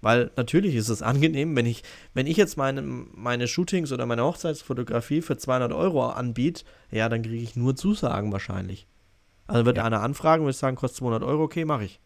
Weil 0.00 0.30
natürlich 0.36 0.74
ist 0.74 0.90
es 0.90 1.00
angenehm, 1.00 1.56
wenn 1.56 1.64
ich, 1.64 1.82
wenn 2.12 2.26
ich 2.26 2.36
jetzt 2.36 2.58
meine, 2.58 2.82
meine 2.82 3.48
Shootings 3.48 3.90
oder 3.90 4.04
meine 4.04 4.24
Hochzeitsfotografie 4.24 5.22
für 5.22 5.38
200 5.38 5.72
Euro 5.72 6.08
anbiete, 6.08 6.64
ja, 6.90 7.08
dann 7.08 7.22
kriege 7.22 7.42
ich 7.42 7.56
nur 7.56 7.74
Zusagen 7.74 8.30
wahrscheinlich. 8.30 8.86
Also 9.46 9.64
wird 9.64 9.78
ja. 9.78 9.84
einer 9.84 10.02
anfragen, 10.02 10.42
würde 10.42 10.50
ich 10.50 10.58
sagen, 10.58 10.76
kostet 10.76 10.98
200 10.98 11.22
Euro, 11.22 11.44
okay, 11.44 11.64
mache 11.64 11.84
ich. 11.84 12.00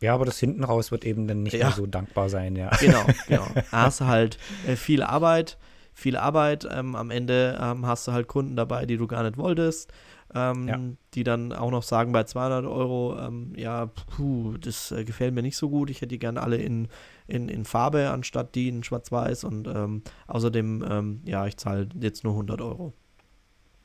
Ja, 0.00 0.14
aber 0.14 0.24
das 0.24 0.38
hinten 0.38 0.64
raus 0.64 0.92
wird 0.92 1.04
eben 1.04 1.26
dann 1.26 1.42
nicht 1.42 1.54
ja. 1.54 1.66
mehr 1.66 1.74
so 1.74 1.86
dankbar 1.86 2.28
sein, 2.28 2.54
ja. 2.54 2.70
Genau, 2.80 3.04
genau. 3.26 3.46
Hast 3.72 4.00
halt 4.00 4.38
äh, 4.66 4.76
viel 4.76 5.02
Arbeit, 5.02 5.58
viel 5.92 6.16
Arbeit. 6.16 6.68
Ähm, 6.70 6.94
am 6.94 7.10
Ende 7.10 7.58
ähm, 7.60 7.84
hast 7.84 8.06
du 8.06 8.12
halt 8.12 8.28
Kunden 8.28 8.54
dabei, 8.54 8.86
die 8.86 8.96
du 8.96 9.08
gar 9.08 9.24
nicht 9.24 9.38
wolltest, 9.38 9.92
ähm, 10.34 10.68
ja. 10.68 10.78
die 11.14 11.24
dann 11.24 11.52
auch 11.52 11.72
noch 11.72 11.82
sagen 11.82 12.12
bei 12.12 12.22
200 12.22 12.64
Euro, 12.64 13.18
ähm, 13.18 13.54
ja, 13.56 13.86
puh, 13.86 14.56
das 14.58 14.92
äh, 14.92 15.04
gefällt 15.04 15.34
mir 15.34 15.42
nicht 15.42 15.56
so 15.56 15.68
gut. 15.68 15.90
Ich 15.90 15.96
hätte 15.96 16.08
die 16.08 16.20
gerne 16.20 16.42
alle 16.42 16.58
in, 16.58 16.86
in, 17.26 17.48
in 17.48 17.64
Farbe 17.64 18.10
anstatt 18.10 18.54
die 18.54 18.68
in 18.68 18.84
Schwarz-Weiß 18.84 19.42
und 19.42 19.66
ähm, 19.66 20.02
außerdem, 20.28 20.84
ähm, 20.88 21.20
ja, 21.24 21.44
ich 21.46 21.56
zahle 21.56 21.88
jetzt 21.98 22.22
nur 22.22 22.34
100 22.34 22.60
Euro. 22.60 22.92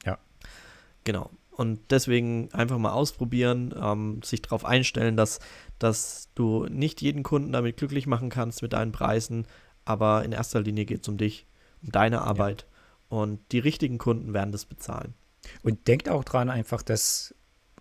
Ja. 0.06 0.20
Genau. 1.06 1.32
Und 1.56 1.80
deswegen 1.92 2.52
einfach 2.52 2.78
mal 2.78 2.94
ausprobieren, 2.94 3.74
ähm, 3.80 4.22
sich 4.24 4.42
darauf 4.42 4.66
einstellen, 4.66 5.16
dass, 5.16 5.40
dass 5.78 6.30
du 6.36 6.66
nicht 6.66 7.02
jeden 7.02 7.24
Kunden 7.24 7.52
damit 7.52 7.78
glücklich 7.78 8.08
machen 8.08 8.30
kannst 8.30 8.62
mit 8.64 8.74
deinen 8.74 8.92
Preisen, 8.92 9.46
aber 9.86 10.24
in 10.26 10.32
erster 10.32 10.62
Linie 10.62 10.86
geht 10.86 11.04
es 11.04 11.08
um 11.08 11.18
dich, 11.18 11.46
um 11.84 11.92
deine 11.92 12.22
Arbeit. 12.22 12.62
Ja. 12.62 13.18
Und 13.18 13.40
die 13.52 13.60
richtigen 13.60 14.00
Kunden 14.00 14.34
werden 14.34 14.52
das 14.52 14.66
bezahlen. 14.66 15.14
Und 15.62 15.88
denkt 15.88 16.10
auch 16.10 16.24
dran 16.24 16.50
einfach, 16.50 16.82
dass 16.82 17.36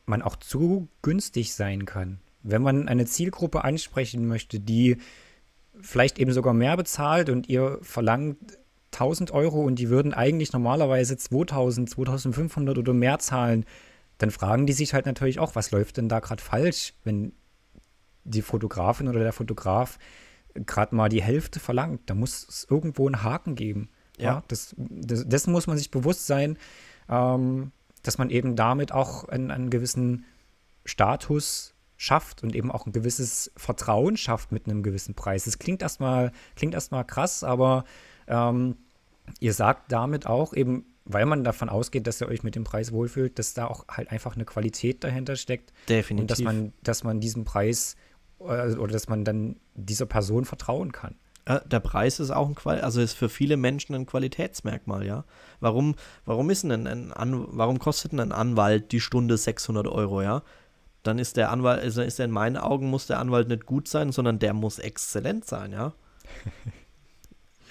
man 0.05 0.21
auch 0.21 0.37
zu 0.37 0.89
günstig 1.01 1.55
sein 1.55 1.87
kann. 1.87 2.21
Wenn 2.43 2.61
man 2.61 2.89
eine 2.89 3.07
Zielgruppe 3.07 3.65
ansprechen 3.65 4.27
möchte, 4.27 4.61
die 4.61 4.99
vielleicht 5.81 6.19
eben 6.19 6.33
sogar 6.33 6.53
mehr 6.53 6.77
bezahlt 6.77 7.31
und 7.31 7.49
ihr 7.49 7.79
verlangt 7.83 8.59
1000 8.93 9.31
Euro 9.31 9.63
und 9.63 9.77
die 9.77 9.89
würden 9.89 10.15
eigentlich 10.15 10.53
normalerweise 10.53 11.17
2000, 11.17 11.91
2500 11.91 12.79
oder 12.79 12.93
mehr 12.93 13.19
zahlen, 13.19 13.65
dann 14.19 14.31
fragen 14.31 14.67
die 14.67 14.73
sich 14.73 14.95
halt 14.95 15.07
natürlich 15.07 15.39
auch, 15.39 15.55
was 15.55 15.71
läuft 15.71 15.97
denn 15.97 16.09
da 16.09 16.21
gerade 16.21 16.43
falsch, 16.43 16.95
wenn 17.05 17.33
die 18.25 18.43
Fotografin 18.43 19.09
oder 19.09 19.21
der 19.21 19.33
Fotograf 19.33 19.99
gerade 20.55 20.95
mal 20.95 21.09
die 21.09 21.23
Hälfte 21.23 21.61
verlangt. 21.61 22.03
Da 22.07 22.15
muss 22.15 22.47
es 22.49 22.67
irgendwo 22.69 23.07
einen 23.07 23.23
Haken 23.23 23.55
geben. 23.55 23.89
Ja, 24.19 24.25
ja 24.25 24.43
das, 24.49 24.75
das, 24.77 25.27
dessen 25.27 25.53
muss 25.53 25.67
man 25.67 25.79
sich 25.79 25.91
bewusst 25.91 26.27
sein, 26.27 26.59
ähm, 27.09 27.73
dass 28.03 28.19
man 28.19 28.31
eben 28.31 28.57
damit 28.57 28.93
auch 28.93 29.29
einen, 29.29 29.51
einen 29.51 29.71
gewissen 29.71 30.25
Status 30.85 31.75
schafft 31.97 32.43
und 32.43 32.55
eben 32.55 32.73
auch 32.73 32.87
ein 32.87 32.93
gewisses 32.93 33.53
Vertrauen 33.57 34.17
schafft 34.17 34.53
mit 34.53 34.67
einem 34.67 34.83
gewissen 34.83 35.15
Preis. 35.15 35.47
Es 35.47 35.59
klingt 35.59 35.83
erstmal 35.83 36.33
klingt 36.57 36.75
erstmal 36.75 37.05
krass, 37.05 37.45
aber 37.45 37.85
ähm, 38.27 38.77
ihr 39.41 39.53
sagt 39.53 39.93
damit 39.93 40.27
auch 40.27 40.53
eben, 40.53 40.87
weil 41.05 41.27
man 41.27 41.45
davon 41.45 41.69
ausgeht, 41.69 42.07
dass 42.07 42.21
ihr 42.21 42.29
euch 42.29 42.43
mit 42.43 42.55
dem 42.55 42.65
Preis 42.65 42.93
wohlfühlt, 42.93 43.39
dass 43.39 43.55
da 43.55 43.67
auch 43.67 43.89
halt 43.89 44.11
einfach 44.11 44.35
eine 44.35 44.45
Qualität 44.45 45.03
dahinter 45.05 45.37
steckt. 45.37 45.73
Definitiv. 45.89 46.23
Und 46.23 46.31
dass 46.31 46.41
man, 46.41 46.73
dass 46.83 47.05
man 47.05 47.21
diesem 47.21 47.45
Preis 47.45 47.97
äh, 48.41 48.75
oder 48.75 48.93
dass 48.93 49.09
man 49.09 49.25
dann 49.25 49.57
dieser 49.75 50.07
Person 50.07 50.45
vertrauen 50.45 50.93
kann. 50.93 51.17
Äh, 51.45 51.61
der 51.67 51.81
Preis 51.81 52.21
ist 52.21 52.31
auch 52.31 52.49
ein 52.49 52.55
Qual 52.55 52.81
also 52.81 53.01
ist 53.01 53.15
für 53.15 53.29
viele 53.29 53.57
Menschen 53.57 53.95
ein 53.95 54.07
Qualitätsmerkmal, 54.07 55.05
ja. 55.05 55.25
Warum, 55.61 55.97
warum 56.25 56.51
ist 56.51 56.63
denn 56.63 56.87
ein, 56.87 57.13
ein 57.13 57.45
warum 57.49 57.79
kostet 57.79 58.13
ein 58.13 58.33
Anwalt 58.33 58.93
die 58.93 59.01
Stunde 59.01 59.37
600 59.37 59.87
Euro, 59.89 60.23
ja? 60.23 60.43
Dann 61.03 61.19
ist 61.19 61.37
der 61.37 61.51
Anwalt, 61.51 61.83
also 61.83 62.01
ist 62.03 62.21
er 62.21 62.27
in 62.27 62.31
meinen 62.31 62.57
Augen 62.57 62.89
muss 62.89 63.09
der 63.09 63.19
Anwalt 63.19 63.49
nicht 63.49 63.67
gut 63.67 63.89
sein, 63.89 64.13
sondern 64.13 64.39
der 64.39 64.55
muss 64.55 64.79
exzellent 64.79 65.45
sein, 65.45 65.73
ja. 65.73 65.95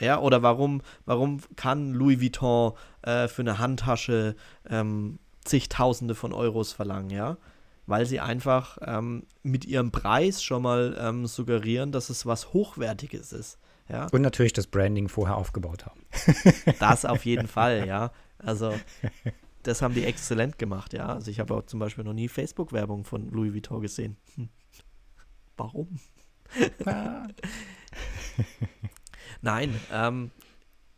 Ja, 0.02 0.20
oder 0.20 0.42
warum, 0.42 0.82
warum 1.06 1.42
kann 1.56 1.94
Louis 1.94 2.20
Vuitton 2.20 2.74
äh, 3.04 3.28
für 3.28 3.44
eine 3.44 3.60
Handtasche 3.60 4.36
ähm, 4.68 5.20
zigtausende 5.46 6.16
von 6.16 6.34
Euros 6.34 6.74
verlangen, 6.74 7.12
ja? 7.12 7.38
Weil 7.86 8.06
sie 8.06 8.20
einfach 8.20 8.80
ähm, 8.82 9.28
mit 9.44 9.66
ihrem 9.66 9.92
Preis 9.92 10.44
schon 10.44 10.64
mal 10.64 10.98
ähm, 11.00 11.28
suggerieren, 11.28 11.92
dass 11.92 12.10
es 12.10 12.26
was 12.26 12.52
Hochwertiges 12.52 13.32
ist. 13.32 13.60
Ja? 13.90 14.08
Und 14.12 14.22
natürlich 14.22 14.54
das 14.54 14.68
Branding 14.68 15.08
vorher 15.08 15.38
aufgebaut 15.38 15.86
haben. 15.86 16.02
das 16.80 17.06
auf 17.06 17.26
jeden 17.26 17.48
Fall, 17.48 17.88
ja. 17.88 18.12
Also 18.40 18.74
das 19.64 19.82
haben 19.82 19.94
die 19.94 20.06
exzellent 20.06 20.58
gemacht, 20.58 20.94
ja. 20.94 21.08
Also 21.08 21.30
ich 21.30 21.40
habe 21.40 21.54
auch 21.54 21.66
zum 21.66 21.80
Beispiel 21.80 22.04
noch 22.04 22.14
nie 22.14 22.28
Facebook-Werbung 22.28 23.04
von 23.04 23.30
Louis 23.30 23.54
Vuitton 23.54 23.82
gesehen. 23.82 24.18
Hm. 24.36 24.50
Warum? 25.58 26.00
Nein, 29.42 29.80
ähm, 29.92 30.32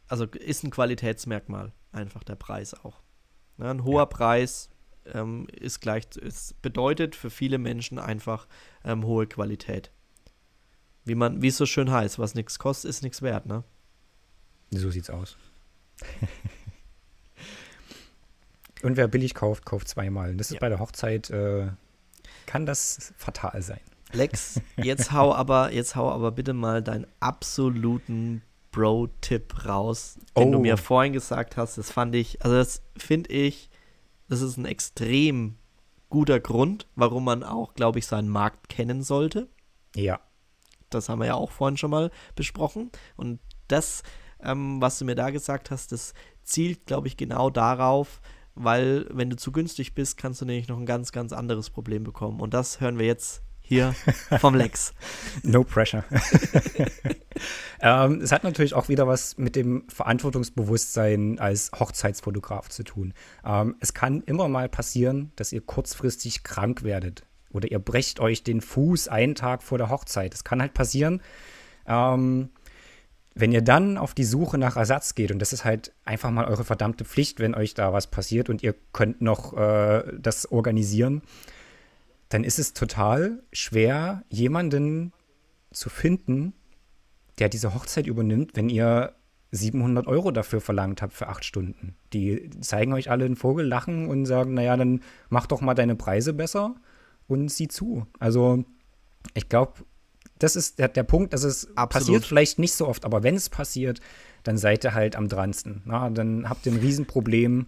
also 0.08 0.26
ist 0.26 0.64
ein 0.64 0.70
Qualitätsmerkmal, 0.70 1.72
einfach 1.92 2.24
der 2.24 2.36
Preis 2.36 2.74
auch. 2.74 3.02
Ja, 3.58 3.72
ein 3.72 3.84
hoher 3.84 4.02
ja. 4.02 4.06
Preis 4.06 4.70
ähm, 5.14 5.48
ist 5.52 5.80
gleich, 5.80 6.06
ist, 6.18 6.62
bedeutet 6.62 7.16
für 7.16 7.30
viele 7.30 7.58
Menschen 7.58 8.00
einfach 8.00 8.48
ähm, 8.84 9.06
hohe 9.06 9.28
Qualität. 9.28 9.92
Wie 11.06 11.16
man, 11.16 11.42
wie 11.42 11.48
es 11.48 11.58
so 11.58 11.66
schön 11.66 11.92
heißt, 11.92 12.20
was 12.20 12.36
nichts 12.36 12.60
kostet, 12.60 12.90
ist 12.90 13.04
nichts 13.04 13.22
wert, 13.22 13.46
ne? 13.46 13.64
So 14.72 14.90
sieht's 14.90 15.10
aus. 15.10 15.38
Und 18.82 18.98
wer 18.98 19.08
billig 19.08 19.34
kauft, 19.34 19.66
kauft 19.66 19.88
zweimal. 19.88 20.36
das 20.36 20.48
ist 20.48 20.56
ja. 20.56 20.60
bei 20.60 20.70
der 20.70 20.80
Hochzeit, 20.80 21.30
äh, 21.30 21.72
kann 22.46 22.66
das 22.66 23.14
fatal 23.18 23.62
sein. 23.62 23.80
Lex, 24.14 24.62
jetzt 24.78 25.12
hau 25.12 25.34
aber, 25.34 25.74
jetzt 25.74 25.96
hau 25.96 26.10
aber 26.10 26.32
bitte 26.32 26.54
mal 26.54 26.82
deinen 26.82 27.08
absoluten 27.20 28.42
Bro-Tipp 28.72 29.66
raus, 29.66 30.18
den 30.38 30.50
oh. 30.50 30.52
du 30.54 30.60
mir 30.60 30.78
vorhin 30.78 31.14
gesagt 31.14 31.58
hast. 31.58 31.78
Das 31.78 31.92
fand 31.92 32.16
ich, 32.16 32.44
also 32.44 32.56
das 32.56 32.82
finde 32.98 33.32
ich, 33.32 33.70
das 34.30 34.42
ist 34.42 34.58
ein 34.58 34.66
extrem 34.66 35.58
guter 36.10 36.40
Grund, 36.40 36.88
warum 36.96 37.24
man 37.24 37.44
auch, 37.44 37.74
glaube 37.74 38.00
ich, 38.00 38.08
seinen 38.08 38.30
Markt 38.30 38.70
kennen 38.70 39.04
sollte. 39.04 39.48
Ja. 39.96 40.20
Das 40.90 41.10
haben 41.10 41.20
wir 41.20 41.28
ja 41.28 41.36
auch 41.36 41.52
vorhin 41.52 41.78
schon 41.78 41.92
mal 41.92 42.12
besprochen. 42.36 42.92
Und 43.16 43.40
das, 43.68 44.04
ähm, 44.42 44.82
was 44.82 45.00
du 45.00 45.06
mir 45.06 45.16
da 45.16 45.30
gesagt 45.32 45.72
hast, 45.72 45.92
das 45.92 46.14
zielt, 46.44 46.86
glaube 46.86 47.08
ich, 47.08 47.18
genau 47.18 47.50
darauf, 47.50 48.22
weil 48.56 49.08
wenn 49.10 49.30
du 49.30 49.36
zu 49.36 49.52
günstig 49.52 49.96
bist, 49.96 50.18
kannst 50.18 50.42
du 50.42 50.46
nämlich 50.46 50.68
noch 50.68 50.78
ein 50.78 50.86
ganz, 50.86 51.12
ganz 51.12 51.34
anderes 51.34 51.70
Problem 51.70 52.04
bekommen. 52.04 52.40
Und 52.42 52.54
das 52.54 52.80
hören 52.80 53.00
wir 53.00 53.08
jetzt 53.08 53.44
hier 53.64 53.96
vom 54.40 54.54
Lex. 54.56 54.94
no 55.44 55.64
pressure. 55.64 56.04
ähm, 57.82 58.22
es 58.22 58.32
hat 58.32 58.44
natürlich 58.44 58.74
auch 58.74 58.90
wieder 58.90 59.08
was 59.08 59.38
mit 59.38 59.56
dem 59.56 59.86
Verantwortungsbewusstsein 59.88 61.40
als 61.40 61.72
Hochzeitsfotograf 61.78 62.70
zu 62.70 62.84
tun. 62.84 63.14
Ähm, 63.46 63.76
es 63.80 63.94
kann 63.94 64.22
immer 64.22 64.48
mal 64.48 64.70
passieren, 64.70 65.32
dass 65.38 65.52
ihr 65.52 65.62
kurzfristig 65.62 66.44
krank 66.44 66.84
werdet 66.84 67.24
oder 67.52 67.72
ihr 67.72 67.80
brecht 67.80 68.20
euch 68.20 68.44
den 68.44 68.62
Fuß 68.62 69.08
einen 69.08 69.36
Tag 69.36 69.64
vor 69.64 69.78
der 69.78 69.90
Hochzeit. 69.90 70.34
Das 70.34 70.44
kann 70.44 70.62
halt 70.62 70.74
passieren. 70.74 71.22
Ähm, 71.88 72.50
wenn 73.36 73.52
ihr 73.52 73.62
dann 73.62 73.98
auf 73.98 74.14
die 74.14 74.26
Suche 74.26 74.58
nach 74.58 74.76
Ersatz 74.76 75.16
geht, 75.16 75.32
und 75.32 75.40
das 75.40 75.54
ist 75.54 75.66
halt 75.66 75.92
einfach 76.06 76.30
mal 76.30 76.46
eure 76.46 76.64
verdammte 76.64 77.04
Pflicht, 77.04 77.40
wenn 77.40 77.56
euch 77.56 77.74
da 77.74 77.92
was 77.92 78.08
passiert 78.08 78.50
und 78.50 78.62
ihr 78.62 78.76
könnt 78.92 79.22
noch 79.22 79.58
äh, 79.58 80.04
das 80.20 80.52
organisieren, 80.52 81.24
dann 82.34 82.44
ist 82.44 82.58
es 82.58 82.74
total 82.74 83.44
schwer, 83.52 84.24
jemanden 84.28 85.14
zu 85.72 85.90
finden, 85.90 86.54
der 87.38 87.48
diese 87.48 87.76
Hochzeit 87.76 88.08
übernimmt, 88.08 88.56
wenn 88.56 88.70
ihr 88.70 89.14
700 89.52 90.08
Euro 90.08 90.32
dafür 90.32 90.60
verlangt 90.60 91.04
habt 91.04 91.14
für 91.14 91.28
acht 91.28 91.46
Stunden. 91.46 91.96
Die 92.12 92.50
zeigen 92.60 92.94
euch 92.94 93.12
alle 93.12 93.26
einen 93.26 93.36
Vogel, 93.36 93.68
lachen 93.68 94.08
und 94.08 94.26
sagen, 94.26 94.56
naja, 94.56 94.76
dann 94.76 95.02
mach 95.30 95.46
doch 95.46 95.62
mal 95.62 95.76
deine 95.76 95.96
Preise 95.96 96.34
besser 96.34 96.74
und 97.28 97.50
sieh 97.50 97.68
zu. 97.68 98.08
Also 98.18 98.66
ich 99.36 99.48
glaube, 99.48 99.86
das 100.40 100.56
ist 100.56 100.80
der, 100.80 100.88
der 100.88 101.04
Punkt, 101.04 101.34
dass 101.34 101.44
es 101.44 101.68
Absolut. 101.78 101.90
passiert 101.90 102.26
vielleicht 102.26 102.58
nicht 102.58 102.74
so 102.74 102.88
oft, 102.88 103.06
aber 103.06 103.22
wenn 103.22 103.36
es 103.36 103.50
passiert, 103.50 104.00
dann 104.42 104.58
seid 104.58 104.84
ihr 104.84 104.96
halt 104.96 105.16
am 105.16 105.28
dransten. 105.28 105.84
Na? 105.86 106.10
Dann 106.10 106.50
habt 106.50 106.66
ihr 106.66 106.72
ein 106.72 106.80
Riesenproblem 106.80 107.68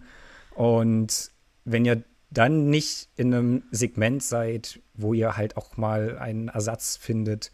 und 0.56 1.30
wenn 1.64 1.84
ihr 1.84 2.02
dann 2.30 2.70
nicht 2.70 3.08
in 3.16 3.32
einem 3.32 3.62
Segment 3.70 4.22
seid, 4.22 4.80
wo 4.94 5.14
ihr 5.14 5.36
halt 5.36 5.56
auch 5.56 5.76
mal 5.76 6.18
einen 6.18 6.48
Ersatz 6.48 6.96
findet, 6.96 7.52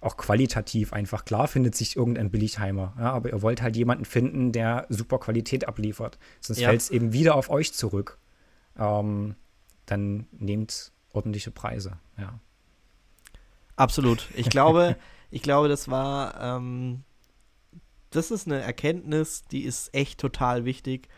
auch 0.00 0.16
qualitativ 0.16 0.92
einfach. 0.92 1.24
Klar 1.24 1.46
findet 1.46 1.74
sich 1.74 1.96
irgendein 1.96 2.30
Billigheimer, 2.30 2.94
ja, 2.98 3.12
aber 3.12 3.30
ihr 3.30 3.42
wollt 3.42 3.60
halt 3.60 3.76
jemanden 3.76 4.06
finden, 4.06 4.52
der 4.52 4.86
super 4.88 5.18
Qualität 5.18 5.68
abliefert. 5.68 6.18
Sonst 6.40 6.60
ja. 6.60 6.68
fällt 6.68 6.80
es 6.80 6.90
eben 6.90 7.12
wieder 7.12 7.34
auf 7.34 7.50
euch 7.50 7.74
zurück. 7.74 8.18
Ähm, 8.78 9.34
dann 9.86 10.26
nehmt 10.32 10.92
ordentliche 11.12 11.50
Preise, 11.50 11.98
ja. 12.16 12.38
Absolut. 13.76 14.28
Ich 14.34 14.48
glaube, 14.48 14.96
ich 15.30 15.42
glaube, 15.42 15.68
das 15.68 15.90
war, 15.90 16.40
ähm, 16.40 17.02
das 18.10 18.30
ist 18.30 18.46
eine 18.46 18.60
Erkenntnis, 18.60 19.42
die 19.50 19.62
ist 19.62 19.94
echt 19.94 20.18
total 20.18 20.64
wichtig. 20.64 21.08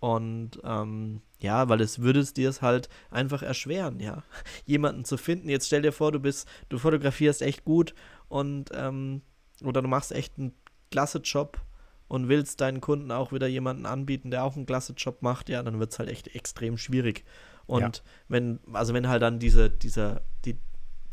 Und 0.00 0.60
ähm, 0.64 1.20
ja, 1.40 1.68
weil 1.68 1.80
es 1.80 2.00
würde 2.00 2.20
es 2.20 2.34
dir 2.34 2.48
es 2.48 2.62
halt 2.62 2.88
einfach 3.10 3.42
erschweren, 3.42 4.00
ja. 4.00 4.22
Jemanden 4.66 5.04
zu 5.04 5.16
finden. 5.16 5.48
Jetzt 5.48 5.66
stell 5.66 5.82
dir 5.82 5.92
vor, 5.92 6.12
du 6.12 6.20
bist, 6.20 6.48
du 6.68 6.78
fotografierst 6.78 7.42
echt 7.42 7.64
gut 7.64 7.94
und 8.28 8.70
ähm, 8.74 9.22
oder 9.62 9.82
du 9.82 9.88
machst 9.88 10.12
echt 10.12 10.38
einen 10.38 10.52
klasse 10.90 11.18
Job 11.18 11.60
und 12.08 12.28
willst 12.28 12.60
deinen 12.60 12.80
Kunden 12.80 13.12
auch 13.12 13.32
wieder 13.32 13.46
jemanden 13.46 13.86
anbieten, 13.86 14.30
der 14.30 14.44
auch 14.44 14.56
einen 14.56 14.66
klasse 14.66 14.94
Job 14.94 15.22
macht, 15.22 15.48
ja, 15.48 15.62
dann 15.62 15.78
wird 15.78 15.92
es 15.92 15.98
halt 15.98 16.08
echt 16.08 16.34
extrem 16.34 16.76
schwierig. 16.76 17.24
Und 17.66 17.98
ja. 17.98 18.02
wenn, 18.28 18.58
also 18.72 18.94
wenn 18.94 19.08
halt 19.08 19.22
dann 19.22 19.38
diese, 19.38 19.70
dieser, 19.70 20.22
die, 20.44 20.56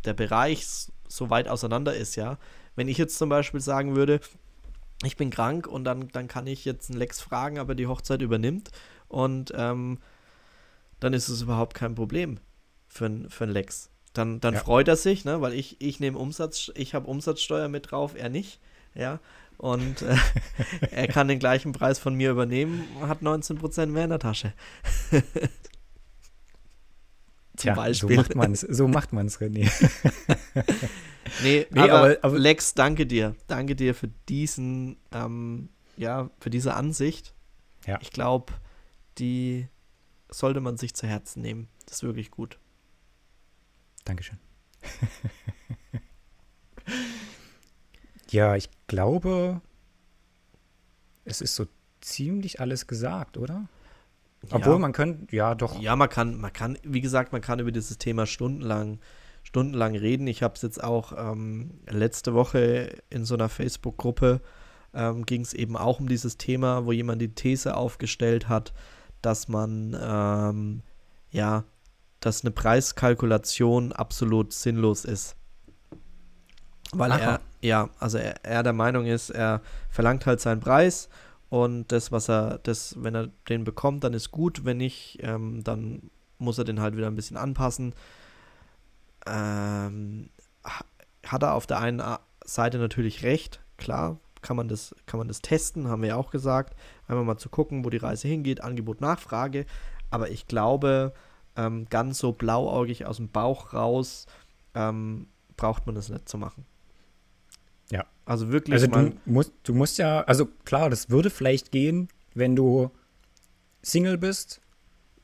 der 0.05 0.13
Bereich 0.13 0.65
so 1.07 1.29
weit 1.29 1.47
auseinander 1.47 1.95
ist, 1.95 2.15
ja, 2.15 2.39
wenn 2.75 2.87
ich 2.87 2.97
jetzt 2.97 3.17
zum 3.17 3.29
Beispiel 3.29 3.61
sagen 3.61 3.95
würde, 3.95 4.19
ich 5.03 5.17
bin 5.17 5.29
krank 5.29 5.67
und 5.67 5.83
dann, 5.83 6.07
dann 6.07 6.27
kann 6.27 6.47
ich 6.47 6.65
jetzt 6.65 6.89
einen 6.89 6.97
Lex 6.97 7.21
fragen, 7.21 7.59
aber 7.59 7.75
die 7.75 7.85
Hochzeit 7.85 8.23
übernimmt 8.23 8.71
und 9.07 9.53
ähm, 9.55 9.99
dann 10.99 11.13
ist 11.13 11.29
es 11.29 11.41
überhaupt 11.41 11.73
kein 11.73 11.95
Problem 11.95 12.39
für, 12.87 13.25
für 13.29 13.43
einen 13.45 13.53
Lex. 13.53 13.89
Dann, 14.13 14.39
dann 14.39 14.55
ja. 14.55 14.59
freut 14.61 14.87
er 14.87 14.95
sich, 14.95 15.25
ne, 15.25 15.41
weil 15.41 15.53
ich, 15.53 15.79
ich 15.79 15.99
nehme 15.99 16.17
Umsatz, 16.17 16.71
ich 16.75 16.95
habe 16.95 17.07
Umsatzsteuer 17.07 17.67
mit 17.67 17.91
drauf, 17.91 18.15
er 18.15 18.29
nicht, 18.29 18.59
ja. 18.95 19.19
Und 19.57 20.01
äh, 20.03 20.15
er 20.91 21.07
kann 21.07 21.27
den 21.27 21.39
gleichen 21.39 21.71
Preis 21.71 21.99
von 21.99 22.15
mir 22.15 22.31
übernehmen, 22.31 22.83
hat 23.01 23.21
19% 23.21 23.87
mehr 23.87 24.05
in 24.05 24.09
der 24.09 24.19
Tasche. 24.19 24.53
Zum 27.57 27.73
Tja, 27.73 27.73
Beispiel. 27.73 28.15
So 28.15 28.21
macht 28.21 28.35
man 28.35 28.51
es, 28.51 28.61
so 28.61 28.87
macht 28.87 29.13
man's, 29.13 29.39
René. 29.41 29.67
nee, 31.43 31.65
nee 31.71 31.79
aber, 31.79 31.93
aber, 31.93 32.17
aber, 32.21 32.37
Lex, 32.37 32.75
danke 32.75 33.07
dir. 33.07 33.35
Danke 33.47 33.75
dir 33.75 33.95
für 33.95 34.09
diesen, 34.29 34.97
ähm, 35.11 35.69
ja, 35.95 36.29
für 36.39 36.51
diese 36.51 36.75
Ansicht. 36.75 37.33
Ja. 37.87 37.97
Ich 38.01 38.11
glaube, 38.11 38.53
die 39.17 39.69
sollte 40.29 40.61
man 40.61 40.77
sich 40.77 40.93
zu 40.93 41.07
Herzen 41.07 41.41
nehmen. 41.41 41.67
Das 41.85 41.97
ist 41.97 42.03
wirklich 42.03 42.31
gut. 42.31 42.59
Dankeschön. 44.05 44.39
ja, 48.29 48.55
ich 48.55 48.69
glaube, 48.87 49.61
es 51.25 51.41
ist 51.41 51.55
so 51.55 51.67
ziemlich 52.01 52.59
alles 52.59 52.87
gesagt, 52.87 53.37
oder? 53.37 53.67
Obwohl 54.51 54.73
ja. 54.73 54.79
man 54.79 54.93
könnte, 54.93 55.35
ja 55.35 55.55
doch. 55.55 55.79
Ja, 55.81 55.95
man 55.95 56.09
kann, 56.09 56.39
man 56.39 56.53
kann, 56.53 56.77
wie 56.83 57.01
gesagt, 57.01 57.31
man 57.31 57.41
kann 57.41 57.59
über 57.59 57.71
dieses 57.71 57.97
Thema 57.97 58.25
stundenlang, 58.25 58.99
stundenlang 59.43 59.95
reden. 59.95 60.27
Ich 60.27 60.43
habe 60.43 60.55
es 60.55 60.61
jetzt 60.61 60.81
auch 60.83 61.13
ähm, 61.17 61.81
letzte 61.87 62.33
Woche 62.33 63.01
in 63.09 63.25
so 63.25 63.33
einer 63.33 63.49
Facebook-Gruppe 63.49 64.41
ähm, 64.93 65.25
ging 65.25 65.41
es 65.41 65.53
eben 65.53 65.75
auch 65.75 65.99
um 65.99 66.07
dieses 66.07 66.37
Thema, 66.37 66.85
wo 66.85 66.91
jemand 66.91 67.21
die 67.21 67.33
These 67.33 67.75
aufgestellt 67.75 68.47
hat, 68.47 68.73
dass 69.27 69.49
man 69.49 69.93
ähm, 70.01 70.81
ja, 71.31 71.65
dass 72.21 72.43
eine 72.43 72.51
Preiskalkulation 72.51 73.91
absolut 73.91 74.53
sinnlos 74.53 75.03
ist. 75.03 75.35
Weil 76.93 77.11
Aha. 77.11 77.19
er, 77.19 77.39
ja, 77.61 77.89
also 77.99 78.17
er, 78.17 78.45
er 78.45 78.63
der 78.63 78.71
Meinung 78.71 79.05
ist, 79.05 79.29
er 79.29 79.61
verlangt 79.89 80.25
halt 80.25 80.39
seinen 80.39 80.61
Preis 80.61 81.09
und 81.49 81.91
das, 81.91 82.13
was 82.13 82.29
er, 82.29 82.59
das, 82.63 82.95
wenn 83.03 83.15
er 83.15 83.27
den 83.49 83.65
bekommt, 83.65 84.05
dann 84.05 84.13
ist 84.13 84.31
gut. 84.31 84.63
Wenn 84.63 84.77
nicht, 84.77 85.19
ähm, 85.21 85.61
dann 85.65 86.09
muss 86.37 86.57
er 86.57 86.63
den 86.63 86.79
halt 86.79 86.95
wieder 86.95 87.07
ein 87.07 87.15
bisschen 87.15 87.35
anpassen. 87.35 87.93
Ähm, 89.25 90.29
hat 91.25 91.43
er 91.43 91.53
auf 91.53 91.67
der 91.67 91.79
einen 91.79 92.01
Seite 92.45 92.77
natürlich 92.77 93.23
recht, 93.23 93.59
klar, 93.75 94.21
kann 94.41 94.57
man 94.57 94.67
das, 94.67 94.95
kann 95.05 95.17
man 95.17 95.27
das 95.27 95.41
testen, 95.41 95.87
haben 95.87 96.01
wir 96.01 96.09
ja 96.09 96.15
auch 96.15 96.31
gesagt. 96.31 96.77
Einmal 97.07 97.25
mal 97.25 97.37
zu 97.37 97.49
gucken, 97.49 97.85
wo 97.85 97.89
die 97.89 97.97
Reise 97.97 98.27
hingeht, 98.27 98.61
Angebot, 98.61 99.01
Nachfrage. 99.01 99.65
Aber 100.09 100.29
ich 100.29 100.47
glaube, 100.47 101.13
ähm, 101.55 101.87
ganz 101.89 102.19
so 102.19 102.31
blauäugig 102.31 103.05
aus 103.05 103.17
dem 103.17 103.29
Bauch 103.29 103.73
raus 103.73 104.25
ähm, 104.75 105.27
braucht 105.57 105.85
man 105.85 105.95
das 105.95 106.09
nicht 106.09 106.29
zu 106.29 106.37
machen. 106.37 106.65
Ja. 107.91 108.05
Also 108.25 108.51
wirklich. 108.51 108.73
Also 108.73 108.87
du 108.87 109.13
musst, 109.25 109.53
du 109.63 109.73
musst 109.73 109.97
ja, 109.97 110.21
also 110.21 110.47
klar, 110.65 110.89
das 110.89 111.09
würde 111.09 111.29
vielleicht 111.29 111.71
gehen, 111.71 112.09
wenn 112.33 112.55
du 112.55 112.91
Single 113.81 114.17
bist, 114.17 114.61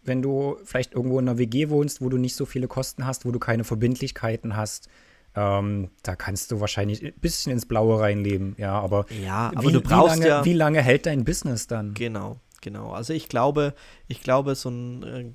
wenn 0.03 0.22
du 0.22 0.57
vielleicht 0.64 0.93
irgendwo 0.93 1.20
in 1.20 1.28
einer 1.28 1.38
WG 1.38 1.70
wohnst, 1.70 2.01
wo 2.01 2.09
du 2.09 2.18
nicht 2.18 2.36
so 2.36 2.45
viele 2.45 2.68
Kosten 2.68 3.05
hast, 3.05 3.26
wo 3.26 3.32
du 3.32 3.39
keine 3.39 3.64
Verbindlichkeiten 3.64 4.55
hast. 4.55 4.89
Ähm, 5.36 5.90
da 6.04 6.16
kannst 6.16 6.52
du 6.52 6.60
wahrscheinlich 6.60 7.04
ein 7.04 7.14
bisschen 7.20 7.52
ins 7.52 7.66
Blaue 7.66 8.00
reinleben, 8.00 8.56
ja, 8.60 8.80
aber, 8.80 9.06
ja, 9.24 9.52
aber 9.56 9.70
wie, 9.70 9.74
du 9.74 9.82
brauchst 9.82 10.18
wie 10.18 10.20
lange, 10.20 10.28
ja, 10.28 10.46
wie 10.46 10.54
lange 10.54 10.82
hält 10.82 11.06
dein 11.08 11.26
Business 11.26 11.66
dann? 11.66 11.96
Genau, 11.96 12.40
genau. 12.62 12.92
Also 12.92 13.14
ich 13.14 13.30
glaube, 13.30 13.74
ich 14.08 14.22
glaube, 14.22 14.54
so 14.54 14.70
ein 14.70 15.04
äh, 15.04 15.34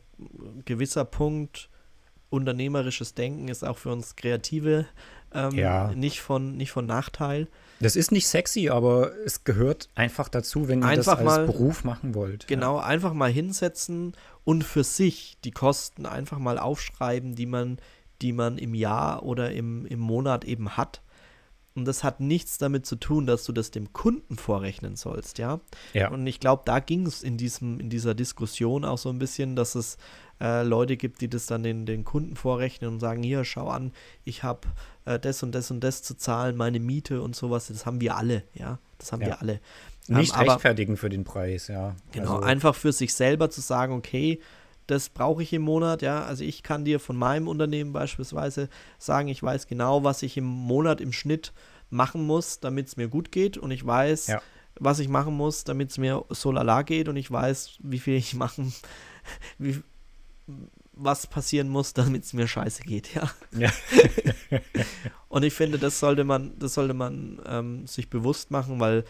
gewisser 0.65 1.05
Punkt 1.05 1.69
unternehmerisches 2.31 3.15
Denken 3.15 3.49
ist 3.49 3.65
auch 3.65 3.79
für 3.79 3.91
uns 3.91 4.15
Kreative 4.15 4.87
ähm, 5.33 5.53
ja. 5.53 5.93
nicht, 5.95 6.21
von, 6.21 6.57
nicht 6.57 6.71
von 6.71 6.87
Nachteil. 6.87 7.49
Das 7.81 7.97
ist 7.97 8.11
nicht 8.11 8.27
sexy, 8.27 8.71
aber 8.71 9.13
es 9.25 9.45
gehört 9.45 9.89
einfach 9.95 10.29
dazu, 10.29 10.69
wenn 10.69 10.83
ihr 10.83 10.89
einfach 10.89 11.19
das 11.19 11.27
als 11.27 11.39
mal, 11.39 11.47
Beruf 11.47 11.85
machen 11.85 12.15
wollt. 12.15 12.47
Genau, 12.49 12.79
ja. 12.79 12.85
einfach 12.85 13.13
mal 13.13 13.31
hinsetzen 13.31 14.15
und 14.45 14.65
für 14.65 14.85
sich 14.85 15.39
die 15.45 15.53
Kosten 15.53 16.07
einfach 16.07 16.39
mal 16.39 16.59
aufschreiben, 16.59 17.35
die 17.35 17.47
man, 17.47 17.79
die 18.23 18.33
man 18.33 18.59
im 18.59 18.75
Jahr 18.75 19.23
oder 19.23 19.53
im, 19.53 19.87
im 19.87 20.01
Monat 20.01 20.45
eben 20.45 20.77
hat. 20.77 21.03
Und 21.75 21.85
das 21.85 22.03
hat 22.03 22.19
nichts 22.19 22.59
damit 22.59 22.87
zu 22.87 22.97
tun, 22.97 23.25
dass 23.27 23.45
du 23.45 23.53
das 23.53 23.71
dem 23.71 23.93
Kunden 23.93 24.37
vorrechnen 24.37 24.97
sollst, 24.97 25.39
ja. 25.39 25.61
ja. 25.93 26.11
Und 26.11 26.27
ich 26.27 26.41
glaube, 26.41 26.63
da 26.65 26.81
ging 26.81 27.07
es 27.07 27.23
in, 27.23 27.39
in 27.39 27.89
dieser 27.89 28.15
Diskussion 28.15 28.85
auch 28.85 28.99
so 28.99 29.11
ein 29.11 29.21
bisschen, 29.21 29.55
dass 29.55 29.77
es 29.77 29.97
äh, 30.41 30.65
Leute 30.65 30.97
gibt, 30.97 31.21
die 31.21 31.29
das 31.29 31.47
dann 31.47 31.63
den, 31.63 31.87
den 31.87 32.05
Kunden 32.05 32.35
vorrechnen 32.35 32.91
und 32.91 33.01
sagen, 33.01 33.23
hier, 33.23 33.45
schau 33.45 33.69
an, 33.69 33.93
ich 34.25 34.43
habe 34.43 34.67
äh, 35.05 35.21
das 35.21 35.43
und 35.45 35.55
das 35.55 35.71
und 35.71 35.81
das 35.81 36.03
zu 36.03 36.17
zahlen, 36.17 36.57
meine 36.57 36.81
Miete 36.81 37.23
und 37.23 37.37
sowas. 37.37 37.69
Das 37.69 37.87
haben 37.87 38.01
wir 38.01 38.17
alle, 38.17 38.43
ja. 38.55 38.81
Das 38.99 39.13
haben 39.13 39.23
ja. 39.23 39.29
wir 39.29 39.41
alle. 39.41 39.61
Nicht 40.09 40.35
ähm, 40.35 40.49
rechtfertigen 40.49 40.97
für 40.97 41.11
den 41.11 41.23
Preis, 41.25 41.69
ja. 41.69 41.95
Genau, 42.13 42.37
also. 42.37 42.45
einfach 42.45 42.75
für 42.75 42.93
sich 42.93 43.15
selber 43.15 43.51
zu 43.51 43.61
sagen, 43.61 43.93
okay, 43.93 44.41
das 44.89 45.11
brauche 45.11 45.43
ich 45.43 45.53
im 45.53 45.63
Monat, 45.63 46.03
ja. 46.03 46.25
Also 46.25 46.43
ich 46.45 46.63
kann 46.63 46.85
dir 46.85 46.99
von 46.99 47.17
meinem 47.17 47.47
Unternehmen 47.47 47.93
beispielsweise 47.93 48.69
sagen, 48.99 49.29
ich 49.29 49.43
weiß 49.43 49.67
genau, 49.67 50.03
was 50.03 50.23
ich 50.23 50.37
im 50.37 50.47
Monat 50.47 51.01
im 51.01 51.13
Schnitt 51.13 51.53
machen 51.91 52.27
muss, 52.27 52.59
damit 52.61 52.89
es 52.89 52.97
mir 52.97 53.09
gut 53.09 53.31
geht 53.31 53.59
und 53.59 53.71
ich 53.71 53.87
weiß, 53.87 54.29
ja. 54.29 54.43
was 54.77 54.99
ich 54.99 55.09
machen 55.09 55.35
muss, 55.35 55.65
damit 55.65 55.91
es 55.91 55.99
mir 55.99 56.25
so 56.31 56.51
lala 56.51 56.83
geht 56.83 57.09
und 57.09 57.17
ich 57.17 57.31
weiß, 57.31 57.79
wie 57.81 57.99
viel 57.99 58.15
ich 58.15 58.35
machen, 58.35 58.73
wie, 59.59 59.83
was 60.93 61.27
passieren 61.27 61.69
muss, 61.69 61.93
damit 61.93 62.25
es 62.25 62.33
mir 62.33 62.49
scheiße 62.49 62.83
geht, 62.83 63.15
ja. 63.15 63.31
ja. 63.53 63.71
und 65.29 65.43
ich 65.43 65.53
finde, 65.53 65.79
das 65.79 66.01
sollte 66.01 66.25
man, 66.25 66.59
das 66.59 66.75
sollte 66.75 66.95
man 66.95 67.41
ähm, 67.47 67.87
sich 67.87 68.09
bewusst 68.09 68.51
machen, 68.51 68.81
weil 68.81 69.05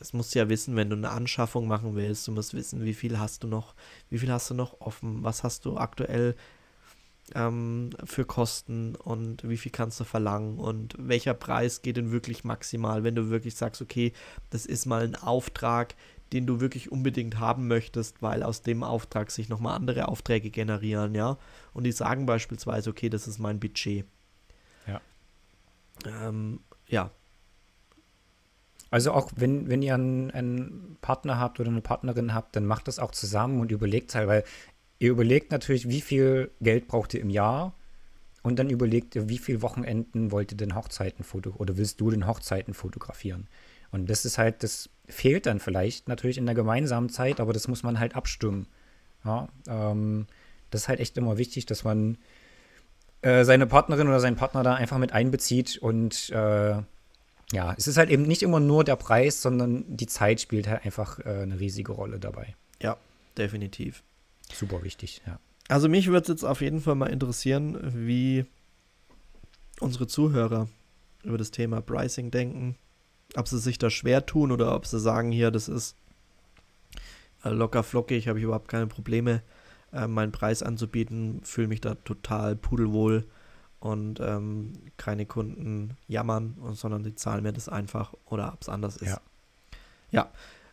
es 0.00 0.12
musst 0.14 0.34
du 0.34 0.38
ja 0.38 0.48
wissen, 0.48 0.76
wenn 0.76 0.90
du 0.90 0.96
eine 0.96 1.10
Anschaffung 1.10 1.68
machen 1.68 1.94
willst, 1.94 2.26
du 2.26 2.32
musst 2.32 2.54
wissen, 2.54 2.84
wie 2.84 2.94
viel 2.94 3.18
hast 3.18 3.44
du 3.44 3.48
noch, 3.48 3.74
wie 4.08 4.18
viel 4.18 4.32
hast 4.32 4.50
du 4.50 4.54
noch 4.54 4.80
offen, 4.80 5.22
was 5.22 5.44
hast 5.44 5.66
du 5.66 5.76
aktuell 5.76 6.34
ähm, 7.34 7.90
für 8.04 8.24
Kosten 8.24 8.96
und 8.96 9.48
wie 9.48 9.58
viel 9.58 9.70
kannst 9.70 10.00
du 10.00 10.04
verlangen 10.04 10.58
und 10.58 10.96
welcher 10.98 11.34
Preis 11.34 11.82
geht 11.82 11.98
denn 11.98 12.10
wirklich 12.10 12.44
maximal, 12.44 13.04
wenn 13.04 13.14
du 13.14 13.28
wirklich 13.28 13.54
sagst, 13.54 13.82
okay, 13.82 14.12
das 14.48 14.66
ist 14.66 14.86
mal 14.86 15.04
ein 15.04 15.16
Auftrag, 15.16 15.94
den 16.32 16.46
du 16.46 16.60
wirklich 16.60 16.90
unbedingt 16.90 17.38
haben 17.38 17.68
möchtest, 17.68 18.22
weil 18.22 18.42
aus 18.42 18.62
dem 18.62 18.82
Auftrag 18.82 19.30
sich 19.30 19.48
nochmal 19.48 19.76
andere 19.76 20.08
Aufträge 20.08 20.50
generieren, 20.50 21.14
ja. 21.14 21.38
Und 21.74 21.84
die 21.84 21.92
sagen 21.92 22.24
beispielsweise, 22.24 22.88
okay, 22.88 23.10
das 23.10 23.26
ist 23.26 23.38
mein 23.38 23.60
Budget. 23.60 24.06
Ja. 24.86 25.00
Ähm, 26.06 26.60
ja, 26.86 27.10
also 28.90 29.12
auch 29.12 29.30
wenn, 29.36 29.68
wenn 29.68 29.82
ihr 29.82 29.94
einen, 29.94 30.30
einen, 30.30 30.96
Partner 31.00 31.38
habt 31.38 31.60
oder 31.60 31.70
eine 31.70 31.80
Partnerin 31.80 32.34
habt, 32.34 32.56
dann 32.56 32.66
macht 32.66 32.88
das 32.88 32.98
auch 32.98 33.12
zusammen 33.12 33.60
und 33.60 33.70
überlegt 33.70 34.14
halt, 34.14 34.28
weil 34.28 34.44
ihr 34.98 35.10
überlegt 35.10 35.52
natürlich, 35.52 35.88
wie 35.88 36.00
viel 36.00 36.50
Geld 36.60 36.88
braucht 36.88 37.14
ihr 37.14 37.20
im 37.20 37.30
Jahr 37.30 37.72
und 38.42 38.58
dann 38.58 38.68
überlegt 38.68 39.14
ihr, 39.14 39.28
wie 39.28 39.38
viele 39.38 39.62
Wochenenden 39.62 40.32
wollt 40.32 40.52
ihr 40.52 40.56
denn 40.56 40.74
Hochzeiten 40.74 41.24
foto 41.24 41.54
oder 41.56 41.76
willst 41.76 42.00
du 42.00 42.10
den 42.10 42.26
Hochzeiten 42.26 42.74
fotografieren? 42.74 43.46
Und 43.92 44.10
das 44.10 44.24
ist 44.24 44.38
halt, 44.38 44.62
das 44.62 44.88
fehlt 45.08 45.46
dann 45.46 45.60
vielleicht 45.60 46.08
natürlich 46.08 46.38
in 46.38 46.46
der 46.46 46.54
gemeinsamen 46.54 47.08
Zeit, 47.08 47.40
aber 47.40 47.52
das 47.52 47.68
muss 47.68 47.82
man 47.82 47.98
halt 47.98 48.14
abstimmen. 48.14 48.66
Ja, 49.24 49.48
ähm, 49.68 50.26
das 50.70 50.82
ist 50.82 50.88
halt 50.88 51.00
echt 51.00 51.16
immer 51.18 51.38
wichtig, 51.38 51.66
dass 51.66 51.84
man 51.84 52.16
äh, 53.22 53.44
seine 53.44 53.66
Partnerin 53.66 54.08
oder 54.08 54.20
seinen 54.20 54.36
Partner 54.36 54.62
da 54.62 54.74
einfach 54.74 54.98
mit 54.98 55.12
einbezieht 55.12 55.78
und 55.78 56.30
äh, 56.30 56.82
ja, 57.52 57.74
es 57.76 57.88
ist 57.88 57.96
halt 57.96 58.10
eben 58.10 58.22
nicht 58.22 58.42
immer 58.42 58.60
nur 58.60 58.84
der 58.84 58.96
Preis, 58.96 59.42
sondern 59.42 59.84
die 59.88 60.06
Zeit 60.06 60.40
spielt 60.40 60.68
halt 60.68 60.84
einfach 60.84 61.18
äh, 61.20 61.42
eine 61.42 61.58
riesige 61.58 61.92
Rolle 61.92 62.18
dabei. 62.18 62.54
Ja, 62.80 62.96
definitiv. 63.36 64.02
Super 64.52 64.82
wichtig, 64.82 65.22
ja. 65.26 65.38
Also 65.68 65.88
mich 65.88 66.08
würde 66.08 66.22
es 66.22 66.28
jetzt 66.28 66.44
auf 66.44 66.60
jeden 66.60 66.80
Fall 66.80 66.96
mal 66.96 67.06
interessieren, 67.06 67.78
wie 67.94 68.44
unsere 69.78 70.06
Zuhörer 70.06 70.68
über 71.22 71.38
das 71.38 71.50
Thema 71.50 71.80
Pricing 71.80 72.30
denken. 72.30 72.76
Ob 73.36 73.46
sie 73.46 73.58
sich 73.58 73.78
da 73.78 73.90
schwer 73.90 74.26
tun 74.26 74.50
oder 74.50 74.74
ob 74.74 74.86
sie 74.86 74.98
sagen, 74.98 75.30
hier, 75.30 75.50
das 75.50 75.68
ist 75.68 75.96
äh, 77.44 77.50
locker 77.50 77.82
flockig, 77.82 78.28
habe 78.28 78.38
ich 78.38 78.44
überhaupt 78.44 78.68
keine 78.68 78.88
Probleme, 78.88 79.42
äh, 79.92 80.06
meinen 80.06 80.32
Preis 80.32 80.62
anzubieten, 80.62 81.40
fühle 81.44 81.68
mich 81.68 81.80
da 81.80 81.94
total 81.94 82.56
pudelwohl 82.56 83.24
und 83.80 84.20
ähm, 84.20 84.74
keine 84.96 85.26
Kunden 85.26 85.96
jammern, 86.06 86.56
sondern 86.72 87.02
die 87.02 87.14
zahlen 87.14 87.42
mir 87.42 87.52
das 87.52 87.68
einfach 87.68 88.14
oder 88.26 88.52
ob 88.52 88.62
es 88.62 88.68
anders 88.68 88.96
ist. 88.98 89.08
Ja. 89.08 89.20
Ja. 90.10 90.30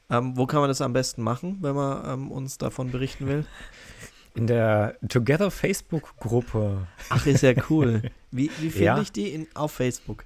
Ähm, 0.10 0.38
wo 0.38 0.46
kann 0.46 0.62
man 0.62 0.70
das 0.70 0.82
am 0.82 0.94
besten 0.94 1.22
machen, 1.22 1.58
wenn 1.62 1.76
man 1.76 2.06
ähm, 2.06 2.32
uns 2.32 2.58
davon 2.58 2.92
berichten 2.92 3.28
will? 3.28 3.46
In 4.36 4.46
der 4.46 4.98
Together 5.10 5.50
Facebook-Gruppe. 5.50 6.86
Ach, 7.10 7.26
ist 7.26 7.42
ja 7.42 7.54
cool. 7.70 8.04
Wie, 8.32 8.52
wie 8.60 8.70
finde 8.70 8.84
ja. 8.84 9.02
ich 9.02 9.12
die 9.12 9.30
in, 9.30 9.48
auf 9.56 9.72
Facebook? 9.72 10.26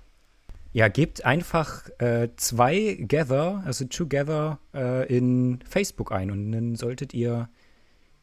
Ja, 0.73 0.87
gebt 0.87 1.23
einfach 1.23 1.87
äh, 1.99 2.29
zwei 2.35 2.97
Gather, 2.99 3.61
also 3.63 3.85
Together, 3.85 4.57
äh, 4.73 5.07
in 5.15 5.59
Facebook 5.69 6.11
ein 6.11 6.31
und 6.31 6.51
dann 6.51 6.75
solltet 6.75 7.13
ihr 7.13 7.47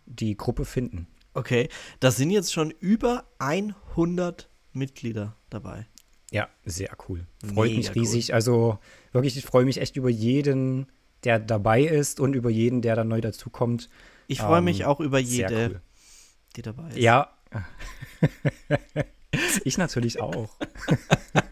die 0.04 0.36
Gruppe 0.36 0.64
finden. 0.64 1.06
Okay, 1.32 1.68
da 2.00 2.11
sind 2.11 2.30
jetzt 2.30 2.52
schon 2.52 2.70
über 2.80 3.24
100 3.38 4.47
Mitglieder 4.72 5.34
dabei. 5.50 5.86
Ja, 6.30 6.48
sehr 6.64 6.90
cool. 7.08 7.26
Freut 7.42 7.70
Mega 7.70 7.78
mich 7.78 7.94
riesig. 7.94 8.28
Cool. 8.28 8.34
Also 8.34 8.78
wirklich, 9.12 9.36
ich 9.36 9.44
freue 9.44 9.64
mich 9.64 9.80
echt 9.80 9.96
über 9.96 10.10
jeden, 10.10 10.86
der 11.24 11.38
dabei 11.38 11.82
ist 11.82 12.20
und 12.20 12.34
über 12.34 12.50
jeden, 12.50 12.82
der 12.82 12.96
dann 12.96 13.08
neu 13.08 13.20
dazukommt. 13.20 13.88
Ich 14.26 14.40
freue 14.40 14.58
ähm, 14.58 14.64
mich 14.64 14.84
auch 14.84 15.00
über 15.00 15.18
jede, 15.18 15.70
cool. 15.70 15.80
die 16.56 16.62
dabei 16.62 16.88
ist. 16.90 16.98
Ja, 16.98 17.32
ich 19.64 19.78
natürlich 19.78 20.20
auch. 20.20 20.54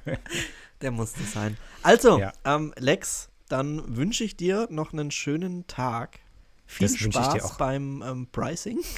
Der 0.83 0.91
musste 0.91 1.23
sein. 1.23 1.57
Also, 1.83 2.19
Ja. 2.19 2.35
ähm, 2.45 2.75
Lex, 2.77 3.31
dann 3.49 3.97
wünsche 3.97 4.25
ich 4.25 4.37
dir 4.37 4.69
noch 4.71 4.93
einen 4.93 5.11
schönen 5.11 5.67
Tag. 5.67 6.19
Viel 6.67 6.89
Das 6.89 7.01
wünsche 7.01 7.19
ich 7.21 7.27
dir 7.29 7.41
Spaß 7.41 7.53
auch. 7.53 7.57
beim 7.57 8.03
ähm, 8.07 8.29
Pricing. 8.31 8.81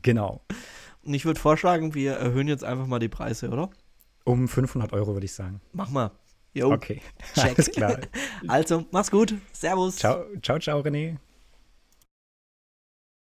Genau. 0.00 0.40
Und 1.04 1.14
ich 1.14 1.24
würde 1.24 1.40
vorschlagen, 1.40 1.94
wir 1.94 2.12
erhöhen 2.14 2.48
jetzt 2.48 2.64
einfach 2.64 2.86
mal 2.86 2.98
die 2.98 3.08
Preise, 3.08 3.50
oder? 3.50 3.70
Um 4.24 4.46
500 4.48 4.92
Euro 4.92 5.14
würde 5.14 5.24
ich 5.26 5.32
sagen. 5.32 5.60
Mach 5.72 5.90
mal. 5.90 6.10
Jo, 6.54 6.72
Okay. 6.72 7.00
check. 7.34 7.54
Alles 7.56 7.70
klar. 7.70 7.98
Also, 8.48 8.84
mach's 8.90 9.10
gut. 9.10 9.34
Servus. 9.52 9.96
Ciao, 9.96 10.24
ciao, 10.42 10.58
ciao, 10.58 10.80
René. 10.80 11.16